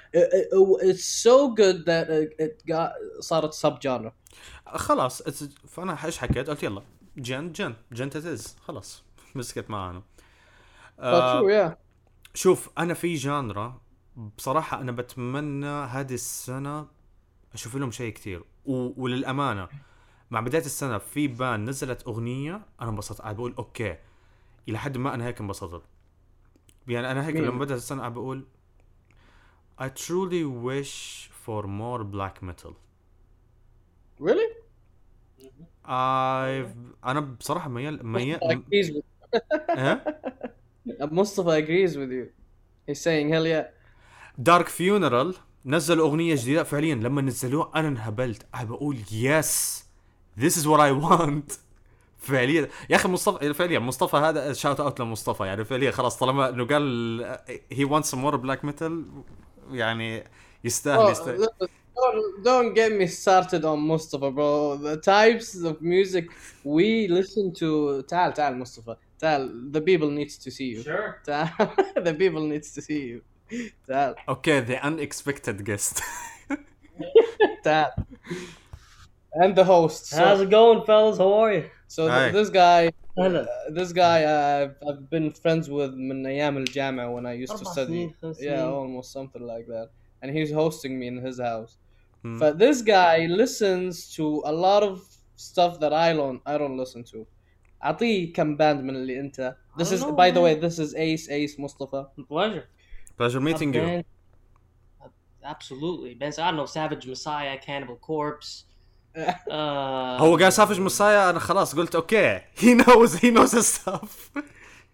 that 1.86 2.08
it 2.08 2.44
it 2.44 2.72
got 2.72 3.20
صارت 3.20 3.54
sub 3.54 3.74
genre 3.86 4.10
خلاص 4.66 5.22
فأنا 5.68 6.04
إيش 6.04 6.18
حكيت؟ 6.18 6.50
قلت 6.50 6.62
يلا. 6.62 6.82
Djent 7.16 7.56
djent 7.56 7.76
djent 7.92 8.16
is 8.16 8.56
خلاص. 8.60 9.02
مسكت 9.34 9.70
معانا. 9.70 10.02
True 10.98 11.50
yeah. 11.50 11.87
شوف 12.38 12.70
أنا 12.78 12.94
في 12.94 13.14
genre. 13.14 13.80
بصراحة 14.36 14.80
أنا 14.80 14.92
بتمنى 14.92 15.66
هذه 15.66 16.14
السنة 16.14 16.86
أشوف 17.54 17.76
لهم 17.76 17.90
شيء 17.90 18.12
كثير 18.12 18.44
و... 18.64 19.02
وللأمانة 19.02 19.68
مع 20.30 20.40
بداية 20.40 20.64
السنة 20.64 20.98
في 20.98 21.28
band 21.28 21.64
نزلت 21.64 22.02
أغنية 22.06 22.66
أنا 22.80 22.90
انبسطت. 22.90 23.20
قاعد 23.20 23.36
بقول 23.36 23.54
okay. 23.58 23.96
إلى 24.68 24.78
حد 24.78 24.98
ما 24.98 25.14
أنا 25.14 25.26
هيك 25.26 25.40
انبسطت. 25.40 25.82
يعني 26.88 27.10
أنا 27.10 27.26
هيك 27.26 27.34
مين؟ 27.34 27.44
لما 27.44 27.58
بدأت 27.58 27.78
السنة 27.78 28.00
قاعد 28.00 28.14
بقول 28.14 28.46
I 29.80 29.84
truly 29.88 30.44
wish 30.66 31.30
for 31.46 31.62
more 31.66 32.04
black 32.04 32.42
metal. 32.48 32.72
Really? 34.20 34.52
I've 35.84 36.76
أنا 37.04 37.20
بصراحة 37.20 37.68
ميال 37.68 38.06
ميال 38.06 38.62
ها 39.70 40.04
Mustafa 41.10 41.50
agrees 41.50 41.96
with 41.96 42.10
you. 42.10 42.26
He's 42.86 43.00
saying 43.00 43.32
hell 43.32 43.46
yeah. 43.46 43.66
Dark 44.38 44.68
Funeral 44.68 45.34
نزلوا 45.66 46.08
أغنية 46.08 46.34
جديدة 46.34 46.62
فعليا. 46.62 46.94
لما 46.94 47.22
نزلوها 47.22 47.70
أنا 47.76 47.88
انهبلت. 47.88 48.46
أنا 48.54 48.64
بقول 48.64 48.96
yes 49.12 49.84
This 50.38 50.58
is 50.58 50.66
what 50.66 50.80
I 50.80 50.90
want 50.90 51.52
فعليا. 52.18 52.68
يا 52.90 52.96
أخي 52.96 53.08
مصطفى 53.08 53.54
فعليا 53.54 53.78
مصطفى 53.78 54.16
هذا 54.16 54.52
shout 54.52 54.80
out 54.80 55.00
لمصطفى. 55.00 55.44
يعني 55.44 55.64
فعليا 55.64 55.90
خلاص 55.90 56.18
طالما 56.18 56.48
إنه 56.48 56.66
قال 56.66 57.38
he 57.72 57.84
wants 57.84 58.14
more 58.14 58.36
black 58.36 58.64
metal 58.64 59.04
يعني 59.70 60.24
يستاهل 60.64 61.10
يستاهل. 61.10 61.48
don't, 61.98 62.44
don't 62.44 62.74
get 62.74 62.92
me 62.92 63.06
started 63.06 63.64
on 63.64 63.78
Mustafa 63.92 64.30
bro. 64.30 64.76
The 64.76 64.96
types 64.96 65.48
of 65.64 65.82
music 65.82 66.26
we 66.64 67.08
listen 67.08 67.52
to 67.60 68.02
تعال 68.08 68.32
تعال 68.32 68.64
Mustafa 68.64 68.96
تعال 69.19 69.71
the 69.71 69.81
people 69.81 70.09
needs 70.09 70.37
to 70.37 70.51
see 70.51 70.75
you 70.75 70.83
Sure. 70.83 71.21
تعال 71.25 71.75
the 72.03 72.13
people 72.13 72.41
needs 72.47 72.71
to 72.73 72.81
see 72.81 73.01
you 73.01 73.21
تعال 73.87 74.15
اوكي 74.29 74.59
ذا 74.59 74.81
unexpected 74.83 75.63
guest 75.65 76.01
Tab. 77.63 77.91
And 79.35 79.55
the 79.55 79.63
host. 79.63 80.13
How's 80.13 80.37
So, 80.39 80.43
it 80.43 80.49
going, 80.49 80.85
fellas? 80.85 81.17
How 81.17 81.33
are 81.33 81.53
you? 81.53 81.63
so 81.87 82.01
th- 82.07 82.11
Hi. 82.11 82.31
this 82.31 82.49
guy, 82.49 82.91
هلا 83.19 83.45
uh, 83.45 83.71
this 83.71 83.91
guy, 83.93 84.23
uh, 84.23 84.61
I've, 84.63 84.75
I've 84.87 85.09
been 85.09 85.31
friends 85.31 85.69
with 85.69 85.91
من 85.91 86.25
أيام 86.25 86.57
الجامعة 86.57 87.13
when 87.13 87.25
I 87.25 87.33
used 87.33 87.53
to 87.57 87.65
أربع 87.65 87.71
study. 87.71 87.87
سنين، 87.87 88.13
خمس 88.21 88.39
Yeah, 88.39 88.57
سنين. 88.57 88.73
almost 88.73 89.11
something 89.11 89.41
like 89.41 89.65
that. 89.67 89.89
And 90.21 90.31
he's 90.37 90.51
hosting 90.51 90.99
me 90.99 91.07
in 91.07 91.17
his 91.17 91.39
house. 91.39 91.77
Hmm. 92.21 92.37
But 92.39 92.59
this 92.59 92.81
guy 92.81 93.25
listens 93.25 94.13
to 94.15 94.41
a 94.45 94.51
lot 94.51 94.83
of 94.83 95.01
stuff 95.35 95.79
that 95.79 95.93
I 95.93 96.13
don't 96.13 96.41
I 96.45 96.57
don't 96.57 96.77
listen 96.77 97.03
to. 97.13 97.25
أعطيه 97.84 98.32
كم 98.32 98.56
باند 98.56 98.82
من 98.82 98.96
اللي 98.96 99.20
أنت. 99.20 99.56
This 99.78 99.92
is 99.92 100.04
by 100.04 100.30
the 100.30 100.40
way, 100.40 100.54
this 100.54 100.78
is 100.78 100.94
Ace 100.94 101.28
Ace 101.30 101.58
Mustafa. 101.58 102.08
Pleasure. 102.28 102.66
Pleasure 103.16 103.40
meeting 103.40 103.74
you. 103.74 104.04
Absolutely. 105.44 106.14
Ben, 106.14 106.32
I 106.32 106.50
don't 106.50 106.56
know, 106.56 106.66
Savage 106.66 107.06
Messiah, 107.06 107.56
Cannibal 107.58 107.96
Corpse. 107.96 108.64
Uh, 109.16 110.20
هو 110.20 110.36
قال 110.36 110.52
سافج 110.52 110.80
مصايا 110.80 111.30
أنا 111.30 111.38
خلاص 111.38 111.74
قلت 111.74 111.94
أوكي 111.94 112.38
he 112.38 112.74
knows 112.74 113.14
he 113.14 113.30
knows 113.30 113.52
his 113.52 113.66
stuff 113.66 114.30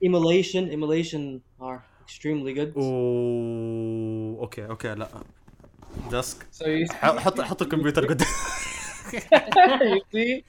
Immolation. 0.05 0.70
Immolation 0.70 1.41
are 1.61 1.82
extremely 2.05 2.55
good. 2.55 2.72
اوه 2.76 4.41
أوكي 4.41 4.66
أوكي 4.66 4.95
لا 4.95 5.09
ديسك 6.11 6.47
حط 6.93 7.41
حط 7.41 7.62
الكمبيوتر 7.62 8.07
قدام 8.07 8.28
you 9.80 10.01
see? 10.12 10.45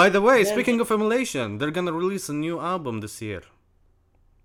By 0.00 0.08
the 0.10 0.20
way, 0.20 0.44
speaking 0.44 0.80
of 0.80 0.90
emulation, 0.90 1.58
they're 1.58 1.76
gonna 1.78 1.92
release 1.92 2.28
a 2.28 2.36
new 2.46 2.60
album 2.60 3.00
this 3.00 3.22
year. 3.22 3.42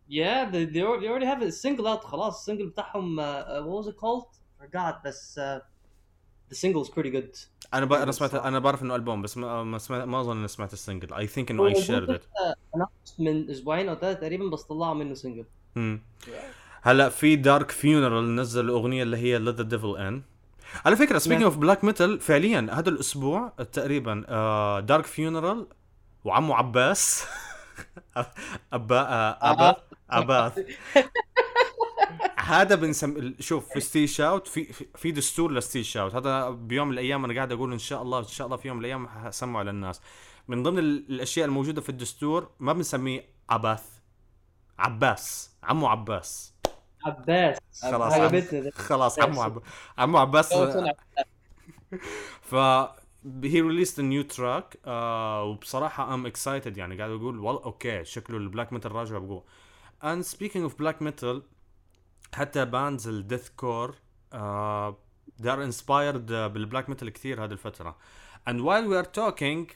Yeah, 0.10 0.50
they, 0.50 0.66
they 0.66 0.84
already 0.84 1.26
have 1.26 1.42
a 1.42 1.52
single 1.52 1.88
out 1.88 2.04
خلاص 2.04 2.40
ال 2.40 2.44
single 2.44 2.68
بتاعهم 2.68 3.20
uh, 3.20 3.24
uh, 3.24 3.64
what 3.64 3.84
was 3.84 3.88
it 3.88 3.98
called? 3.98 4.28
Forgot 4.62 5.06
بس 5.06 5.40
uh, 5.40 5.60
the 6.50 6.56
single 6.56 6.84
is 6.84 6.90
pretty 6.90 7.12
good. 7.12 7.38
أنا 7.74 7.86
ب... 7.86 7.94
أنا 7.94 8.12
سمعت 8.12 8.36
أنا 8.36 8.60
بعرف 8.60 8.84
انه 8.84 8.96
البوم 8.96 9.22
بس 9.22 9.38
ما 9.38 9.64
ما, 9.64 9.78
سمعت... 9.78 10.08
ما 10.08 10.22
اظن 10.22 10.38
اني 10.38 10.48
سمعت 10.48 10.74
ال 10.74 10.80
single 10.80 11.14
I 11.14 11.30
think 11.30 11.52
انه 11.52 11.74
I 11.74 11.74
shared 11.74 12.10
it 12.10 12.22
announced 12.76 13.20
من 13.20 13.50
أسبوعين 13.50 13.90
أو 13.90 13.96
ثلاثة 13.96 14.20
تقريبا 14.20 14.50
بس 14.50 14.64
طلعوا 14.64 14.94
منه 14.94 15.14
single. 15.14 15.46
مم. 15.76 16.02
هلا 16.82 17.10
في 17.10 17.36
Dark 17.36 17.72
Funeral 17.72 18.36
نزل 18.36 18.66
الاغنيه 18.66 19.04
اللي 19.04 19.18
هي 19.18 19.40
Let 19.40 19.58
the 19.58 19.64
Devil 19.64 19.98
In 19.98 20.22
على 20.86 20.96
فكرة 20.96 21.22
نعم. 21.28 21.52
of 21.52 21.54
black 21.56 21.80
metal 21.90 22.20
فعليا 22.22 22.68
هذا 22.72 22.90
الأسبوع 22.90 23.54
تقريبا 23.74 24.14
Dark 24.80 25.06
Funeral 25.06 25.68
وعمو 26.26 26.54
عباس. 26.54 27.26
أبا 28.74 29.00
آه، 29.00 29.38
أبا 29.42 29.76
عباس 30.10 30.52
هذا 32.38 32.76
بنسم 32.76 33.34
شوف 33.40 33.74
في 33.74 33.80
ستي 33.80 34.08
شاوت 34.08 34.48
في 34.48 34.74
في- 34.96 35.12
دستور 35.12 35.52
لستي 35.54 35.84
شاوت. 35.84 36.16
هذا 36.16 36.50
بيوم 36.50 36.88
من 36.88 36.94
الأيام 36.94 37.26
أنا 37.26 37.34
قاعد 37.36 37.52
أقول 37.52 37.72
إن 37.74 37.80
شاء 37.80 38.02
الله 38.02 38.20
إن 38.20 38.24
شاء 38.28 38.48
الله 38.48 38.58
في 38.58 38.68
يوم 38.68 38.78
من 38.78 38.82
الأيام 38.86 39.08
حسمعه 39.08 39.64
للناس. 39.64 40.02
من 40.48 40.64
ضمن 40.64 40.80
ال- 40.80 41.06
الأشياء 41.10 41.46
الموجودة 41.46 41.82
في 41.82 41.90
الدستور 41.90 42.50
ما 42.60 42.74
بنسميه 42.74 43.26
عباث. 43.50 43.84
عباس. 44.80 45.52
عمو 45.64 45.88
عباس. 45.88 46.54
عباس. 47.06 47.58
خلاص 47.82 48.14
عجبتني. 48.14 48.72
خلاص 48.72 49.20
عمو 49.20 49.42
عب... 49.42 49.62
عمو 49.98 50.18
عباس. 50.18 50.54
ف 52.42 52.56
they 53.44 53.62
released 53.62 54.00
new 54.00 54.24
track 54.24 54.78
وبصراحة 55.46 56.14
I'm 56.14 56.26
excited 56.26 56.78
يعني 56.78 56.98
قاعد 56.98 57.10
أقول 57.10 57.40
والله 57.40 57.64
okay 57.64 58.06
شكله 58.06 58.38
ال 58.38 58.44
black 58.44 58.74
metal 58.74 58.92
راجع 58.92 59.18
بقوة. 59.18 59.44
And 60.04 60.26
speaking 60.26 60.70
of 60.70 60.74
black 60.84 61.08
metal 61.08 61.42
حتى 62.34 62.66
bands 62.66 63.08
ال 63.08 63.50
deathcore 63.50 63.96
are 65.42 65.70
inspired 65.70 66.30
uh, 66.30 66.32
بال 66.32 66.48
black 66.48 66.90
metal 66.90 67.10
كثير 67.10 67.44
هذه 67.44 67.52
الفترة. 67.52 67.98
And 68.50 68.54
while 68.54 68.88
we 68.88 69.06
are 69.06 69.10
talking 69.20 69.76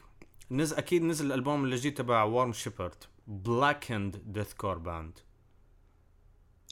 نزل 0.51 0.77
أكيد 0.77 1.03
نزل 1.03 1.25
الألبوم 1.25 1.63
اللي 1.63 1.75
جديد 1.75 1.93
تبع 1.93 2.23
Worm 2.23 2.53
Shepherd 2.53 3.03
blackened 3.27 4.37
deathcore 4.37 4.79
band. 4.85 5.21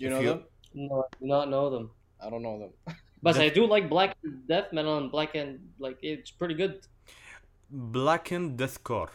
You 0.00 0.06
If 0.08 0.12
know 0.12 0.22
you- 0.24 0.32
them? 0.32 0.42
No, 0.88 0.94
I 1.04 1.08
do 1.20 1.26
not 1.34 1.46
know 1.54 1.66
them. 1.74 1.86
I 2.24 2.26
don't 2.30 2.44
know 2.48 2.56
them. 2.62 2.72
But 3.24 3.32
Death- 3.34 3.46
I 3.46 3.48
do 3.58 3.62
like 3.74 3.84
black 3.96 4.10
death 4.52 4.68
metal 4.76 4.94
and 5.00 5.06
black 5.16 5.30
and 5.40 5.50
like 5.86 5.98
it's 6.10 6.30
pretty 6.40 6.56
good. 6.62 6.74
blackened 7.70 8.58
deathcore 8.62 9.10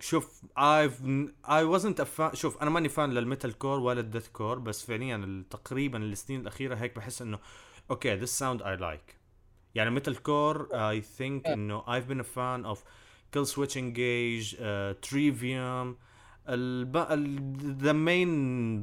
شوف 0.00 0.40
I've 0.56 1.00
I 1.44 1.62
wasn't 1.64 1.98
a 2.00 2.04
fan 2.18 2.34
شوف 2.34 2.62
انا 2.62 2.70
ماني 2.70 2.88
فان 2.88 3.10
للميتال 3.10 3.58
كور 3.58 3.78
ولا 3.78 4.00
الديث 4.00 4.28
كور 4.28 4.58
بس 4.58 4.84
فعليا 4.86 5.16
ال- 5.16 5.48
تقريبا 5.48 5.98
السنين 5.98 6.40
الاخيره 6.40 6.74
هيك 6.74 6.96
بحس 6.96 7.22
انه 7.22 7.38
اوكي 7.90 8.20
this 8.26 8.30
sound 8.30 8.60
I 8.60 8.80
like 8.80 9.14
يعني 9.74 9.90
ميتال 9.90 10.22
كور 10.22 10.68
I 10.68 11.02
think 11.02 11.48
انه 11.50 11.82
I've 11.82 12.04
been 12.10 12.20
a 12.20 12.28
fan 12.36 12.74
of 12.74 12.78
Kill 13.36 13.46
Switch 13.46 13.76
Engage 13.76 14.54
uh, 14.54 14.94
Trivium 15.08 15.96
الب... 16.49 16.97
ال... 16.97 17.77
the 17.79 17.93
main 17.93 18.31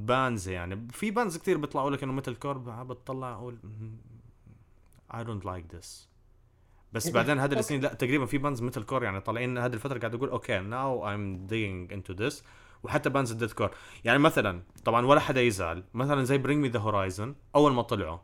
bands 0.09 0.49
يعني. 0.49 0.89
في 0.93 1.11
bands 1.11 1.37
كثير 1.39 1.57
بيطلعوا 1.59 1.91
لك 1.91 2.03
انه 2.03 2.12
metalcore 2.12 2.59
بتطلع 2.59 3.33
أقول 3.33 3.59
I 5.12 5.17
don't 5.17 5.45
like 5.45 5.77
this. 5.77 5.87
بس 6.93 7.09
بعدين 7.17 7.39
هذا 7.39 7.59
السنين 7.59 7.81
لا 7.81 7.95
تقريبا 7.95 8.27
في 8.27 8.39
bands 8.39 8.62
metalcore 8.62 9.05
يعني 9.05 9.21
طالعين. 9.21 9.59
هذه 9.59 9.75
الفترة 9.75 9.99
قاعد 9.99 10.14
أقول 10.14 10.29
okay 10.29 10.59
now 10.59 11.11
I'm 11.11 11.47
digging 11.49 11.95
into 11.95 12.19
this. 12.19 12.35
وحتى 12.83 13.11
bands 13.11 13.33
ال 13.33 13.53
deathcore 13.53 13.70
يعني 14.05 14.19
مثلا 14.19 14.62
طبعا 14.85 15.07
ولا 15.07 15.21
حدا 15.21 15.43
يزعل. 15.43 15.85
مثلا 15.95 16.25
زي 16.25 16.39
Bring 16.39 16.62
Me 16.62 16.68
the 16.68 16.79
Horizon 16.79 17.35
أول 17.55 17.73
ما 17.73 17.83
طلعوا. 17.83 18.19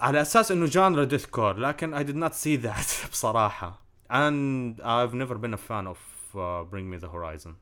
على 0.00 0.20
أساس 0.22 0.52
إنه 0.52 0.66
genre 0.66 1.04
deathcore 1.04 1.56
لكن 1.56 1.98
I 1.98 2.08
did 2.08 2.16
not 2.16 2.32
see 2.34 2.64
that 2.66 3.08
بصراحة. 3.12 3.82
And 4.10 4.80
I've 4.80 5.14
never 5.14 5.34
been 5.38 5.54
a 5.54 5.62
fan 5.70 5.86
of 5.86 6.11
uh, 6.35 6.63
Bring 6.71 6.85
Me 6.91 6.97
the 6.97 7.09
Horizon 7.15 7.53
Same. 7.53 7.55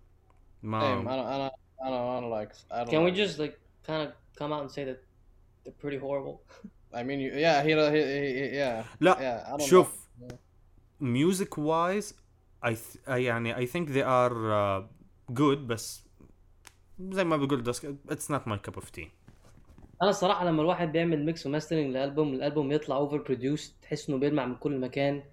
I 0.63 0.67
ما 0.67 0.79
don't, 0.81 1.07
I 1.07 1.15
don't, 1.17 1.53
I 1.85 1.89
don't, 1.89 2.07
I 2.15 2.19
don't 2.21 2.29
like. 2.39 2.51
I 2.71 2.77
don't 2.83 2.89
Can 2.91 3.03
we 3.03 3.11
like- 3.11 3.19
just 3.23 3.39
like 3.39 3.55
kind 3.87 4.01
of 4.07 4.13
come 4.39 4.51
out 4.55 4.61
and 4.65 4.71
say 4.71 4.83
that 4.89 4.99
they're 5.63 5.79
pretty 5.83 5.97
horrible? 6.05 6.35
I 6.99 7.03
mean, 7.03 7.19
you, 7.19 7.31
yeah, 7.45 7.57
he, 7.63 7.71
he, 7.95 8.01
he, 8.39 8.57
yeah. 8.61 8.83
لا 9.01 9.17
Yeah, 9.19 9.47
I 9.47 9.57
don't 9.57 9.61
شوف 9.69 10.07
know. 10.21 10.35
music 11.01 11.57
wise 11.57 12.13
I 12.63 12.73
th- 12.73 12.99
I 13.07 13.17
يعني 13.17 13.53
I 13.55 13.65
think 13.65 13.89
they 13.89 14.03
are 14.03 14.35
uh, 14.51 14.83
good 15.33 15.57
بس 15.67 16.03
زي 16.99 17.23
ما 17.23 17.37
بقول 17.37 17.63
دسك 17.63 17.95
it's 18.09 18.29
not 18.29 18.41
my 18.47 18.57
cup 18.69 18.75
of 18.77 18.85
tea 18.97 19.07
انا 20.01 20.09
الصراحه 20.09 20.45
لما 20.45 20.61
الواحد 20.61 20.91
بيعمل 20.91 21.25
ميكس 21.25 21.45
وماسترنج 21.45 21.93
لالبوم 21.93 22.33
الالبوم 22.33 22.71
يطلع 22.71 22.95
اوفر 22.95 23.17
بروديوس 23.17 23.75
تحس 23.81 24.09
انه 24.09 24.17
بيلمع 24.19 24.45
من 24.45 24.55
كل 24.55 24.79
مكان 24.79 25.23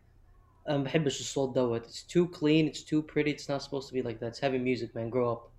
انا 0.69 0.77
ما 0.79 0.85
بحبش 0.85 1.21
الصوت 1.21 1.55
دوت 1.55 1.87
it's 1.87 2.13
too 2.13 2.39
clean 2.39 2.73
it's 2.73 2.83
too 2.83 3.03
pretty 3.03 3.33
it's 3.37 3.49
not 3.49 3.63
supposed 3.63 3.89
to 3.89 3.95
be 3.95 4.03
like 4.03 4.19
that 4.21 4.33
it's 4.33 4.41
heavy 4.41 4.59
music 4.59 4.95
man 4.95 5.11
grow 5.11 5.33
up 5.33 5.51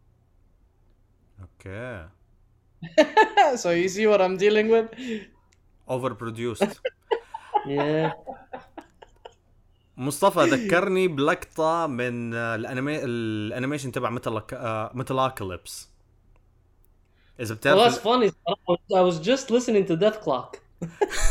اوكي 1.42 2.08
so 3.62 3.70
you 3.70 3.90
see 3.90 4.06
what 4.08 4.22
I'm 4.22 4.38
dealing 4.38 4.70
with? 4.70 4.90
over 5.88 6.14
produced 6.14 6.80
yeah 7.68 8.12
مصطفى 9.98 10.40
ذكرني 10.40 11.08
بلقطة 11.08 11.88
من 11.88 12.34
آه، 12.34 12.56
الانمي 12.56 13.04
الانيميشن 13.04 13.92
تبع 13.92 14.10
مثل 14.10 14.42
ميتالاكليبس 14.94 15.90
اذا 17.40 17.56
well 17.56 17.58
that's 17.58 18.00
بتعرف 18.00 18.08
funny 18.08 18.32
I 18.94 19.02
was 19.02 19.20
just 19.20 19.50
listening 19.50 19.86
to 19.86 19.96
Death 19.96 20.22
Clock 20.24 20.60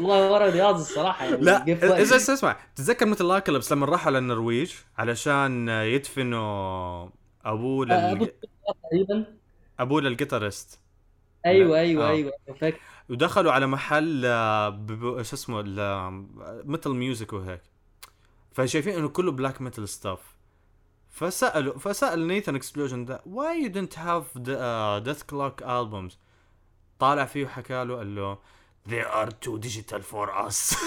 والله 0.00 0.32
ورا 0.32 0.50
رياض 0.50 0.74
الصراحة 0.78 1.24
يعني 1.24 1.36
لا 1.36 1.62
إذا. 1.62 2.16
اسمع 2.16 2.56
تتذكر 2.76 3.06
Metalocalypse 3.06 3.72
لما 3.72 3.86
راحوا 3.86 4.12
للنرويج 4.12 4.72
علشان 4.98 5.68
آه، 5.68 5.82
يدفنوا 5.82 7.08
ابوه 7.44 7.90
آه، 7.90 8.12
أبو 8.12 8.24
لل... 8.24 8.32
تقريبا. 8.82 9.24
ابوه 9.80 10.00
لل 10.00 10.14
guitarist 10.14 10.80
أيوه 11.46 11.78
أيوه 11.78 12.06
آه. 12.08 12.10
أيوه 12.10 12.32
فاكر. 12.60 12.80
ودخلوا 13.08 13.52
على 13.52 13.66
محل 13.66 14.22
آه، 14.26 15.22
شو 15.22 15.36
اسمه 15.36 15.62
metal 16.64 16.94
music 16.94 17.32
وهيك. 17.32 17.62
فشايفين 18.52 18.94
إنه 18.94 19.08
كله 19.08 19.32
black 19.32 19.60
metal 19.60 19.88
stuff 19.88 20.20
فسالوا 21.10 21.78
فسأل 21.78 22.26
Nathan 22.26 22.54
Explosion 22.54 23.04
ده 23.04 23.18
why 23.26 23.64
you 23.64 23.68
didn't 23.68 23.94
have 23.94 24.42
the 24.44 24.56
uh, 24.56 25.00
Dethklok 25.08 25.62
albums? 25.66 26.14
طالع 26.98 27.24
فيه 27.24 27.44
وحكى 27.44 27.84
له 27.84 27.96
قال 27.96 28.14
له 28.14 28.38
they 28.90 29.04
are 29.20 29.30
too 29.44 29.58
digital 29.58 30.00
for 30.12 30.26
us. 30.46 30.74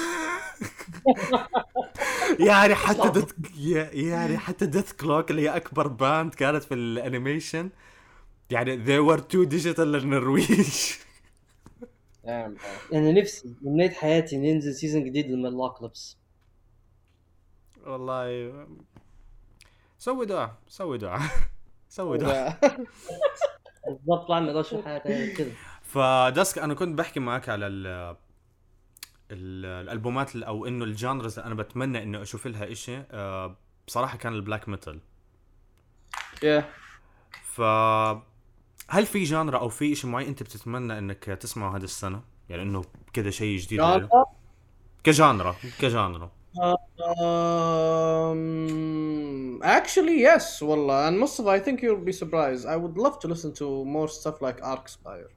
يعني 2.49 2.75
حتى 2.75 3.09
Deth 3.09 3.33
يعني 3.93 4.37
حتى 4.37 4.65
Dethklok 4.65 5.31
اللي 5.31 5.41
هي 5.41 5.55
أكبر 5.55 5.87
band 5.87 6.33
كانت 6.33 6.63
في 6.63 6.73
ال 6.73 6.83
animation 6.83 7.69
يعني 8.49 8.85
they 8.85 9.09
were 9.09 9.21
too 9.21 9.49
digital 9.49 9.79
للنرويج 9.79 10.93
bro. 12.25 12.51
أنا 12.93 13.11
نفسي 13.11 13.55
أمنية 13.67 13.89
حياتي 13.89 14.35
ان 14.35 14.45
ينزل 14.45 14.73
season 14.73 15.03
جديد 15.03 15.27
لل 15.27 15.39
Metalocalypse 15.39 16.17
والله. 17.85 18.67
سوي 19.97 20.25
دعاء 20.25 20.55
سوي 20.67 20.97
دعاء 20.97 21.21
سوي 21.89 22.17
دعاء. 22.17 22.77
بالضبط 23.87 24.31
ما 24.31 24.39
يقدرش 24.39 24.75
حياتي 24.75 25.33
كذا. 25.33 25.51
ف 25.93 26.06
Dusk 26.06 26.57
أنا 26.59 26.73
كنت 26.73 26.97
بحكي 26.97 27.19
معك 27.19 27.49
على 27.49 27.67
ال 27.67 27.87
ال- 29.31 29.65
الألبومات 29.65 30.35
ال- 30.35 30.43
أو 30.43 30.65
إنه 30.65 30.85
ال 30.85 30.93
genres 30.93 31.39
اللي 31.39 31.47
أنا 31.47 31.55
بتمنى 31.55 32.03
انه 32.03 32.21
أشوف 32.21 32.47
لها 32.47 32.71
إشي 32.71 32.97
آه، 33.11 33.55
بصراحة 33.87 34.17
كان 34.17 34.33
ال 34.33 34.39
black 34.39 34.69
metal 34.69 34.99
yeah 36.45 36.63
ف 37.43 37.61
هل 38.89 39.05
في 39.05 39.23
genre 39.23 39.57
أو 39.59 39.69
في 39.69 39.95
شيء 39.95 40.09
معين 40.09 40.27
أنت 40.27 40.43
بتتمنى 40.43 40.97
إنك 40.97 41.23
تسمعه 41.23 41.77
هذه 41.77 41.83
السنة 41.83 42.21
يعني 42.49 42.61
إنه 42.61 42.83
كذا 43.13 43.29
شيء 43.29 43.57
جديد 43.57 43.79
له؟ 43.79 44.09
ك 45.03 45.12
genre 45.12 45.55
ك 45.79 45.88
genre 45.88 46.31
Um, 48.23 49.59
actually, 49.63 50.17
yes, 50.29 50.61
والله. 50.61 51.07
And 51.09 51.19
most 51.19 51.39
of 51.39 51.47
I 51.47 51.59
think 51.59 51.81
you'll 51.81 52.05
be 52.05 52.13
surprised. 52.23 52.65
I 52.65 52.75
would 52.75 52.97
love 53.05 53.19
to 53.19 53.27
listen 53.27 53.51
to 53.61 53.85
more 53.85 54.07
stuff 54.07 54.37
like 54.41 54.59
Arkspire. 54.61 55.29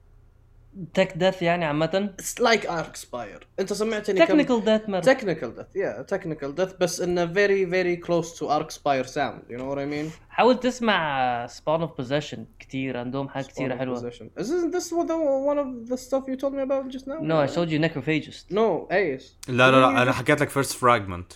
تك 0.93 1.17
ديث 1.17 1.41
يعني 1.41 1.65
عامة 1.65 2.13
It's 2.21 2.41
like 2.43 2.65
Arkspire. 2.67 3.43
انت 3.59 3.73
سمعتني 3.73 4.25
كم 4.25 4.41
technical 4.41 4.63
death 4.65 4.87
metal 4.89 5.05
technical 5.07 5.59
death 5.59 5.75
yeah 5.75 6.15
technical 6.15 6.51
death 6.59 6.75
بس 6.81 7.01
in 7.01 7.17
a 7.17 7.25
very 7.25 7.65
very 7.65 8.07
close 8.07 8.39
to 8.39 8.43
Arkspire 8.47 9.07
sound 9.07 9.41
you 9.49 9.57
know 9.57 9.65
what 9.73 9.77
I 9.79 9.85
mean 9.93 10.11
حاول 10.29 10.59
تسمع 10.59 11.47
spawn 11.47 11.81
of 11.81 12.01
possession 12.03 12.39
كتير 12.59 12.97
عندهم 12.97 13.29
حاجات 13.29 13.47
كتيرة 13.47 13.69
Spawn 13.73 13.77
of 13.77 13.79
حلوة 13.79 13.95
Possession. 13.95 14.25
isn't 14.41 14.71
this 14.71 14.91
what 14.91 15.07
the, 15.07 15.17
one 15.51 15.57
of 15.59 15.89
the 15.89 15.97
stuff 15.97 16.23
you 16.27 16.35
told 16.35 16.53
me 16.53 16.61
about 16.61 16.87
just 16.95 17.07
now 17.07 17.19
No 17.21 17.35
I 17.41 17.47
showed 17.55 17.69
you 17.71 17.79
necrophagist 17.79 18.51
no 18.55 18.87
Ace 18.93 19.49
لا 19.49 19.71
لا 19.71 19.79
لا 19.81 20.01
أنا 20.01 20.11
حكيت 20.11 20.41
لك 20.41 20.49
First 20.49 20.73
Fragment 20.73 21.33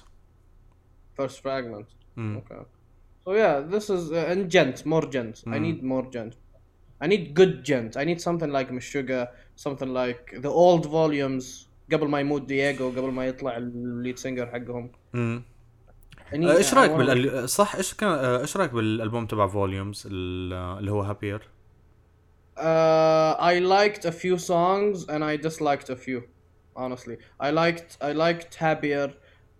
First 1.22 1.40
Fragment 1.46 1.88
Mm. 2.18 2.36
okay 2.42 2.62
so 3.26 3.30
yeah 3.42 3.56
this 3.74 3.86
is 3.96 4.04
uh, 4.12 4.32
and 4.32 4.42
djent 4.56 4.78
more 4.94 5.06
djent 5.16 5.36
I 5.48 5.58
Mm. 5.58 5.62
need 5.66 5.80
more 5.94 6.06
djent 6.16 6.34
I 7.05 7.07
need 7.13 7.25
good 7.41 7.55
gent 7.71 7.91
I 8.03 8.05
need 8.11 8.21
something 8.29 8.51
like 8.59 8.69
Meshuggah 8.79 9.25
something 9.67 9.91
like 10.03 10.25
the 10.45 10.53
old 10.65 10.85
volumes 10.87 11.67
قبل 11.93 12.09
ما 12.09 12.21
يموت 12.21 12.43
دييغو 12.43 12.89
قبل 12.91 13.11
ما 13.11 13.27
يطلع 13.27 13.57
الليد 13.57 14.19
سينجر 14.19 14.47
حقهم 14.47 14.91
امم 15.15 15.43
I 16.33 16.35
need- 16.37 16.45
ايش 16.57 16.71
I 16.71 16.75
رايك 16.77 16.91
wanna- 16.91 16.95
بال 16.95 17.49
صح 17.49 17.75
ايش 17.77 17.95
كان 17.95 18.09
آه، 18.09 18.41
ايش 18.41 18.57
رايك 18.57 18.71
بالالبوم 18.73 19.27
تبع 19.27 19.47
فوليومز 19.47 20.03
اللي 20.11 20.91
هو 20.91 21.03
هابير 21.03 21.49
Uh, 22.59 23.35
I 23.39 23.55
liked 23.61 24.05
a 24.07 24.13
few 24.23 24.39
songs 24.39 24.97
and 25.13 25.23
I 25.23 25.37
disliked 25.37 25.89
a 25.91 25.97
few. 26.07 26.23
Honestly, 26.85 27.17
I 27.47 27.51
liked 27.63 27.91
I 28.09 28.13
liked 28.25 28.55
Happier. 28.67 29.09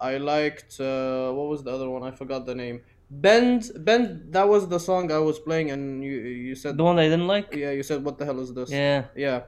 I 0.01 0.13
liked 0.35 0.73
uh, 0.81 1.31
what 1.37 1.47
was 1.53 1.61
the 1.67 1.73
other 1.77 1.89
one? 1.97 2.03
I 2.11 2.13
forgot 2.23 2.41
the 2.51 2.55
name. 2.65 2.79
Bend 3.12 3.62
Bend. 3.88 4.08
That 4.36 4.48
was 4.48 4.68
the 4.74 4.80
song 4.80 5.12
I 5.12 5.22
was 5.30 5.38
playing, 5.48 5.68
and 5.72 5.84
you 6.08 6.16
you 6.48 6.56
said 6.56 6.78
the 6.78 6.84
one 6.84 6.98
I 7.06 7.08
didn't 7.12 7.28
like 7.36 7.48
yeah 7.64 7.72
you 7.78 7.84
said 7.90 8.00
what 8.06 8.16
the 8.20 8.26
hell 8.30 8.40
is 8.46 8.50
this? 8.58 8.70
yeah 8.72 9.02
Yeah. 9.26 9.40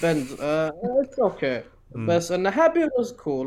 Bend. 0.00 0.24
Uh, 0.40 0.70
it's 1.02 1.18
okay. 1.30 1.56
But 2.08 2.22
and 2.34 2.46
Happier 2.60 2.88
was 2.98 3.08
cool. 3.24 3.46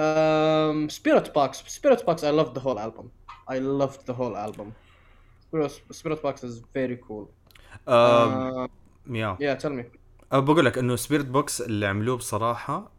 Um, 0.00 0.78
Spirit 0.98 1.26
Box. 1.36 1.50
Spirit 1.78 2.00
Box. 2.06 2.16
I 2.30 2.32
loved 2.40 2.52
the 2.58 2.62
whole 2.66 2.78
album. 2.86 3.06
I 3.54 3.58
loved 3.82 4.00
the 4.08 4.14
whole 4.20 4.36
album. 4.46 4.68
Spirit 5.46 5.72
Spirit 6.00 6.20
Box 6.26 6.36
is 6.48 6.54
very 6.78 6.98
cool. 7.06 7.24
آه 7.88 8.66
Uh, 8.66 8.70
يا 9.16 9.36
yeah, 9.40 9.62
tell 9.62 9.70
me. 9.70 9.84
أه 10.32 10.38
بقول 10.40 10.64
لك 10.64 10.78
انه 10.78 10.96
سبيريت 10.96 11.26
بوكس 11.26 11.60
اللي 11.60 11.86
عملوه 11.86 12.16
بصراحه 12.16 12.92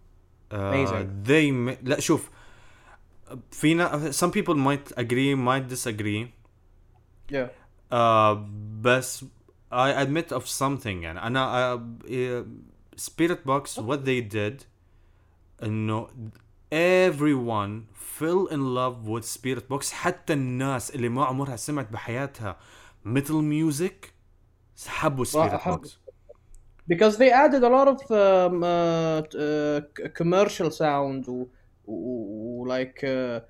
آه 0.51 0.85
Amazing. 0.85 1.27
they 1.27 1.77
لا 1.83 1.99
شوف 1.99 2.29
فينا 3.50 4.10
some 4.12 4.30
people 4.30 4.54
might 4.54 4.92
agree 4.98 5.34
might 5.34 5.74
disagree 5.74 6.26
Yeah. 7.32 7.48
آه 7.92 8.48
بس 8.80 9.24
I 9.72 9.92
admit 10.04 10.36
of 10.36 10.42
something 10.46 10.86
يعني 10.86 11.22
انا 11.22 11.74
uh, 12.04 12.44
سبيريت 12.96 13.46
بوكس 13.46 13.80
what 13.80 13.98
they 14.06 14.22
did 14.34 14.64
انه 15.62 16.08
everyone 16.74 17.82
fell 18.18 18.46
in 18.50 18.60
love 18.74 19.06
with 19.08 19.24
spirit 19.38 19.68
box 19.74 19.90
حتى 19.92 20.32
الناس 20.32 20.90
اللي 20.94 21.08
ما 21.08 21.24
عمرها 21.24 21.56
سمعت 21.56 21.92
بحياتها 21.92 22.56
مثل 23.04 23.34
ميوزك 23.34 24.12
حبوا 24.86 25.24
سبيريت 25.24 25.52
حبوا. 25.52 25.76
بوكس 25.76 25.98
because 26.92 27.16
they 27.16 27.30
added 27.32 27.62
a 27.64 27.68
lot 27.76 27.88
of 27.94 27.98
um, 28.10 28.62
uh, 28.62 29.22
t- 29.30 29.38
uh, 29.38 29.80
c- 29.96 30.08
commercial 30.20 30.70
sound 30.70 31.24
و, 31.91 31.93
و, 31.93 32.63
و 32.63 32.67
like 32.67 32.99
uh, 33.03 33.41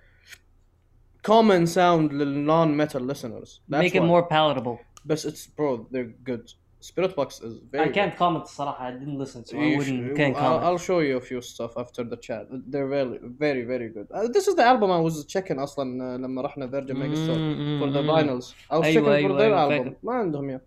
common 1.31 1.65
sound 1.67 2.11
لل 2.13 2.45
non-metal 2.45 3.01
listeners. 3.11 3.59
That's 3.69 3.83
make 3.83 3.95
it 3.95 4.01
why. 4.01 4.07
more 4.07 4.23
palatable 4.23 4.77
But 5.05 5.19
it's 5.29 5.47
bro, 5.57 5.87
they're 5.91 6.13
good. 6.31 6.45
Spirit 6.91 7.13
Box 7.19 7.29
is 7.47 7.53
very. 7.71 7.89
I 7.89 7.91
can't 7.97 8.15
comment 8.17 8.43
الصراحة 8.43 8.87
I 8.87 8.91
didn't 8.99 9.19
listen 9.23 9.45
so 9.45 9.51
good. 9.57 9.73
I 9.73 9.77
wouldn't 9.77 10.15
can't 10.17 10.35
I'll, 10.35 10.41
comment 10.43 10.63
I'll 10.67 10.83
show 10.89 10.99
you 11.07 11.17
a 11.17 11.21
few 11.29 11.41
stuff 11.41 11.71
after 11.83 12.03
the 12.11 12.17
chat. 12.27 12.43
They're 12.71 12.87
very, 12.97 13.19
very, 13.43 13.63
very 13.73 13.89
good. 13.95 14.07
Uh, 14.11 14.27
this 14.35 14.45
is 14.47 14.55
the 14.55 14.63
album 14.71 14.89
I 14.91 14.99
was 15.07 15.25
checking 15.25 15.59
أصلا 15.59 16.15
uh, 16.15 16.19
لما 16.21 16.41
رحنا 16.41 16.67
Virgin 16.71 16.97
Mega 16.97 17.15
Store 17.15 17.39
for 17.81 17.91
the 17.93 18.01
Mm, 18.01 18.05
mm, 18.05 18.09
mm. 18.09 18.15
vinyls. 18.15 18.45
I 18.71 18.77
was 18.77 18.85
أيوة، 18.85 18.93
checking 18.93 19.05
for 19.05 19.31
أيوة، 19.31 19.37
their 19.37 19.41
أيوة، 19.41 19.69
album. 19.69 19.83
فاكر. 19.83 19.95
ما 20.03 20.13
عندهم 20.13 20.49
يا. 20.49 20.61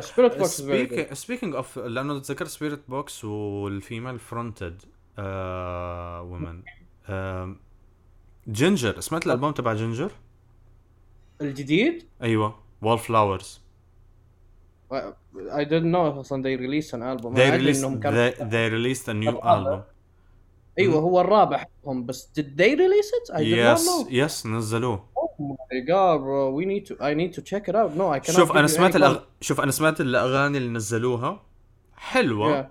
Spiritbox 0.00 0.58
is 0.58 0.60
very 0.60 0.86
good. 0.86 1.14
Speaking 1.14 1.54
of 1.54 1.78
لأنه 1.78 2.14
ذكرت 2.24 2.48
Spiritbox 2.48 2.80
وال 2.88 3.24
female 3.24 4.18
fronted 4.18 4.82
women 5.18 6.62
Jinjer 8.48 9.00
سمعت 9.00 9.26
الالبوم 9.26 9.50
تبع 9.50 9.74
Jinjer؟ 9.74 10.10
الجديد 11.40 12.06
أيوه 12.22 12.58
Wallflowers 12.82 13.60
I 14.92 15.64
didn't 15.64 15.92
know 15.92 16.18
أصلا 16.20 16.42
they 16.42 16.56
released 16.60 16.92
an 16.92 17.02
album 17.02 17.34
they 17.34 17.50
released 17.50 17.82
they, 18.00 18.32
they 18.54 18.70
released 18.70 19.08
a 19.08 19.14
new 19.14 19.40
album 19.42 19.80
أيوه 20.78 21.00
هو 21.00 21.20
الرابع 21.20 21.56
حقهم 21.58 22.06
بس 22.06 22.30
did 22.38 22.44
they 22.44 22.74
release 22.76 23.10
it? 23.20 23.34
I 23.34 23.38
did 23.38 23.46
yes 23.46 23.84
not 23.86 24.06
know. 24.06 24.10
yes 24.10 24.46
نزلوه 24.46 25.08
Oh 25.16 25.42
my 25.42 25.80
god 25.80 26.20
bro 26.20 26.50
we 26.58 26.64
need 26.64 26.86
to 26.88 26.94
I 27.00 27.14
need 27.14 27.32
to 27.38 27.42
check 27.42 27.68
it 27.68 27.74
out. 27.74 27.90
No 27.96 28.12
I 28.12 28.20
cannot 28.20 28.36
شوف 28.36 28.52
أنا 28.52 28.66
سمعت 28.66 28.96
الأغ... 28.96 29.18
شوف 29.40 29.60
أنا 29.60 29.70
سمعت 29.70 30.00
الاغاني 30.00 30.58
اللي 30.58 30.68
نزلوها 30.68 31.42
حلوة 31.96 32.62
Yeah. 32.62 32.66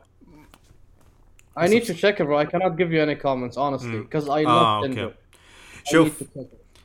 I 1.57 1.67
need 1.67 1.83
to 1.89 1.93
check 1.93 2.19
it 2.19 2.25
bro 2.27 2.37
I 2.37 2.45
cannot 2.45 2.73
give 2.79 2.89
you 2.95 3.01
any 3.07 3.15
comments 3.25 3.57
honestly 3.57 3.99
because 4.05 4.25
I 4.29 4.41
love 4.43 4.47
آه. 4.47 4.85
أوكي 4.85 5.05
I 5.07 5.09
need 5.09 5.91
شوف. 5.91 6.23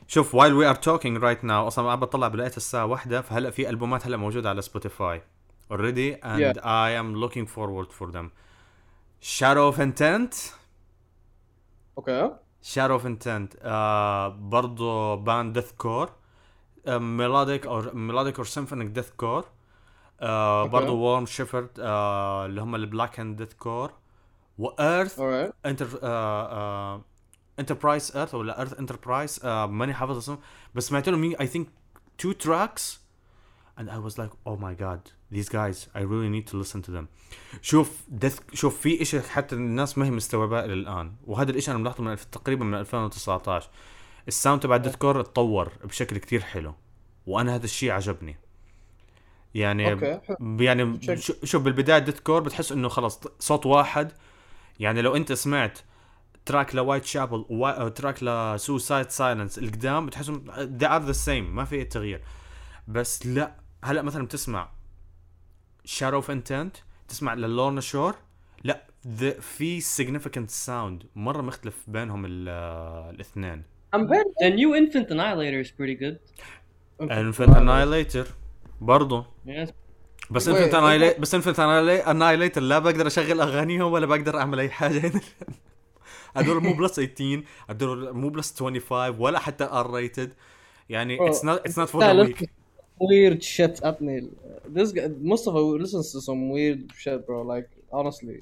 شوف 0.07 0.35
while 0.35 0.53
we 0.53 0.65
are 0.73 0.79
talking 0.81 1.21
right 1.21 1.43
now 1.43 1.51
أصلا 1.67 1.91
عم 1.91 1.99
بطلع 1.99 2.27
بلقيت 2.27 2.57
الساعة 2.57 2.85
واحدة 2.85 3.21
فهلا 3.21 3.49
في 3.49 3.69
البومات 3.69 4.05
هلا 4.05 4.17
موجوده 4.17 4.49
على 4.49 4.61
سبوتيفاي 4.61 5.21
already 5.73 6.15
and 6.23 6.39
Yeah. 6.41 6.53
I 6.63 6.89
am 7.01 7.15
looking 7.23 7.45
forward 7.55 7.89
for 7.99 8.07
them 8.11 8.25
Shadow 9.21 9.67
of 9.73 9.79
Intent 9.79 10.33
Okay. 11.99 12.29
Shadow 12.63 12.95
of 12.99 13.05
Intent 13.05 13.55
آه 13.61 14.27
برضو 14.27 15.15
band 15.15 15.53
deathcore 15.53 16.09
melodic 16.87 17.65
أو 17.65 17.81
melodic 17.93 18.35
or 18.35 18.45
symphonic 18.45 18.87
deathcore 18.87 19.45
آه 20.21 20.65
Okay. 20.65 20.69
برضو 20.69 20.95
Worm 20.97 21.25
Shepherd 21.25 21.69
آه 21.79 22.45
اللي 22.45 22.61
هم 22.61 22.75
ال 22.75 23.19
blackened 23.19 23.37
deathcore 23.37 23.53
و 23.53 23.91
Earth. 24.57 25.19
Enter 25.65 25.87
Enterprise 27.59 28.17
Earth 28.17 28.35
ولا 28.35 28.59
Earth 28.59 28.79
Enterprise 28.79 29.45
ماني 29.45 29.93
حافظ 29.93 30.17
اسمه. 30.17 30.37
بس 30.75 30.87
سمعت 30.87 31.09
لهم 31.09 31.35
I 31.39 31.47
think 31.47 31.67
two 32.17 32.31
tracks 32.31 33.01
and 33.79 33.83
I 33.83 34.09
was 34.09 34.13
like 34.17 34.33
oh 34.49 34.57
my 34.65 34.73
god 34.83 35.01
these 35.35 35.49
guys 35.49 35.77
I 35.95 36.01
really 36.01 36.29
need 36.35 36.47
to 36.51 36.55
listen 36.63 36.81
to 36.87 36.91
them. 36.91 37.05
شوف 37.61 38.01
death 38.09 38.39
شوف 38.53 38.81
في 38.81 39.01
إشي 39.01 39.21
حتى 39.21 39.55
الناس 39.55 39.97
ما 39.97 40.05
هي 40.05 40.11
مستوعباه 40.11 40.65
إلى 40.65 40.73
الآن. 40.73 41.15
وهذا 41.23 41.51
الإشي 41.51 41.71
أنا 41.71 41.79
ملاحظه 41.79 42.03
من 42.03 42.17
تقريبا 42.31 42.65
من 42.65 42.73
2019 42.73 43.69
ال 44.27 44.33
sound 44.33 44.61
تبع 44.61 44.77
deathcore 44.77 45.19
اتطور 45.19 45.71
بشكل 45.83 46.17
كتير 46.17 46.41
حلو. 46.41 46.73
وأنا 47.27 47.55
هذا 47.55 47.65
الشيء 47.65 47.91
عجبني. 47.91 48.37
يعني 49.53 49.91
okay 49.91 50.19
يعني 50.39 50.99
شوف 51.43 51.61
بالبداية 51.61 51.99
deathcore 51.99 52.41
بتحس 52.41 52.71
إنه 52.71 52.89
خلص 52.89 53.19
صوت 53.39 53.65
واحد 53.65 54.11
يعني 54.81 55.01
لو 55.01 55.15
انت 55.15 55.33
سمعت 55.33 55.79
track 56.45 56.75
ل 56.75 57.05
Whitechapel 57.05 57.45
و 57.49 57.61
track 57.61 58.23
ل 58.23 58.34
Suicide 58.34 59.09
Silence 59.09 59.57
القدام 59.59 60.05
بتحسهم 60.05 60.45
they 60.79 60.85
are 60.87 61.13
the 61.13 61.17
same 61.25 61.29
ما 61.49 61.65
في 61.65 61.75
أي 61.75 61.83
تغيير 61.85 62.21
بس 62.87 63.25
لا 63.27 63.55
هلا 63.83 64.01
مثلا 64.01 64.25
بتسمع 64.25 64.69
Shadow 65.85 66.17
of 66.17 66.31
Intent 66.31 66.77
تسمع 67.07 67.33
ل 67.33 67.41
Lorna 67.41 67.81
Shore 67.81 68.15
لا 68.63 68.83
في 69.41 69.81
significant 69.81 70.49
sound 70.67 71.05
مرة 71.15 71.41
مختلف 71.41 71.75
بينهم 71.87 72.25
ال- 72.25 72.49
الاثنين 73.15 73.63
I'm 73.95 73.99
very 74.07 74.45
The 74.45 74.49
new 74.49 74.71
Infant 74.81 75.07
Annihilator 75.11 75.61
is 75.67 75.71
pretty 75.71 75.95
good. 76.03 76.17
Infant 77.11 77.55
Annihilator 77.57 78.27
برضه 78.81 79.25
Yes. 79.47 79.69
بس 80.31 80.47
Infant 80.47 80.71
wait. 80.71 80.75
Annihilator 80.75 81.19
بس 81.19 81.35
Infant 81.35 81.59
Annihilator 81.59 82.61
لا 82.61 82.79
بقدر 82.79 83.07
أشغل 83.07 83.41
أغانيهم 83.41 83.91
ولا 83.91 84.05
بقدر 84.05 84.37
أعمل 84.37 84.59
أي 84.59 84.69
حاجة 84.69 85.11
هدول 86.35 86.63
مو 86.63 86.73
plus 86.73 86.99
18 86.99 87.43
هدول 87.69 88.13
مو 88.13 88.29
بلس 88.29 88.59
25 88.59 89.15
ولا 89.19 89.39
حتى 89.39 89.63
ار 89.63 89.93
ريتد 89.93 90.33
يعني 90.89 91.27
اتس 91.27 91.45
نوت 91.45 91.59
اتس 91.59 91.79
نوت 91.79 91.89
فور 91.89 92.01
ذا 92.01 92.11
ويك 92.11 92.49
weird 93.01 93.41
shit 93.43 93.75
at 93.83 93.97
me. 94.01 94.15
This 94.77 94.91
guy, 94.91 95.07
Mustafa 95.31 95.59
listens 95.83 96.11
to 96.13 96.21
some 96.21 96.41
weird 96.49 96.81
shit, 97.01 97.25
bro. 97.25 97.41
Like 97.41 97.69
honestly, 97.91 98.37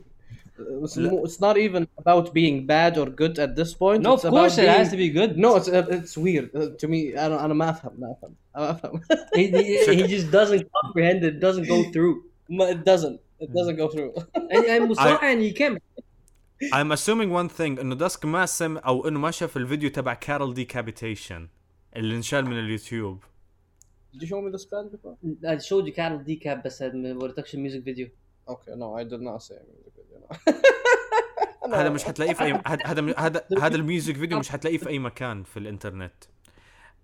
it's, 0.84 0.98
لا. 0.98 1.12
mo- 1.12 1.24
it's 1.26 1.40
not 1.40 1.58
even 1.58 1.88
about 1.98 2.34
being 2.34 2.66
bad 2.66 2.98
or 2.98 3.06
good 3.10 3.40
at 3.40 3.56
this 3.56 3.74
point. 3.74 4.02
No, 4.02 4.14
it's 4.14 4.26
of 4.26 4.32
course 4.32 4.54
about 4.54 4.64
it 4.64 4.68
being... 4.68 4.80
has 4.80 4.90
to 4.92 4.98
be 4.98 5.10
good. 5.10 5.38
No, 5.38 5.56
it's 5.58 5.68
it's 5.68 6.18
weird 6.18 6.48
uh, 6.56 6.70
to 6.82 6.88
me. 6.88 7.16
I 7.16 7.28
don't. 7.30 7.40
أنا 7.40 7.54
ما 7.54 7.70
أفهم 7.70 7.94
ما 8.00 8.12
أفهم 8.12 8.34
ما 8.56 8.72
أفهم. 8.72 9.02
he, 9.36 9.48
he, 9.48 9.96
he 9.96 10.08
just 10.08 10.32
doesn't 10.32 10.68
comprehend 10.82 11.24
it. 11.24 11.40
Doesn't 11.40 11.68
go 11.68 11.84
through. 11.92 12.24
it 12.50 12.84
doesn't. 12.86 13.20
It 13.40 13.54
doesn't 13.54 13.78
go 13.78 13.88
through. 13.88 14.12
And, 14.36 14.66
and 14.66 14.90
بصراحة 14.90 15.28
يعني 15.28 15.50
you 15.50 15.54
can't. 15.54 15.82
I'm 16.74 16.92
assuming 16.92 17.32
one 17.32 17.50
thing 17.50 17.80
انه 17.80 17.96
Dusk 17.96 18.26
ما 18.26 18.46
سمع 18.46 18.82
أو 18.86 19.08
انه 19.08 19.20
ما 19.20 19.32
شاف 19.32 19.58
الفيديو 19.58 19.90
تبع 19.90 20.14
Cattle 20.14 20.54
Decapitation 20.54 21.48
اللي 21.96 22.16
انشال 22.16 22.46
من 22.46 22.60
ال 22.60 22.68
YouTube 22.68 23.24
Did 24.14 24.24
you 24.24 24.28
show 24.28 24.42
me 24.42 24.50
this 24.50 24.66
band 24.66 24.92
before? 24.92 25.16
I 25.48 25.58
showed 25.58 25.86
you 25.86 25.94
Cattle 25.94 26.20
Decap 26.28 26.66
بس 26.66 26.82
ما 26.82 27.14
وريتكش 27.14 27.56
ال 27.56 27.61
music 27.61 27.84
video. 27.84 28.10
Okay, 28.50 28.74
no, 28.76 28.96
I 28.96 29.04
did 29.04 29.22
not 29.22 29.44
say 29.44 29.56
a 29.56 29.66
music 29.70 29.84
video. 29.86 29.89
No. 29.89 29.89
هذا 31.74 31.90
مش 31.90 32.04
حتلاقيه 32.04 32.34
في 32.34 32.44
أي 32.44 32.62
هذا 32.68 33.14
هذا 33.18 33.46
هذا 33.66 33.76
ال 33.76 33.83
music 33.83 34.18
video 34.18 34.40
مش 34.40 34.50
حتلاقيه 34.50 34.78
في 34.78 34.90
أي 34.90 35.00
مكان 35.00 35.44
في 35.44 35.60
الإنترنت 35.60 36.24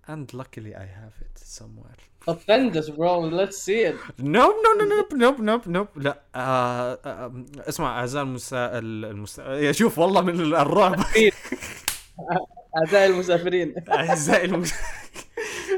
and 0.07 0.33
luckily 0.33 0.73
I 0.75 0.85
have 1.01 1.15
it 1.21 1.37
somewhere 1.59 1.99
Offend 2.27 2.75
us, 2.75 2.89
bro. 2.89 3.19
Let's 3.19 3.57
see 3.57 3.81
it. 3.89 3.95
nope 4.19 4.53
nope 4.79 4.87
nope 4.89 5.13
nope 5.13 5.41
nope 5.41 5.67
nope 5.67 5.87
لا 5.95 6.21
آه 6.35 6.99
آه 7.05 7.45
اسمع 7.59 7.99
أعزائي 7.99 8.23
المسا 8.25 8.79
المسا 8.79 9.43
يا 9.53 9.71
شوف 9.71 9.99
والله 9.99 10.21
من 10.21 10.39
الرعب 10.39 10.95
أعزائي 12.77 13.05
المسافرين. 13.05 13.75
أعزائي 13.89 14.45
المس... 14.45 14.73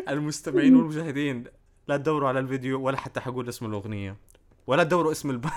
المستمعين 0.10 0.76
والمشاهدين 0.76 1.44
لا 1.88 1.98
تدوروا 1.98 2.30
على 2.30 2.40
الفيديو 2.40 2.82
ولا 2.82 2.98
حتى 2.98 3.20
حقول 3.20 3.50
اسم 3.50 3.66
الأغنية 3.66 4.18
ولا 4.68 4.84
تدوروا 4.84 5.12
اسم 5.12 5.30
ال 5.30 5.35
band 5.35 5.54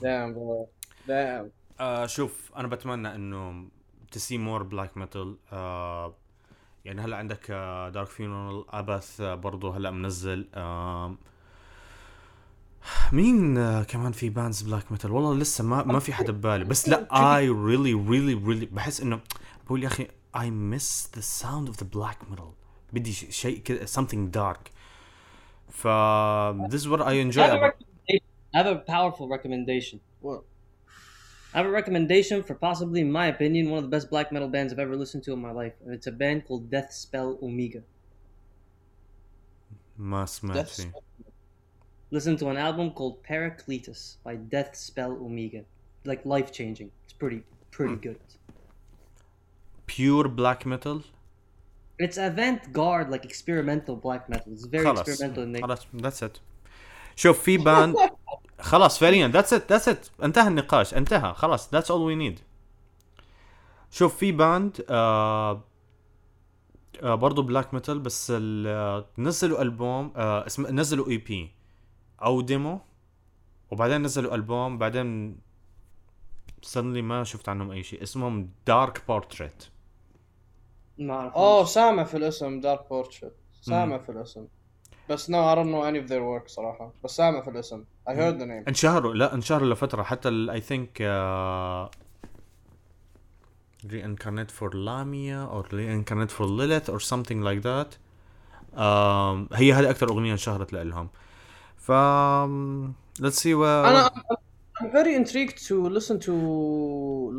Damn. 0.00 1.50
آه 1.80 2.06
شوف 2.06 2.52
أنا 2.56 2.68
بتمنى 2.68 3.14
إنه 3.14 3.68
to 4.10 4.21
see 4.21 4.38
more 4.38 4.62
black 4.62 4.96
metal 4.96 5.36
آه 5.52 6.14
يعني 6.84 7.00
هلا 7.00 7.16
عندك 7.16 7.50
آه 7.50 7.88
Dark 7.88 8.08
Funeral 8.08 8.64
Abbath 8.70 9.20
آه 9.20 9.34
برضه 9.34 9.76
هلا 9.76 9.90
منزل. 9.90 10.48
آه 10.54 11.14
مين 13.12 13.58
آه 13.58 13.82
كمان 13.82 14.12
في 14.12 14.28
باندز 14.28 14.62
بلاك 14.62 14.92
ميتال 14.92 15.12
والله 15.12 15.34
لسه 15.34 15.64
ما 15.64 15.84
ما 15.84 15.98
في 15.98 16.12
حدا 16.12 16.32
ببالي. 16.32 16.64
بس 16.64 16.88
لا 16.88 17.36
اي 17.36 17.48
ريلي 17.48 17.92
ريلي 17.94 18.34
ريلي 18.34 18.66
بحس 18.66 19.00
إنه 19.00 19.20
بقول 19.66 19.82
يا 19.82 19.88
أخي 19.88 20.08
I 20.36 20.50
miss 20.50 21.08
the 21.16 21.22
sound 21.22 21.68
of 21.70 21.76
the 21.76 21.86
black 21.96 22.32
metal. 22.32 22.52
بدي 22.92 23.12
شيء 23.12 23.58
كذا 23.58 23.86
something 23.86 24.30
dark. 24.36 24.70
ف 25.70 25.88
this 26.68 26.80
is 26.82 26.88
what 26.88 27.00
I 27.00 27.12
enjoy 27.12 27.50
about. 27.50 27.85
I 28.55 28.57
have 28.57 28.67
a 28.67 28.79
powerful 28.79 29.27
recommendation. 29.27 29.99
What? 30.19 30.43
I 31.53 31.57
have 31.57 31.65
a 31.65 31.69
recommendation 31.69 32.43
for 32.43 32.55
possibly, 32.55 33.01
in 33.01 33.11
my 33.11 33.27
opinion, 33.27 33.69
one 33.69 33.77
of 33.77 33.83
the 33.83 33.89
best 33.89 34.09
black 34.09 34.31
metal 34.31 34.47
bands 34.47 34.71
I've 34.71 34.79
ever 34.79 34.95
listened 34.95 35.23
to 35.23 35.33
in 35.33 35.41
my 35.41 35.51
life. 35.51 35.73
And 35.83 35.93
it's 35.93 36.07
a 36.07 36.11
band 36.11 36.45
called 36.45 36.69
Death 36.69 36.93
Spell 36.93 37.37
Omega. 37.41 37.83
ما 39.97 40.25
سمعت 40.25 40.55
Death 40.55 40.81
فيه 40.81 40.93
Listen 42.13 42.35
to 42.37 42.49
an 42.49 42.57
album 42.57 42.91
called 42.91 43.23
Paracletus 43.23 44.17
by 44.23 44.35
Death 44.35 44.75
Spell 44.75 45.11
Omega. 45.11 45.63
Like 46.05 46.25
life 46.25 46.51
changing. 46.51 46.91
It's 47.05 47.13
pretty, 47.13 47.43
pretty 47.71 47.95
good. 47.95 48.19
pure 49.85 50.27
black 50.27 50.65
metal 50.65 51.03
It's 52.05 52.17
avant-garde, 52.17 53.09
like 53.13 53.25
experimental 53.25 53.95
black 53.95 54.23
metal. 54.29 54.53
It's 54.53 54.65
very 54.65 54.85
خلاص 54.85 54.99
experimental 54.99 55.43
in 55.43 55.51
nature. 55.51 55.67
خلاص 55.67 55.87
ذاتس 55.95 56.23
ات 56.23 56.37
شوف 57.15 57.43
في 57.43 57.57
باند 57.57 57.95
خلاص 58.60 58.98
فعليا 58.98 59.28
ذاتس 59.28 59.52
ات 59.52 59.72
ذاتس 59.72 59.88
ات 59.88 60.06
انتهى 60.22 60.48
النقاش 60.48 60.94
انتهى 60.94 61.34
خلاص 61.34 61.72
ذاتس 61.74 61.90
اول 61.90 62.00
وي 62.00 62.14
نيد 62.14 62.40
شوف 63.90 64.16
في 64.16 64.32
باند 64.32 64.84
آه 64.90 65.64
آه 67.02 67.14
برضه 67.14 67.42
black 67.42 67.74
metal 67.74 67.98
بس 67.98 68.32
ال- 68.36 68.66
آه، 68.66 69.06
نزلوا 69.18 69.62
ألبوم 69.62 70.12
آه 70.16 70.46
اسم 70.46 70.66
نزلوا 70.80 71.08
EP 71.08 71.50
أو 72.22 72.40
demo 72.40 72.80
وبعدين 73.70 74.02
نزلوا 74.02 74.34
ألبوم 74.34 74.78
بعدين 74.78 75.38
suddenly 76.66 77.02
ما 77.02 77.24
شفت 77.24 77.48
عنهم 77.48 77.70
أي 77.70 77.82
شيء. 77.82 78.02
اسمهم 78.02 78.50
Dark 78.66 79.02
Portrait 79.08 79.64
ما 80.98 81.14
أعرف. 81.14 81.34
أوه 81.34 81.64
سامع 81.64 82.04
في 82.04 82.16
الاسم 82.16 82.60
Dark 82.60 82.88
Portrait 82.88 83.32
سامع 83.62 83.98
في 83.98 84.08
الاسم. 84.12 84.46
بس 85.09 85.29
no 85.31 85.33
I 85.33 85.55
don't 85.55 85.71
know 85.71 85.83
any 85.91 85.97
of 86.05 86.09
their 86.11 86.21
work 86.23 86.47
صراحة 86.47 86.91
بس 87.03 87.15
سامع 87.15 87.41
في 87.41 87.49
الاسم 87.49 87.83
I 88.09 88.11
heard 88.11 88.37
the 88.41 88.45
name 88.45 88.67
انشهروا 88.67 89.13
لا 89.13 89.33
انشهروا 89.33 89.69
لفترة 89.69 90.03
حتى 90.03 90.29
اي 90.29 90.61
ثينك 90.61 91.01
reincarnate 93.87 94.51
for 94.51 94.69
Lamia 94.87 95.47
or 95.55 95.63
reincarnate 95.71 96.31
for 96.31 96.45
Lilith 96.45 96.87
or 96.89 96.99
something 96.99 97.41
like 97.41 97.61
that 97.63 97.97
um, 98.77 99.47
هي 99.53 99.73
هذه 99.73 99.89
اكثر 99.89 100.09
اغنية 100.09 100.31
انشهرت 100.31 100.73
لهم 100.73 101.09
ف 101.77 101.91
let's 103.21 103.35
see 103.39 103.53
where 103.55 103.85
أنا 103.87 104.11
I'm 104.81 104.91
very 104.91 105.13
intrigued 105.15 105.57
to 105.67 105.75
listen 105.97 106.19
to 106.27 106.31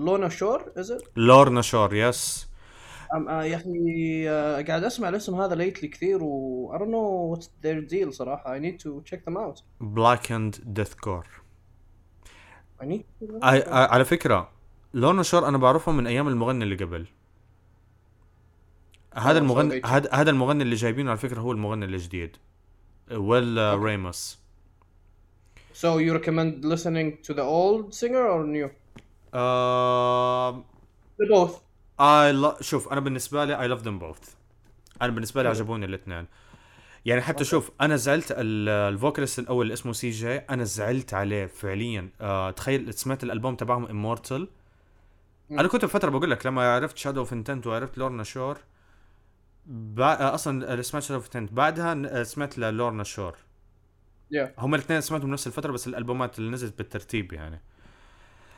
Lona 0.07 0.31
Shore 0.31 0.63
is 0.77 0.91
it؟ 0.91 1.09
لورنا 1.17 1.63
شور 1.63 1.95
يس 1.95 2.46
أم- 2.46 2.46
آه، 2.46 2.46
يا 3.14 3.56
أخي 3.56 4.30
آه، 4.30 4.62
قاعد 4.62 4.84
أسمع 4.84 5.10
الاسم 5.10 5.36
هذا 5.36 5.56
ليتلي 5.56 5.88
كثير 5.88 6.24
و 6.24 6.72
I 6.74 6.80
don't 6.80 6.92
know 6.92 7.36
what's 7.36 7.48
their 7.64 7.94
deal 7.94 8.10
صراحة. 8.10 8.58
I 8.58 8.62
need 8.62 8.80
to 8.80 9.04
check 9.10 9.20
them 9.26 9.38
out. 9.38 9.62
Blackened 9.82 10.80
deathcore. 10.80 11.28
I 12.82 12.86
need 12.86 13.04
to 13.20 13.40
I, 13.42 13.62
I, 13.62 13.92
على 13.92 14.06
فكرة 14.06 14.50
Lorna 14.94 15.24
Shore 15.24 15.48
أنا 15.48 15.58
بعرفهم 15.58 15.98
من 15.98 16.08
أيام 16.08 16.28
المغني 16.28 16.64
اللي 16.64 16.76
قبل. 16.76 17.08
هذا 19.14 19.38
آه، 19.38 19.42
المغني 19.42 19.82
هذا 19.86 20.10
هذا 20.14 20.30
المغني 20.30 20.64
اللي 20.64 20.76
جايبينه 20.76 21.10
على 21.10 21.20
فكرة 21.20 21.40
هو 21.40 21.52
المغني 21.52 21.86
الجديد. 21.86 22.38
Will 23.12 23.80
Ramos 23.80 24.48
So 25.74 26.00
you 26.00 26.12
recommend 26.12 26.66
listening 26.66 27.20
to 27.22 27.36
the 27.36 27.44
old 27.44 27.94
singer 27.94 28.26
or 28.28 28.44
new? 28.44 28.70
آه 29.34 30.66
The 31.22 31.26
both. 31.26 31.67
I 32.00 32.34
lo- 32.44 32.62
شوف 32.62 32.88
أنا 32.88 33.00
بالنسبة 33.00 33.46
لي 33.46 33.58
I 33.58 33.78
love 33.78 33.84
them 33.84 34.02
both. 34.04 34.30
أنا 35.02 35.12
بالنسبة 35.12 35.44
لي 35.44 35.50
عجبوني 35.50 35.86
الاثنين. 35.86 36.26
يعني 37.06 37.22
حتى 37.22 37.44
شوف 37.44 37.72
أنا 37.82 37.96
زعلت 37.96 38.32
ال- 38.32 38.70
ال 38.94 38.99
vocalist 38.99 39.40
الأول 39.40 39.62
اللي 39.66 39.74
اسمه 39.74 39.94
CJ 39.94 40.36
أنا 40.38 40.64
زعلت 40.64 41.14
عليه 41.14 41.46
فعليا. 41.46 42.10
آه 42.22 42.52
تخيل 42.52 42.94
سمعت 42.94 43.24
الألبوم 43.24 43.56
تبعهم 43.56 43.86
Immortal 43.86 44.48
أنا 45.52 45.68
كنت 45.68 45.86
بفترة 45.86 46.10
بقول 46.10 46.32
لك 46.32 46.46
لما 46.46 46.76
عرفت 46.76 46.98
Shadow 46.98 47.20
of 47.20 47.34
Intent 47.34 47.68
وعرفت 47.68 47.98
Lorna 47.98 48.24
Shore 48.24 48.58
بع... 49.66 50.14
آه، 50.14 50.34
أصلا 50.36 50.82
سمعت 50.82 51.04
Shadow 51.04 51.16
of 51.16 51.26
Intent 51.26 51.54
بعدها 51.54 52.20
آه، 52.20 52.24
سمعت 52.24 52.58
Lorna 52.58 53.04
Shore 53.04 53.36
yeah. 54.34 54.48
هم 54.58 54.76
الاثنين 54.76 55.02
سمعتهم 55.02 55.30
بنفس 55.30 55.48
الفترة 55.48 55.72
بس 55.72 55.88
الألبومات 55.88 56.40
اللي 56.40 56.50
نزلت 56.52 56.78
بالترتيب 56.78 57.34
يعني. 57.34 57.62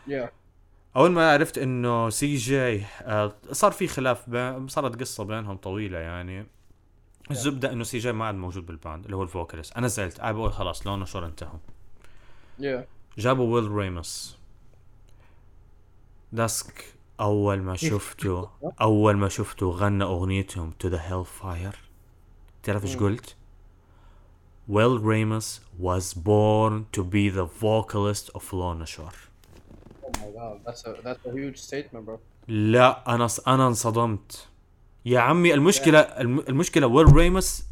Yeah. 0.10 0.30
أول 0.96 1.12
ما 1.12 1.32
عرفت 1.32 1.58
إنه 1.58 2.10
CJ 2.10 2.84
آه، 3.02 3.36
صار 3.52 3.72
في 3.72 3.88
خلاف 3.88 4.30
بين 4.30 4.68
صارت 4.68 5.00
قصة 5.00 5.24
بينهم 5.24 5.58
طويلة 5.58 5.98
يعني. 5.98 6.46
الزبدة 7.32 7.72
إنه 7.72 7.84
CJ 7.84 8.12
ما 8.12 8.26
عاد 8.26 8.36
موجود 8.36 8.66
بال 8.66 8.79
band 8.79 9.06
اللي 9.06 9.16
هو 9.16 9.24
ال 9.24 9.30
vocalist 9.30 9.78
أنا 9.78 9.88
زعلت. 9.88 10.20
أنا 10.20 10.32
بقول 10.32 10.54
خلاص 10.54 10.88
Lorna 10.88 11.06
Shore 11.06 11.26
انتهوا 11.26 11.60
yeah. 12.62 12.84
جابوا 13.18 13.56
Will 13.56 13.72
Ramos 13.72 14.38
Dusk 16.32 16.94
أول 17.20 17.62
ما 17.62 17.76
شفته 17.76 18.50
أول 18.82 19.18
ما 19.18 19.30
شفته 19.30 19.70
غنى 19.70 20.04
أغنيتهم 20.04 20.72
To 20.80 20.88
the 20.88 21.02
Hellfire 21.02 21.76
تعرف 22.64 22.86
إيش 22.86 22.98
قلت؟ 22.98 23.36
Will 24.68 25.02
Ramos 25.06 25.62
was 25.82 26.14
born 26.14 26.86
to 26.98 27.04
be 27.04 27.30
the 27.30 27.46
vocalist 27.46 28.30
of 28.36 28.54
Lorna 28.54 28.86
Shore. 28.86 29.29
Oh 30.42 30.54
that's 30.66 30.82
a 30.88 30.92
that's 31.06 31.24
a 31.26 31.32
huge 31.32 31.58
statement 31.70 32.04
bro. 32.08 32.18
لا 32.48 33.16
أنا 33.16 33.28
أنا 33.48 33.68
انصدمت. 33.68 34.48
يا 35.06 35.20
عمي 35.20 35.54
المشكلة 35.54 36.00
الم- 36.00 36.40
المشكلة 36.40 36.88
Will 36.88 37.16
Ramos 37.16 37.64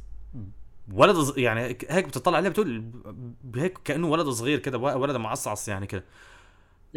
ولد 0.93 1.37
يعني 1.37 1.61
هيك 1.89 2.05
بتطلع 2.07 2.37
عليه 2.37 2.49
بتقول 2.49 2.91
هيك 3.55 3.77
كأنه 3.77 4.07
ولد 4.07 4.29
صغير 4.29 4.59
كده 4.59 4.77
ولد 4.77 5.15
معصعص 5.15 5.67
يعني 5.67 5.87
كده. 5.87 6.03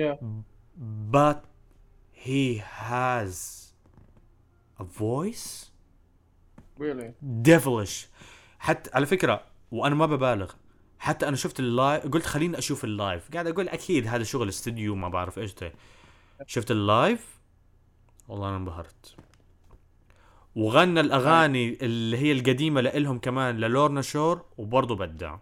Yeah. 0.00 0.16
But 1.12 1.36
he 2.26 2.62
has 2.88 3.32
a 4.80 4.84
voice? 4.84 5.66
Really? 6.80 7.10
Devilish. 7.48 8.06
حتى 8.58 8.90
على 8.94 9.06
فكرة 9.06 9.42
وأنا 9.70 9.94
ما 9.94 10.06
ببالغ 10.06 10.52
حتى 11.02 11.28
أنا 11.28 11.36
شفت 11.36 11.60
ال 11.60 11.69
live 11.69 12.06
قلت 12.06 12.26
خليني 12.26 12.58
أشوف 12.58 12.84
ال 12.84 12.92
live. 12.92 13.32
قاعد 13.32 13.46
أقول 13.46 13.68
أكيد 13.68 14.06
هذا 14.06 14.22
شغل 14.22 14.48
استوديو 14.48 14.94
ما 14.94 15.08
بعرف 15.08 15.38
إيش 15.38 15.54
ده. 15.54 15.72
شفت 16.46 16.70
ال 16.70 16.81
live؟ 16.81 17.38
والله 18.28 18.48
أنا 18.48 18.56
انبهرت. 18.56 19.16
وغنى 20.56 21.00
الأغاني 21.00 21.78
اللي 21.82 22.18
هي 22.18 22.32
القديمة 22.32 22.80
لإلهم 22.80 23.18
كمان 23.18 23.56
ل 23.56 23.64
Lorna 23.64 24.02
Shore 24.02 24.44
وبرضه 24.58 24.96
بدع. 24.96 25.36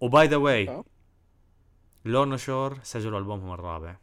و 0.00 0.09
by 0.09 0.26
the 0.26 0.36
way. 0.36 0.82
Lorna 2.04 2.36
Shore 2.36 2.78
سجلوا 2.82 3.18
ألبومهم 3.18 3.52
الرابع. 3.52 3.96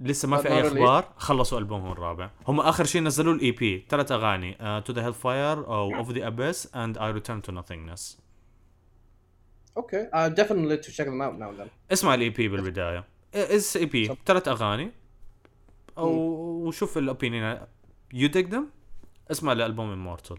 لسه 0.00 0.28
ما 0.28 0.36
في 0.36 0.48
أي. 0.48 0.68
أخبار 0.68 1.12
خلصوا 1.16 1.58
ألبومهم 1.58 1.92
الرابع. 1.92 2.30
هم 2.48 2.60
آخر 2.60 2.84
شيء 2.84 3.02
نزلوا 3.02 3.34
ال 3.34 3.50
EP 3.50 3.86
ثلاث 3.88 4.12
أغاني 4.12 4.80
To 4.80 4.92
the 4.92 5.04
Hellfire 5.04 5.66
أو 5.66 5.94
Of 5.94 6.10
the 6.10 6.26
Abyss 6.26 6.74
And 6.76 6.98
I 6.98 7.12
Return 7.12 7.42
to 7.42 7.52
Nothingness 7.52 8.22
Okay, 9.76 10.02
uh, 10.12 10.28
definitely 10.28 10.76
to 10.84 10.90
check 10.92 11.06
them 11.06 11.20
out 11.22 11.38
now 11.38 11.50
then. 11.58 11.68
اسمع 11.92 12.14
ال 12.14 12.30
EP 12.30 12.48
بالبداية. 12.48 13.04
as 13.34 13.76
EP 13.76 14.16
ثلاث 14.26 14.48
أغاني. 14.48 14.92
أو 15.98 16.08
وشوف 16.66 16.98
ال 16.98 17.05
opinion 17.05 17.58
you 18.12 18.28
dig 18.28 18.48
them 18.48 18.70
اسمع 19.30 19.52
لالبوم 19.52 19.92
Immortal 19.92 20.38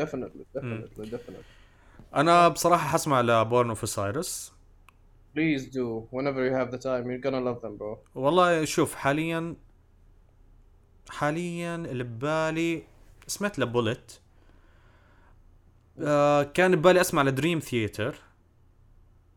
Definitely, 0.00 0.44
definitely, 0.56 1.06
definitely. 1.10 1.44
أنا 2.14 2.48
بصراحة 2.48 2.88
حسمع 2.88 3.20
ل 3.20 3.30
Born 3.30 3.68
of 3.68 3.88
Osiris 3.88 4.52
Please 5.36 5.62
do. 5.66 6.06
Whenever 6.12 6.40
you 6.48 6.54
have 6.60 6.70
the 6.70 6.78
time, 6.78 7.04
you're 7.10 7.24
gonna 7.26 7.40
love 7.40 7.60
them, 7.62 7.76
bro. 7.76 7.98
والله 8.14 8.64
شوف 8.64 8.94
حاليا 8.94 9.56
حاليا 11.10 11.74
اللي 11.74 12.04
ببالي 12.04 12.82
سمعت 13.26 13.58
لبولت 13.58 14.20
آه 16.02 16.42
كان 16.42 16.76
ببالي 16.76 17.00
أسمع 17.00 17.22
ل 17.22 17.28
Dream 17.28 17.58
Theater. 17.60 18.16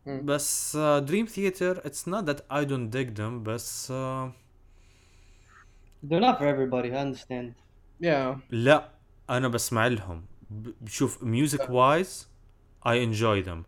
بس 0.06 0.76
Dream 0.76 1.26
Theater 1.26 1.78
it's 1.86 2.08
not 2.08 2.24
that 2.24 2.40
I 2.52 2.64
don't 2.64 2.92
dig 2.96 3.20
them 3.20 3.42
بس 3.42 3.90
آه 3.90 4.32
They're 6.06 6.20
not 6.20 6.38
for 6.38 6.46
everybody. 6.46 6.88
I 6.92 6.98
understand. 7.06 7.52
Yeah. 8.02 8.38
لا 8.50 8.90
أنا 9.30 9.48
بسمع 9.48 9.86
لهم 9.86 10.24
ب- 10.50 10.88
شوف 10.88 11.22
music 11.22 11.70
wise 11.70 12.28
I 12.86 13.04
enjoy 13.04 13.40
them 13.42 13.64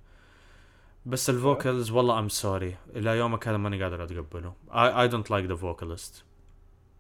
بس 1.07 1.31
ال 1.31 1.39
vocals 1.39 1.91
والله 1.91 2.19
I'm 2.19 2.29
sorry 2.29 2.77
إلى 2.97 3.11
يومك 3.19 3.49
هذا 3.49 3.57
ماني 3.57 3.83
قادر 3.83 4.05
أتقبله 4.05 4.55
I 4.71 5.03
I 5.03 5.09
don't 5.09 5.31
like 5.31 5.47
the 5.47 5.55
vocalist 5.57 6.25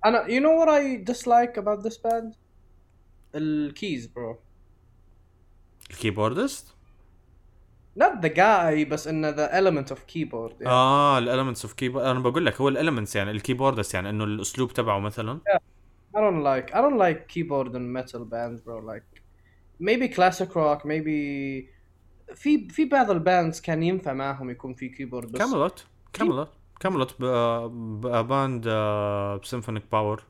أنا 0.04 0.24
you 0.26 0.40
know 0.42 0.56
what 0.60 0.68
I 0.68 1.12
dislike 1.12 1.56
about 1.62 1.82
this 1.88 1.98
band? 1.98 2.34
The 3.34 3.72
keys, 3.80 4.06
bro. 4.14 4.36
ال 5.90 5.97
keyboardist 5.97 6.74
Not 7.98 8.22
the 8.22 8.28
guy, 8.28 8.88
بس 8.88 9.08
إنه 9.08 9.32
the 9.32 9.50
element 9.50 9.90
of 9.90 9.98
keyboard. 9.98 10.52
Yeah. 10.60 10.66
آه 10.66 11.18
ال 11.18 11.23
elements 11.23 11.64
of 11.64 11.74
keyboard 11.74 12.04
أنا 12.04 12.20
بقول 12.20 12.46
لك 12.46 12.60
هو 12.60 12.68
ال 12.68 12.73
elements 12.73 13.16
يعني 13.16 13.30
ال 13.30 13.35
keyboardist 13.35 13.94
يعني 13.94 14.10
إنه 14.10 14.24
الأسلوب 14.24 14.72
تبعه 14.72 14.98
مثلا 14.98 15.40
I 16.14 16.18
don't 16.18 16.42
like 16.42 16.74
I 16.74 16.80
don't 16.80 16.98
like 16.98 17.28
keyboard 17.28 17.74
and 17.74 17.92
metal 17.98 18.24
bands, 18.24 18.60
bro. 18.60 18.80
Like 18.92 19.22
maybe 19.80 20.08
classic 20.08 20.50
rock, 20.54 20.84
maybe 20.84 21.68
في 22.34 22.68
في 22.68 22.84
بعض 22.84 23.10
ال 23.10 23.18
bands 23.18 23.60
كان 23.60 23.82
ينفع 23.82 24.12
معهم 24.12 24.50
يكون 24.50 24.74
في 24.74 24.88
keyboard 24.88 25.32
بس 25.32 25.38
Kamelot 25.38 25.84
Kamelot 26.12 26.52
Kamelot 26.80 27.22
band 27.22 28.68
ب 29.42 29.46
symphonic 29.46 29.82
power 29.92 30.24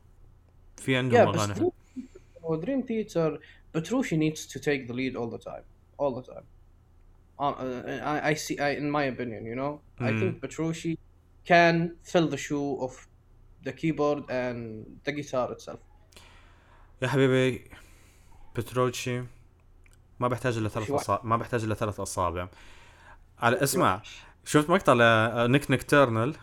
في 0.77 0.93
yeah, 0.93 0.97
عندهم 0.97 1.31
بس 1.31 1.39
أغاني 1.39 1.71
Dream 2.65 2.83
Theater 2.83 3.39
Petrucci 3.73 4.15
needs 4.25 4.41
to 4.53 4.57
take 4.67 4.81
the 4.89 4.93
lead 4.99 5.13
all 5.19 5.29
the 5.35 5.41
time, 5.49 5.65
all 6.01 6.11
the 6.19 6.25
time. 6.33 6.45
Uh, 7.39 7.43
uh, 7.43 8.13
I, 8.13 8.29
I 8.31 8.33
see, 8.43 8.55
I, 8.59 8.69
in 8.81 8.87
my 8.97 9.03
opinion, 9.13 9.41
you 9.51 9.55
know, 9.61 9.73
I 10.07 10.11
Mm. 10.11 10.19
think 10.19 10.31
Petrucci 10.43 10.93
can 11.51 11.75
fill 12.11 12.27
the 12.33 12.37
shoe 12.45 12.69
of 12.85 12.93
the 13.65 13.73
keyboard 13.79 14.19
and 14.41 14.57
the 15.05 15.11
guitar 15.11 15.47
itself. 15.51 15.79
يا 17.01 17.07
حبيبي 17.07 17.71
Petrucci 18.55 19.23
ما 20.19 20.27
بحتاج 20.27 20.57
الا 20.57 20.69
ثلاث 20.69 20.91
اصابع 20.91 21.23
ما 21.23 21.37
بحتاج 21.37 21.63
الا 21.63 21.75
ثلاث 21.75 21.99
اصابع 21.99 22.47
على 23.39 23.63
اسمع 23.63 24.01
شفت 24.45 24.69
مقطع 24.69 24.93
ل 24.93 25.12
Nik 25.12 25.71
Nocturnal 25.71 26.35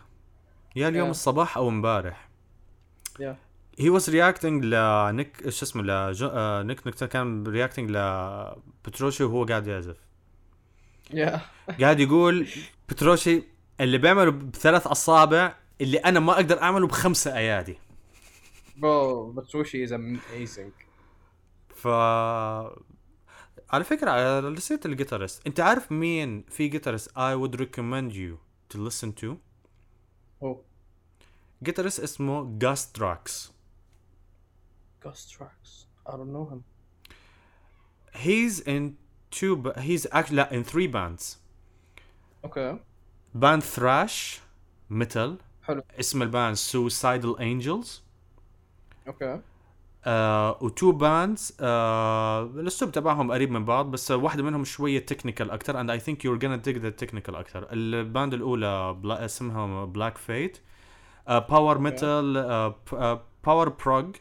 يا 0.75 0.87
اليوم 0.87 1.07
Yeah. 1.07 1.11
الصباح 1.11 1.57
أو 1.57 1.69
امبارح 1.69 2.29
Yeah. 3.19 3.35
he 3.79 3.89
was 3.89 4.09
reacting 4.09 4.65
ل 4.65 4.86
Nik 4.86 5.49
شو 5.49 5.65
اسمه 5.65 5.83
لجو... 5.83 6.27
آه، 6.27 6.63
Nik 6.63 6.87
Noctur 6.87 7.05
كان 7.05 7.47
reacting 7.47 7.91
ل 7.91 8.06
Petrucci 8.06 9.23
وهو 9.23 9.45
قاعد 9.45 9.67
يعزف. 9.67 9.97
Yeah. 11.09 11.39
قاعد 11.81 11.99
يقول 11.99 12.47
بتروشي 12.89 13.43
اللي 13.79 13.97
بيعمله 13.97 14.31
بثلاث 14.31 14.87
أصابع 14.87 15.55
اللي 15.81 15.97
أنا 15.97 16.19
ما 16.19 16.33
أقدر 16.33 16.61
أعمله 16.61 16.87
بخمسة 16.87 17.37
أيادي. 17.37 17.77
Bro, 18.79 19.33
Petrucci 19.35 19.87
is 19.87 19.91
amazing. 19.91 20.71
ف 21.75 21.87
على 23.69 23.83
فكرة 23.83 24.11
على 24.11 24.49
نسيت 24.49 24.85
الجيتارست 24.85 25.47
أنت 25.47 25.59
عارف 25.59 25.91
مين 25.91 26.43
في 26.49 26.67
جيتارست 26.67 27.09
I 27.09 27.35
would 27.35 27.59
recommend 27.59 28.13
you 28.13 28.37
to 28.73 28.89
listen 28.89 29.23
to 29.23 29.35
Oh, 30.43 30.57
جيتارست 31.63 31.99
اسمه 31.99 32.59
Gus 32.59 33.01
Gus 35.03 35.19
Trax. 35.33 35.85
I 36.07 36.11
don't 36.11 36.33
know 36.37 36.45
him. 36.51 36.61
he's 38.25 38.55
in 38.73 38.83
two 39.37 39.55
ba- 39.63 39.79
he's 39.87 40.03
actually 40.19 40.45
in 40.57 40.63
three 40.63 40.87
bands 40.87 41.23
Okay. 42.45 42.77
band 43.35 43.63
thrash 43.63 44.39
metal 44.89 45.29
حلو. 45.63 45.81
اسم 45.99 46.21
ال 46.21 46.28
band 46.28 46.57
Suicidal 46.57 47.39
Angels 47.39 47.87
Okay. 49.09 49.39
آه 50.05 50.57
و 50.63 50.70
two 50.70 50.91
bands 50.91 51.57
آه 51.59 52.43
الاسلوب 52.43 52.91
تبعهم 52.91 53.31
قريب 53.31 53.51
من 53.51 53.65
بعض 53.65 53.91
بس 53.91 54.11
واحدة 54.11 54.43
منهم 54.43 54.63
شوية 54.63 55.05
technical 55.05 55.51
أكثر 55.51 55.73
and 55.83 55.89
I 55.91 56.03
think 56.05 56.15
you're 56.23 56.39
gonna 56.41 56.57
dig 56.67 56.81
the 56.81 57.05
technical 57.05 57.35
أكثر 57.35 57.67
ال 57.71 57.83
band 57.83 58.33
الأولى 58.33 58.93
بلا 58.93 59.25
اسمها 59.25 59.85
Black 59.85 60.17
Fate 60.17 60.57
power 61.27 61.77
metal 61.77 62.33
باور 63.45 63.69
بروج 63.69 64.15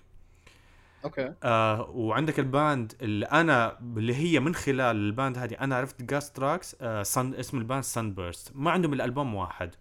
Okay. 1.07 1.31
آه 1.43 1.91
وعندك 1.91 2.39
الباند 2.39 2.95
اللي 3.03 3.27
أنا 3.27 3.79
اللي 3.81 4.15
هي 4.15 4.41
من 4.41 4.55
خلال 4.55 4.97
الباند 4.97 5.39
هذه 5.39 5.55
أنا 5.61 5.77
عرفت 5.77 6.03
جاس 6.03 6.33
تراكس 6.33 6.77
آه 6.81 7.03
سن 7.03 7.35
اسم 7.35 7.59
الباند 7.59 7.85
سان 7.85 8.15
بيرست 8.15 8.53
ما 8.55 8.71
عندهم 8.71 8.93
الالبوم 8.93 9.35
واحد 9.35 9.75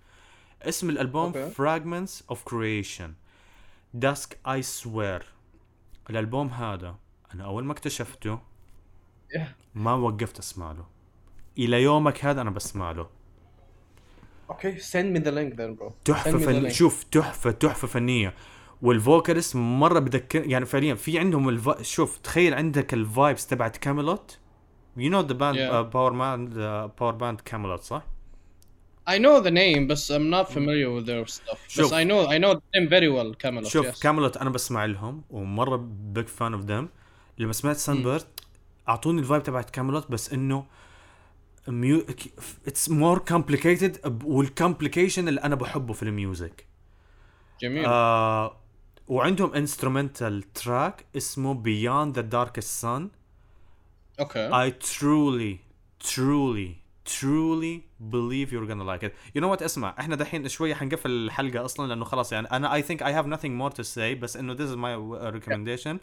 اسم 0.62 0.90
الألبوم. 0.90 1.34
Fragments 1.34 2.34
of 2.34 2.38
Creation 2.38 3.10
Dusk 4.06 4.34
I 4.48 4.62
Swear 4.62 5.24
الألبوم 6.10 6.48
هذا 6.48 6.96
أنا 7.34 7.44
أول 7.44 7.64
ما 7.64 7.72
اكتشفته. 7.74 8.40
ما 9.76 9.94
وقفت 9.94 10.40
أسمع 10.40 10.72
له 10.72 10.86
إلى 11.58 11.84
يومك 11.84 12.26
هذا 12.26 12.42
أنا 12.42 12.50
بسمع 12.50 12.92
له 12.92 13.10
Okay, 14.50 14.78
send 14.80 15.14
me 15.14 15.20
the 15.20 15.32
link 15.32 15.56
then, 15.58 15.76
bro. 15.76 15.92
تحفة 16.06 16.38
فن... 16.38 16.70
شوف 16.70 17.04
تحفة 17.04 17.52
تحفة 17.52 17.88
فنية 17.88 18.34
وال 18.82 18.96
vocalist 18.96 19.56
مرة 19.56 20.00
بذكر 20.00 20.46
يعني 20.46 20.66
فعليا 20.66 20.96
في 20.96 21.20
عندهم 21.20 21.50
الف... 21.50 21.82
شوف 21.82 22.18
تخيل 22.18 22.54
عندك 22.54 22.94
ال 22.94 23.03
vibes 23.03 23.48
تبعت 23.48 23.78
Kamelot 23.78 24.38
you 24.98 25.12
know 25.12 25.20
the 25.20 25.34
band. 25.34 25.58
power 25.94 26.12
band 26.12 26.54
power 27.00 27.14
band 27.14 27.42
Kamelot 27.42 27.82
صح؟ 27.82 28.04
I 29.10 29.20
know 29.20 29.40
the 29.40 29.52
name, 29.52 29.88
but 29.88 30.00
I'm 30.16 30.30
not 30.30 30.48
familiar 30.50 30.90
with 30.96 31.06
their 31.06 31.26
stuff. 31.26 31.58
شوف. 31.68 31.92
But 31.92 31.96
I 31.96 32.04
know 32.04 32.28
I 32.28 32.38
know 32.44 32.54
them 32.56 32.90
very 32.90 33.10
well, 33.10 33.46
Kamelot. 33.46 33.68
شوف 33.68 33.88
yes. 33.88 34.02
Kamelot 34.02 34.38
أنا 34.38 34.50
بسمع 34.50 34.86
لهم 34.86 35.22
ومرة 35.30 35.76
big 35.92 36.26
fan 36.26 36.54
of 36.54 36.62
them 36.62 36.90
لما 37.38 37.54
سمعت 37.54 37.76
Sunburst 37.76 38.26
أعطوني 38.90 39.20
ال 39.20 39.24
vibe 39.24 39.44
تبعت 39.44 39.70
Kamelot 39.70 40.12
بس 40.12 40.34
إنه 40.34 40.66
ميو 41.68 42.06
it's 42.68 42.90
more 42.90 43.18
complicated 43.18 44.22
وال 44.26 44.40
complication 44.40 45.28
اللي 45.28 45.42
أنا 45.42 45.56
بحبه 45.56 45.94
في 45.94 46.04
ال 46.04 46.14
music 46.14 46.68
جميل. 47.62 47.86
آه 47.86 48.58
وعندهم 49.08 49.54
instrumental 49.54 50.54
track 50.54 51.06
اسمه 51.18 51.54
Beyond 51.54 52.16
the 52.16 52.22
Darkest 52.22 52.82
Sun 52.82 53.10
okay. 54.20 54.40
I 54.40 54.72
truly 54.72 55.60
truly 56.00 56.76
truly 57.06 57.82
believe 58.00 58.54
you 58.54 58.64
are 58.64 58.68
gonna 58.68 58.86
like 58.86 59.04
it 59.04 59.14
you 59.36 59.42
know 59.42 59.52
what 59.52 59.62
اسمع 59.62 59.96
إحنا 60.00 60.16
دحين 60.16 60.48
شوية 60.48 60.74
حنقفل 60.74 61.12
الحلقة 61.12 61.66
أصلا 61.66 61.88
لأنه 61.88 62.06
خلاص 62.06 62.34
يعني 62.34 62.48
أنا 62.48 62.74
I 62.74 62.82
think 62.82 63.04
I 63.04 63.14
have 63.14 63.26
nothing 63.26 63.46
more 63.46 63.72
to 63.72 63.84
say 63.84 64.16
بس 64.16 64.38
إنه 64.38 64.54
this 64.54 64.70
is 64.70 64.76
my 64.76 64.96
recommendation 65.30 66.00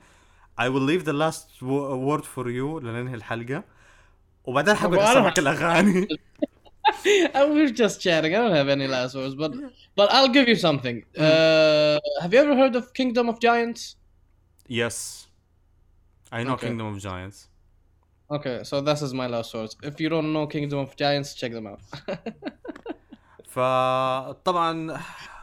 I 0.60 0.68
will 0.68 0.82
leave 0.86 1.02
the 1.02 1.12
last 1.12 1.62
word 1.62 2.24
for 2.24 2.50
you 2.50 2.78
لننهي 2.78 3.14
الحلقة. 3.14 3.64
وبعدين 4.44 4.74
حبيت 4.74 5.00
أسمعك 5.00 5.38
الأغاني. 5.38 6.08
I 7.34 7.44
was 7.44 7.72
just 7.72 8.00
chatting. 8.00 8.34
I 8.34 8.38
don't 8.38 8.54
have 8.54 8.68
any 8.68 8.86
last 8.86 9.14
words, 9.14 9.34
but 9.34 9.52
but 9.96 10.12
I'll 10.12 10.28
give 10.28 10.48
you 10.48 10.56
something. 10.56 11.04
Uh, 11.16 11.98
have 12.20 12.32
you 12.34 12.40
ever 12.40 12.56
heard 12.56 12.76
of 12.76 12.92
Kingdom 12.94 13.28
of 13.28 13.40
Giants? 13.40 13.96
yes 14.68 15.26
I 16.32 16.42
know 16.44 16.54
Okay. 16.54 16.68
Kingdom 16.68 16.86
of 16.94 16.98
Giants 16.98 17.48
Okay, 18.30 18.64
so 18.64 18.80
this 18.80 19.02
is 19.02 19.12
my 19.12 19.26
last 19.26 19.52
words. 19.54 19.76
If 19.82 20.00
you 20.00 20.08
don't 20.08 20.32
know 20.32 20.46
Kingdom 20.46 20.78
of 20.78 20.96
Giants, 20.96 21.34
check 21.34 21.52
them 21.52 21.66
out. 21.66 21.80
فطبعا 23.44 25.00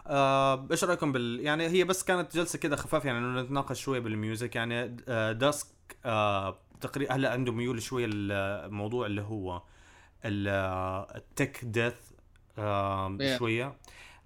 آه 0.08 0.68
إيش 0.72 0.84
رايكم 0.84 1.12
بال 1.12 1.40
يعني 1.40 1.68
هي 1.68 1.84
بس 1.84 2.04
كانت 2.04 2.36
جلسه 2.36 2.60
كده 2.60 2.76
خفاف 2.76 3.06
يعني 3.06 3.18
انه 3.18 3.42
نتناقش 3.42 3.82
شوي 3.82 4.00
بالميوزك 4.00 4.56
يعني 4.56 4.98
آه 5.08 5.32
داسك 5.32 5.68
آه 6.06 6.58
تقريبا 6.82 7.14
هلا 7.14 7.32
عنده 7.32 7.52
ميول 7.52 7.82
شوي 7.82 8.06
الموضوع 8.06 9.06
اللي 9.06 9.22
هو 9.22 9.62
ال 10.26 10.52
tech 10.52 11.60
death 11.66 11.94
آه. 12.58 13.18
شوية 13.38 13.74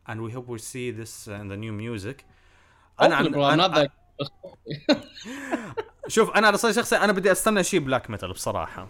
and 0.10 0.16
we 0.18 0.32
hope 0.36 0.48
we 0.48 0.60
see 0.62 0.92
this 1.02 1.28
in 1.28 1.48
the 1.50 1.58
new 1.58 1.72
music 1.72 2.24
أنا 3.02 3.16
عن- 3.16 3.62
أنا- 3.62 3.90
شوف 6.08 6.30
أنا 6.32 6.48
على 6.48 6.54
الصعيد 6.54 6.78
الشخصي 6.78 6.96
أنا 6.98 7.12
بدي 7.14 7.32
أستنى 7.32 7.64
شيء 7.64 7.80
black 7.80 8.10
metal 8.10 8.32
بصراحة 8.34 8.88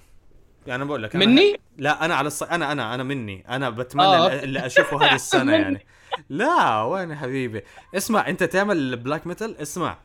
يعني 0.67 0.85
بقول 0.85 1.03
لك 1.03 1.11
أنا- 1.13 1.15
مني؟ 1.15 1.59
لا 1.77 2.05
أنا 2.05 2.15
على 2.15 2.27
الص... 2.27 2.43
أنا 2.43 2.71
أنا 2.71 2.95
أنا 2.95 3.03
مني 3.03 3.43
أنا 3.49 3.69
بتمنى 3.69 4.05
آه. 4.07 4.43
اللي- 4.43 4.65
أشوفه 4.65 5.05
هذه 5.05 5.15
السنة. 5.23 5.53
يعني 5.53 5.85
لا 6.29 6.81
وين 6.81 7.09
يا 7.11 7.15
حبيبي 7.15 7.63
اسمع 7.95 8.27
أنت 8.29 8.43
تعمل 8.43 8.95
بلاك 8.97 9.27
ميتال 9.27 9.57
اسمع 9.57 9.97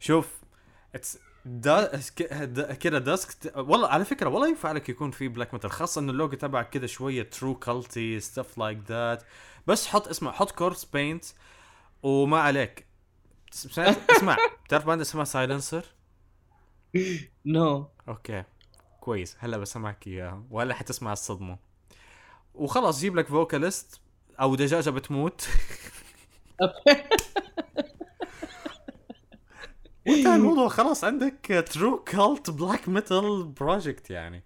شوف 0.00 0.28
اتس 0.94 1.18
دا 1.44 2.00
كده 2.80 2.98
داسك 2.98 3.52
والله 3.56 3.88
على 3.88 4.04
فكرة 4.04 4.28
والله 4.28 4.48
ينفع 4.48 4.72
لك 4.72 4.88
يكون 4.88 5.10
في 5.10 5.28
بلاك 5.28 5.54
ميتال 5.54 5.70
خاصة 5.70 6.00
انه 6.00 6.12
اللوجو 6.12 6.36
تبعك 6.36 6.70
كده 6.70 6.86
شوية 6.86 7.22
ترو 7.22 7.54
كالتي 7.54 8.20
ستاف 8.20 8.58
لايك 8.58 8.78
ذات 8.88 9.22
بس 9.66 9.86
حط 9.86 10.08
اسمع 10.08 10.32
حط 10.32 10.50
كورس 10.50 10.84
بينت 10.84 11.24
وما 12.02 12.40
عليك. 12.40 12.86
اسمع 13.54 13.94
اسمع. 14.10 14.36
بتعرف 14.64 14.86
باند 14.86 15.00
اسمها 15.00 15.24
سايلنسر 15.24 15.84
نو 17.46 17.88
أوكي. 18.08 18.44
كويس. 19.00 19.36
هلا 19.38 19.56
بسمعك 19.58 20.06
إياها. 20.06 20.44
وهلا 20.50 20.74
حتسمع 20.74 21.12
الصدمة. 21.12 21.58
وخلاص 22.54 23.00
جيب 23.00 23.16
لك 23.16 23.26
vocalist 23.28 24.00
أو 24.40 24.54
دجاجة 24.54 24.90
بتموت. 24.90 25.48
وانتهى 30.06 30.34
الموضوع 30.36 30.68
خلاص 30.68 31.04
عندك 31.04 31.64
true 31.72 31.98
cult 32.04 32.50
black 32.50 32.88
metal 32.88 33.44
project 33.44 34.10
يعني 34.10 34.42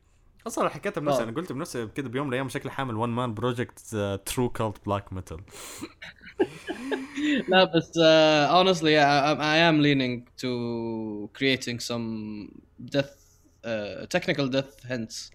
أصلا 0.46 0.68
حكيتها 0.68 1.00
بنفسي 1.00 1.20
آه. 1.20 1.24
أنا 1.24 1.32
قلت 1.32 1.52
بنفسي 1.52 1.86
كده 1.94 2.08
بيوم 2.08 2.26
من 2.26 2.32
الأيام 2.32 2.48
شكلي 2.48 2.70
حامل 2.72 2.96
one 2.96 3.08
man 3.08 3.34
project 3.34 3.78
true 4.26 4.48
cult 4.48 4.86
black 4.86 5.12
metal 5.12 5.40
لا 7.48 7.64
بس 7.64 7.90
uh, 7.98 8.50
honestly 8.58 8.94
I, 8.96 9.08
I 9.30 9.34
I 9.54 9.56
am 9.68 9.76
leaning 9.86 10.14
to 10.42 10.50
creating 11.38 11.78
some 11.80 12.06
death 12.94 13.14
uh, 13.64 14.06
technical 14.14 14.46
death 14.56 14.72
hints 14.88 15.30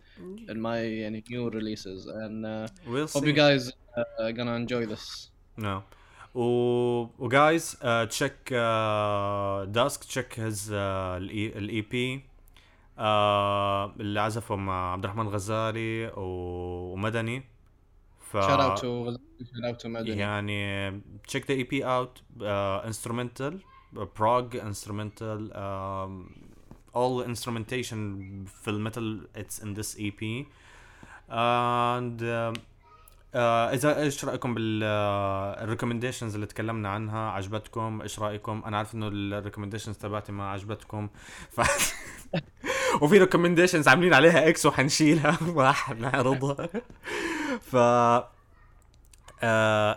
in 0.52 0.58
my 0.62 0.78
يعني, 0.78 1.24
new 1.30 1.50
releases 1.50 2.08
and 2.08 2.46
uh, 2.46 2.68
We'll 2.88 3.08
hope 3.08 3.26
you 3.26 3.34
see. 3.34 3.42
guys 3.44 3.64
uh, 3.98 4.24
are 4.24 4.32
gonna 4.32 4.56
enjoy 4.56 4.86
this 4.86 5.30
No. 5.58 5.84
و 6.36 6.44
وجايز 7.20 7.78
تشيك 8.10 8.54
داسك 9.68 10.04
تشيك 10.04 10.40
هيز 10.40 10.70
الاي 10.74 11.82
بي 11.82 12.24
اللي 14.00 14.20
عزفه 14.20 14.56
مع 14.56 14.94
عبد 14.94 15.04
الرحمن 15.04 15.28
الغزالي 15.28 16.08
و- 16.08 16.94
ومدني 16.94 17.44
ف 18.20 18.38
to 19.80 19.86
Madden 19.86 20.08
يعني 20.18 20.92
check 21.32 21.42
the 21.42 21.64
EP 21.64 21.84
out 21.84 22.22
uh, 22.42 22.88
instrumental 22.90 23.54
uh, 23.98 24.06
prog 24.20 24.56
instrumental 24.56 25.40
um, 25.54 26.14
all 26.96 27.24
instrumentation 27.34 27.98
في 28.46 28.68
ال 28.68 28.78
metal 28.78 29.28
it's 29.38 29.64
in 29.64 29.68
this 29.80 29.98
EP 30.00 30.22
and 31.30 32.22
um, 32.22 32.54
uh, 32.56 32.73
إذا 33.36 34.02
إيش 34.02 34.26
رأيكم 34.26 34.54
بال 34.54 34.75
recommendations 34.75 36.34
اللي 36.34 36.46
تكلمنا 36.46 36.90
عنها؟ 36.90 37.32
عجبتكم؟ 37.32 38.02
إيش 38.02 38.20
رأيكم؟ 38.20 38.62
أنا 38.66 38.78
عارف 38.78 38.96
إنه 38.96 39.08
ال 39.08 39.13
recommendations 39.13 39.98
تبعتي 39.98 40.32
ما 40.32 40.50
عجبتكم. 40.50 41.10
ف 41.50 41.62
وفي 43.02 43.18
recommendations 43.18 43.88
عاملين 43.88 44.14
عليها 44.14 44.50
X 44.50 44.66
وحنشيلها. 44.66 45.38
ما 45.56 45.72
حنعرضها 45.72 46.70
ف 47.62 47.76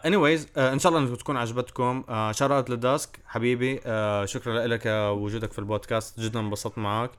اني 0.07 0.17
وايز 0.17 0.49
إن 0.57 0.79
شاء 0.79 0.93
الله 0.93 1.05
انكم 1.05 1.15
تكون 1.15 1.37
عجبتكم. 1.37 2.05
شار 2.31 2.57
اوت 2.57 2.71
لداسك. 2.71 3.19
حبيبي 3.27 3.79
uh, 3.79 3.85
شكرا 4.25 4.67
لك 4.67 4.87
وجودك 4.87 5.53
في 5.53 5.59
البودكاست. 5.59 6.21
جدا 6.21 6.41
انبسطت 6.41 6.79
معك 6.79 7.11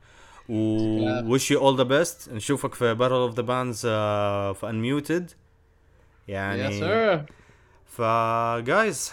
و 0.50 1.38
wish 1.38 1.42
you 1.42 1.60
all 1.60 1.78
the 1.78 1.88
best. 1.90 2.34
نشوفك 2.34 2.74
في 2.74 2.96
Battle 2.96 3.32
of 3.32 3.36
the 3.38 3.44
Bands 3.44 3.78
uh, 3.78 4.60
في 4.60 4.64
Unmuted. 4.64 5.47
يعني 6.29 6.69
yes 6.69 6.83
sir 6.83 7.33
ف 7.87 8.01
guys 8.65 9.13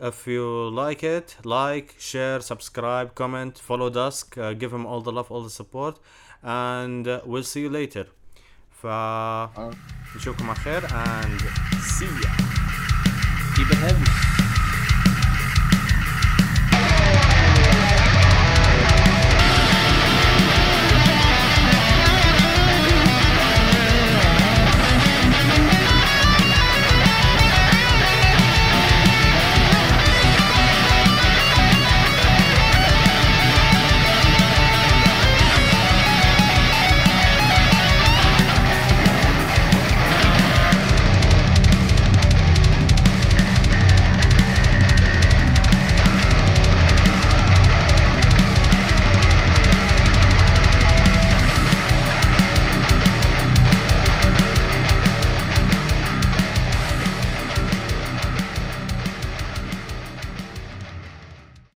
if 0.00 0.26
you 0.26 0.70
like 0.70 1.02
it 1.02 1.36
like 1.44 1.94
share 1.98 2.40
subscribe 2.40 3.14
comment 3.14 3.58
follow 3.58 3.90
Dusk 3.90 4.38
uh, 4.38 4.52
give 4.52 4.72
him 4.72 4.86
all 4.86 5.00
the 5.00 5.12
love 5.12 5.30
all 5.30 5.42
the 5.42 5.50
support 5.60 5.98
and 6.42 7.08
uh, 7.08 7.20
we'll 7.24 7.42
see 7.42 7.60
you 7.62 7.70
later 7.70 8.06
ف 8.82 8.86
نشوفكم 10.16 10.50
على 10.50 10.58
خير 10.58 10.80
and 10.88 11.40
see 11.82 12.04
ya 12.24 12.30
keep 13.56 13.70
it 13.70 13.78
heavy 13.78 14.21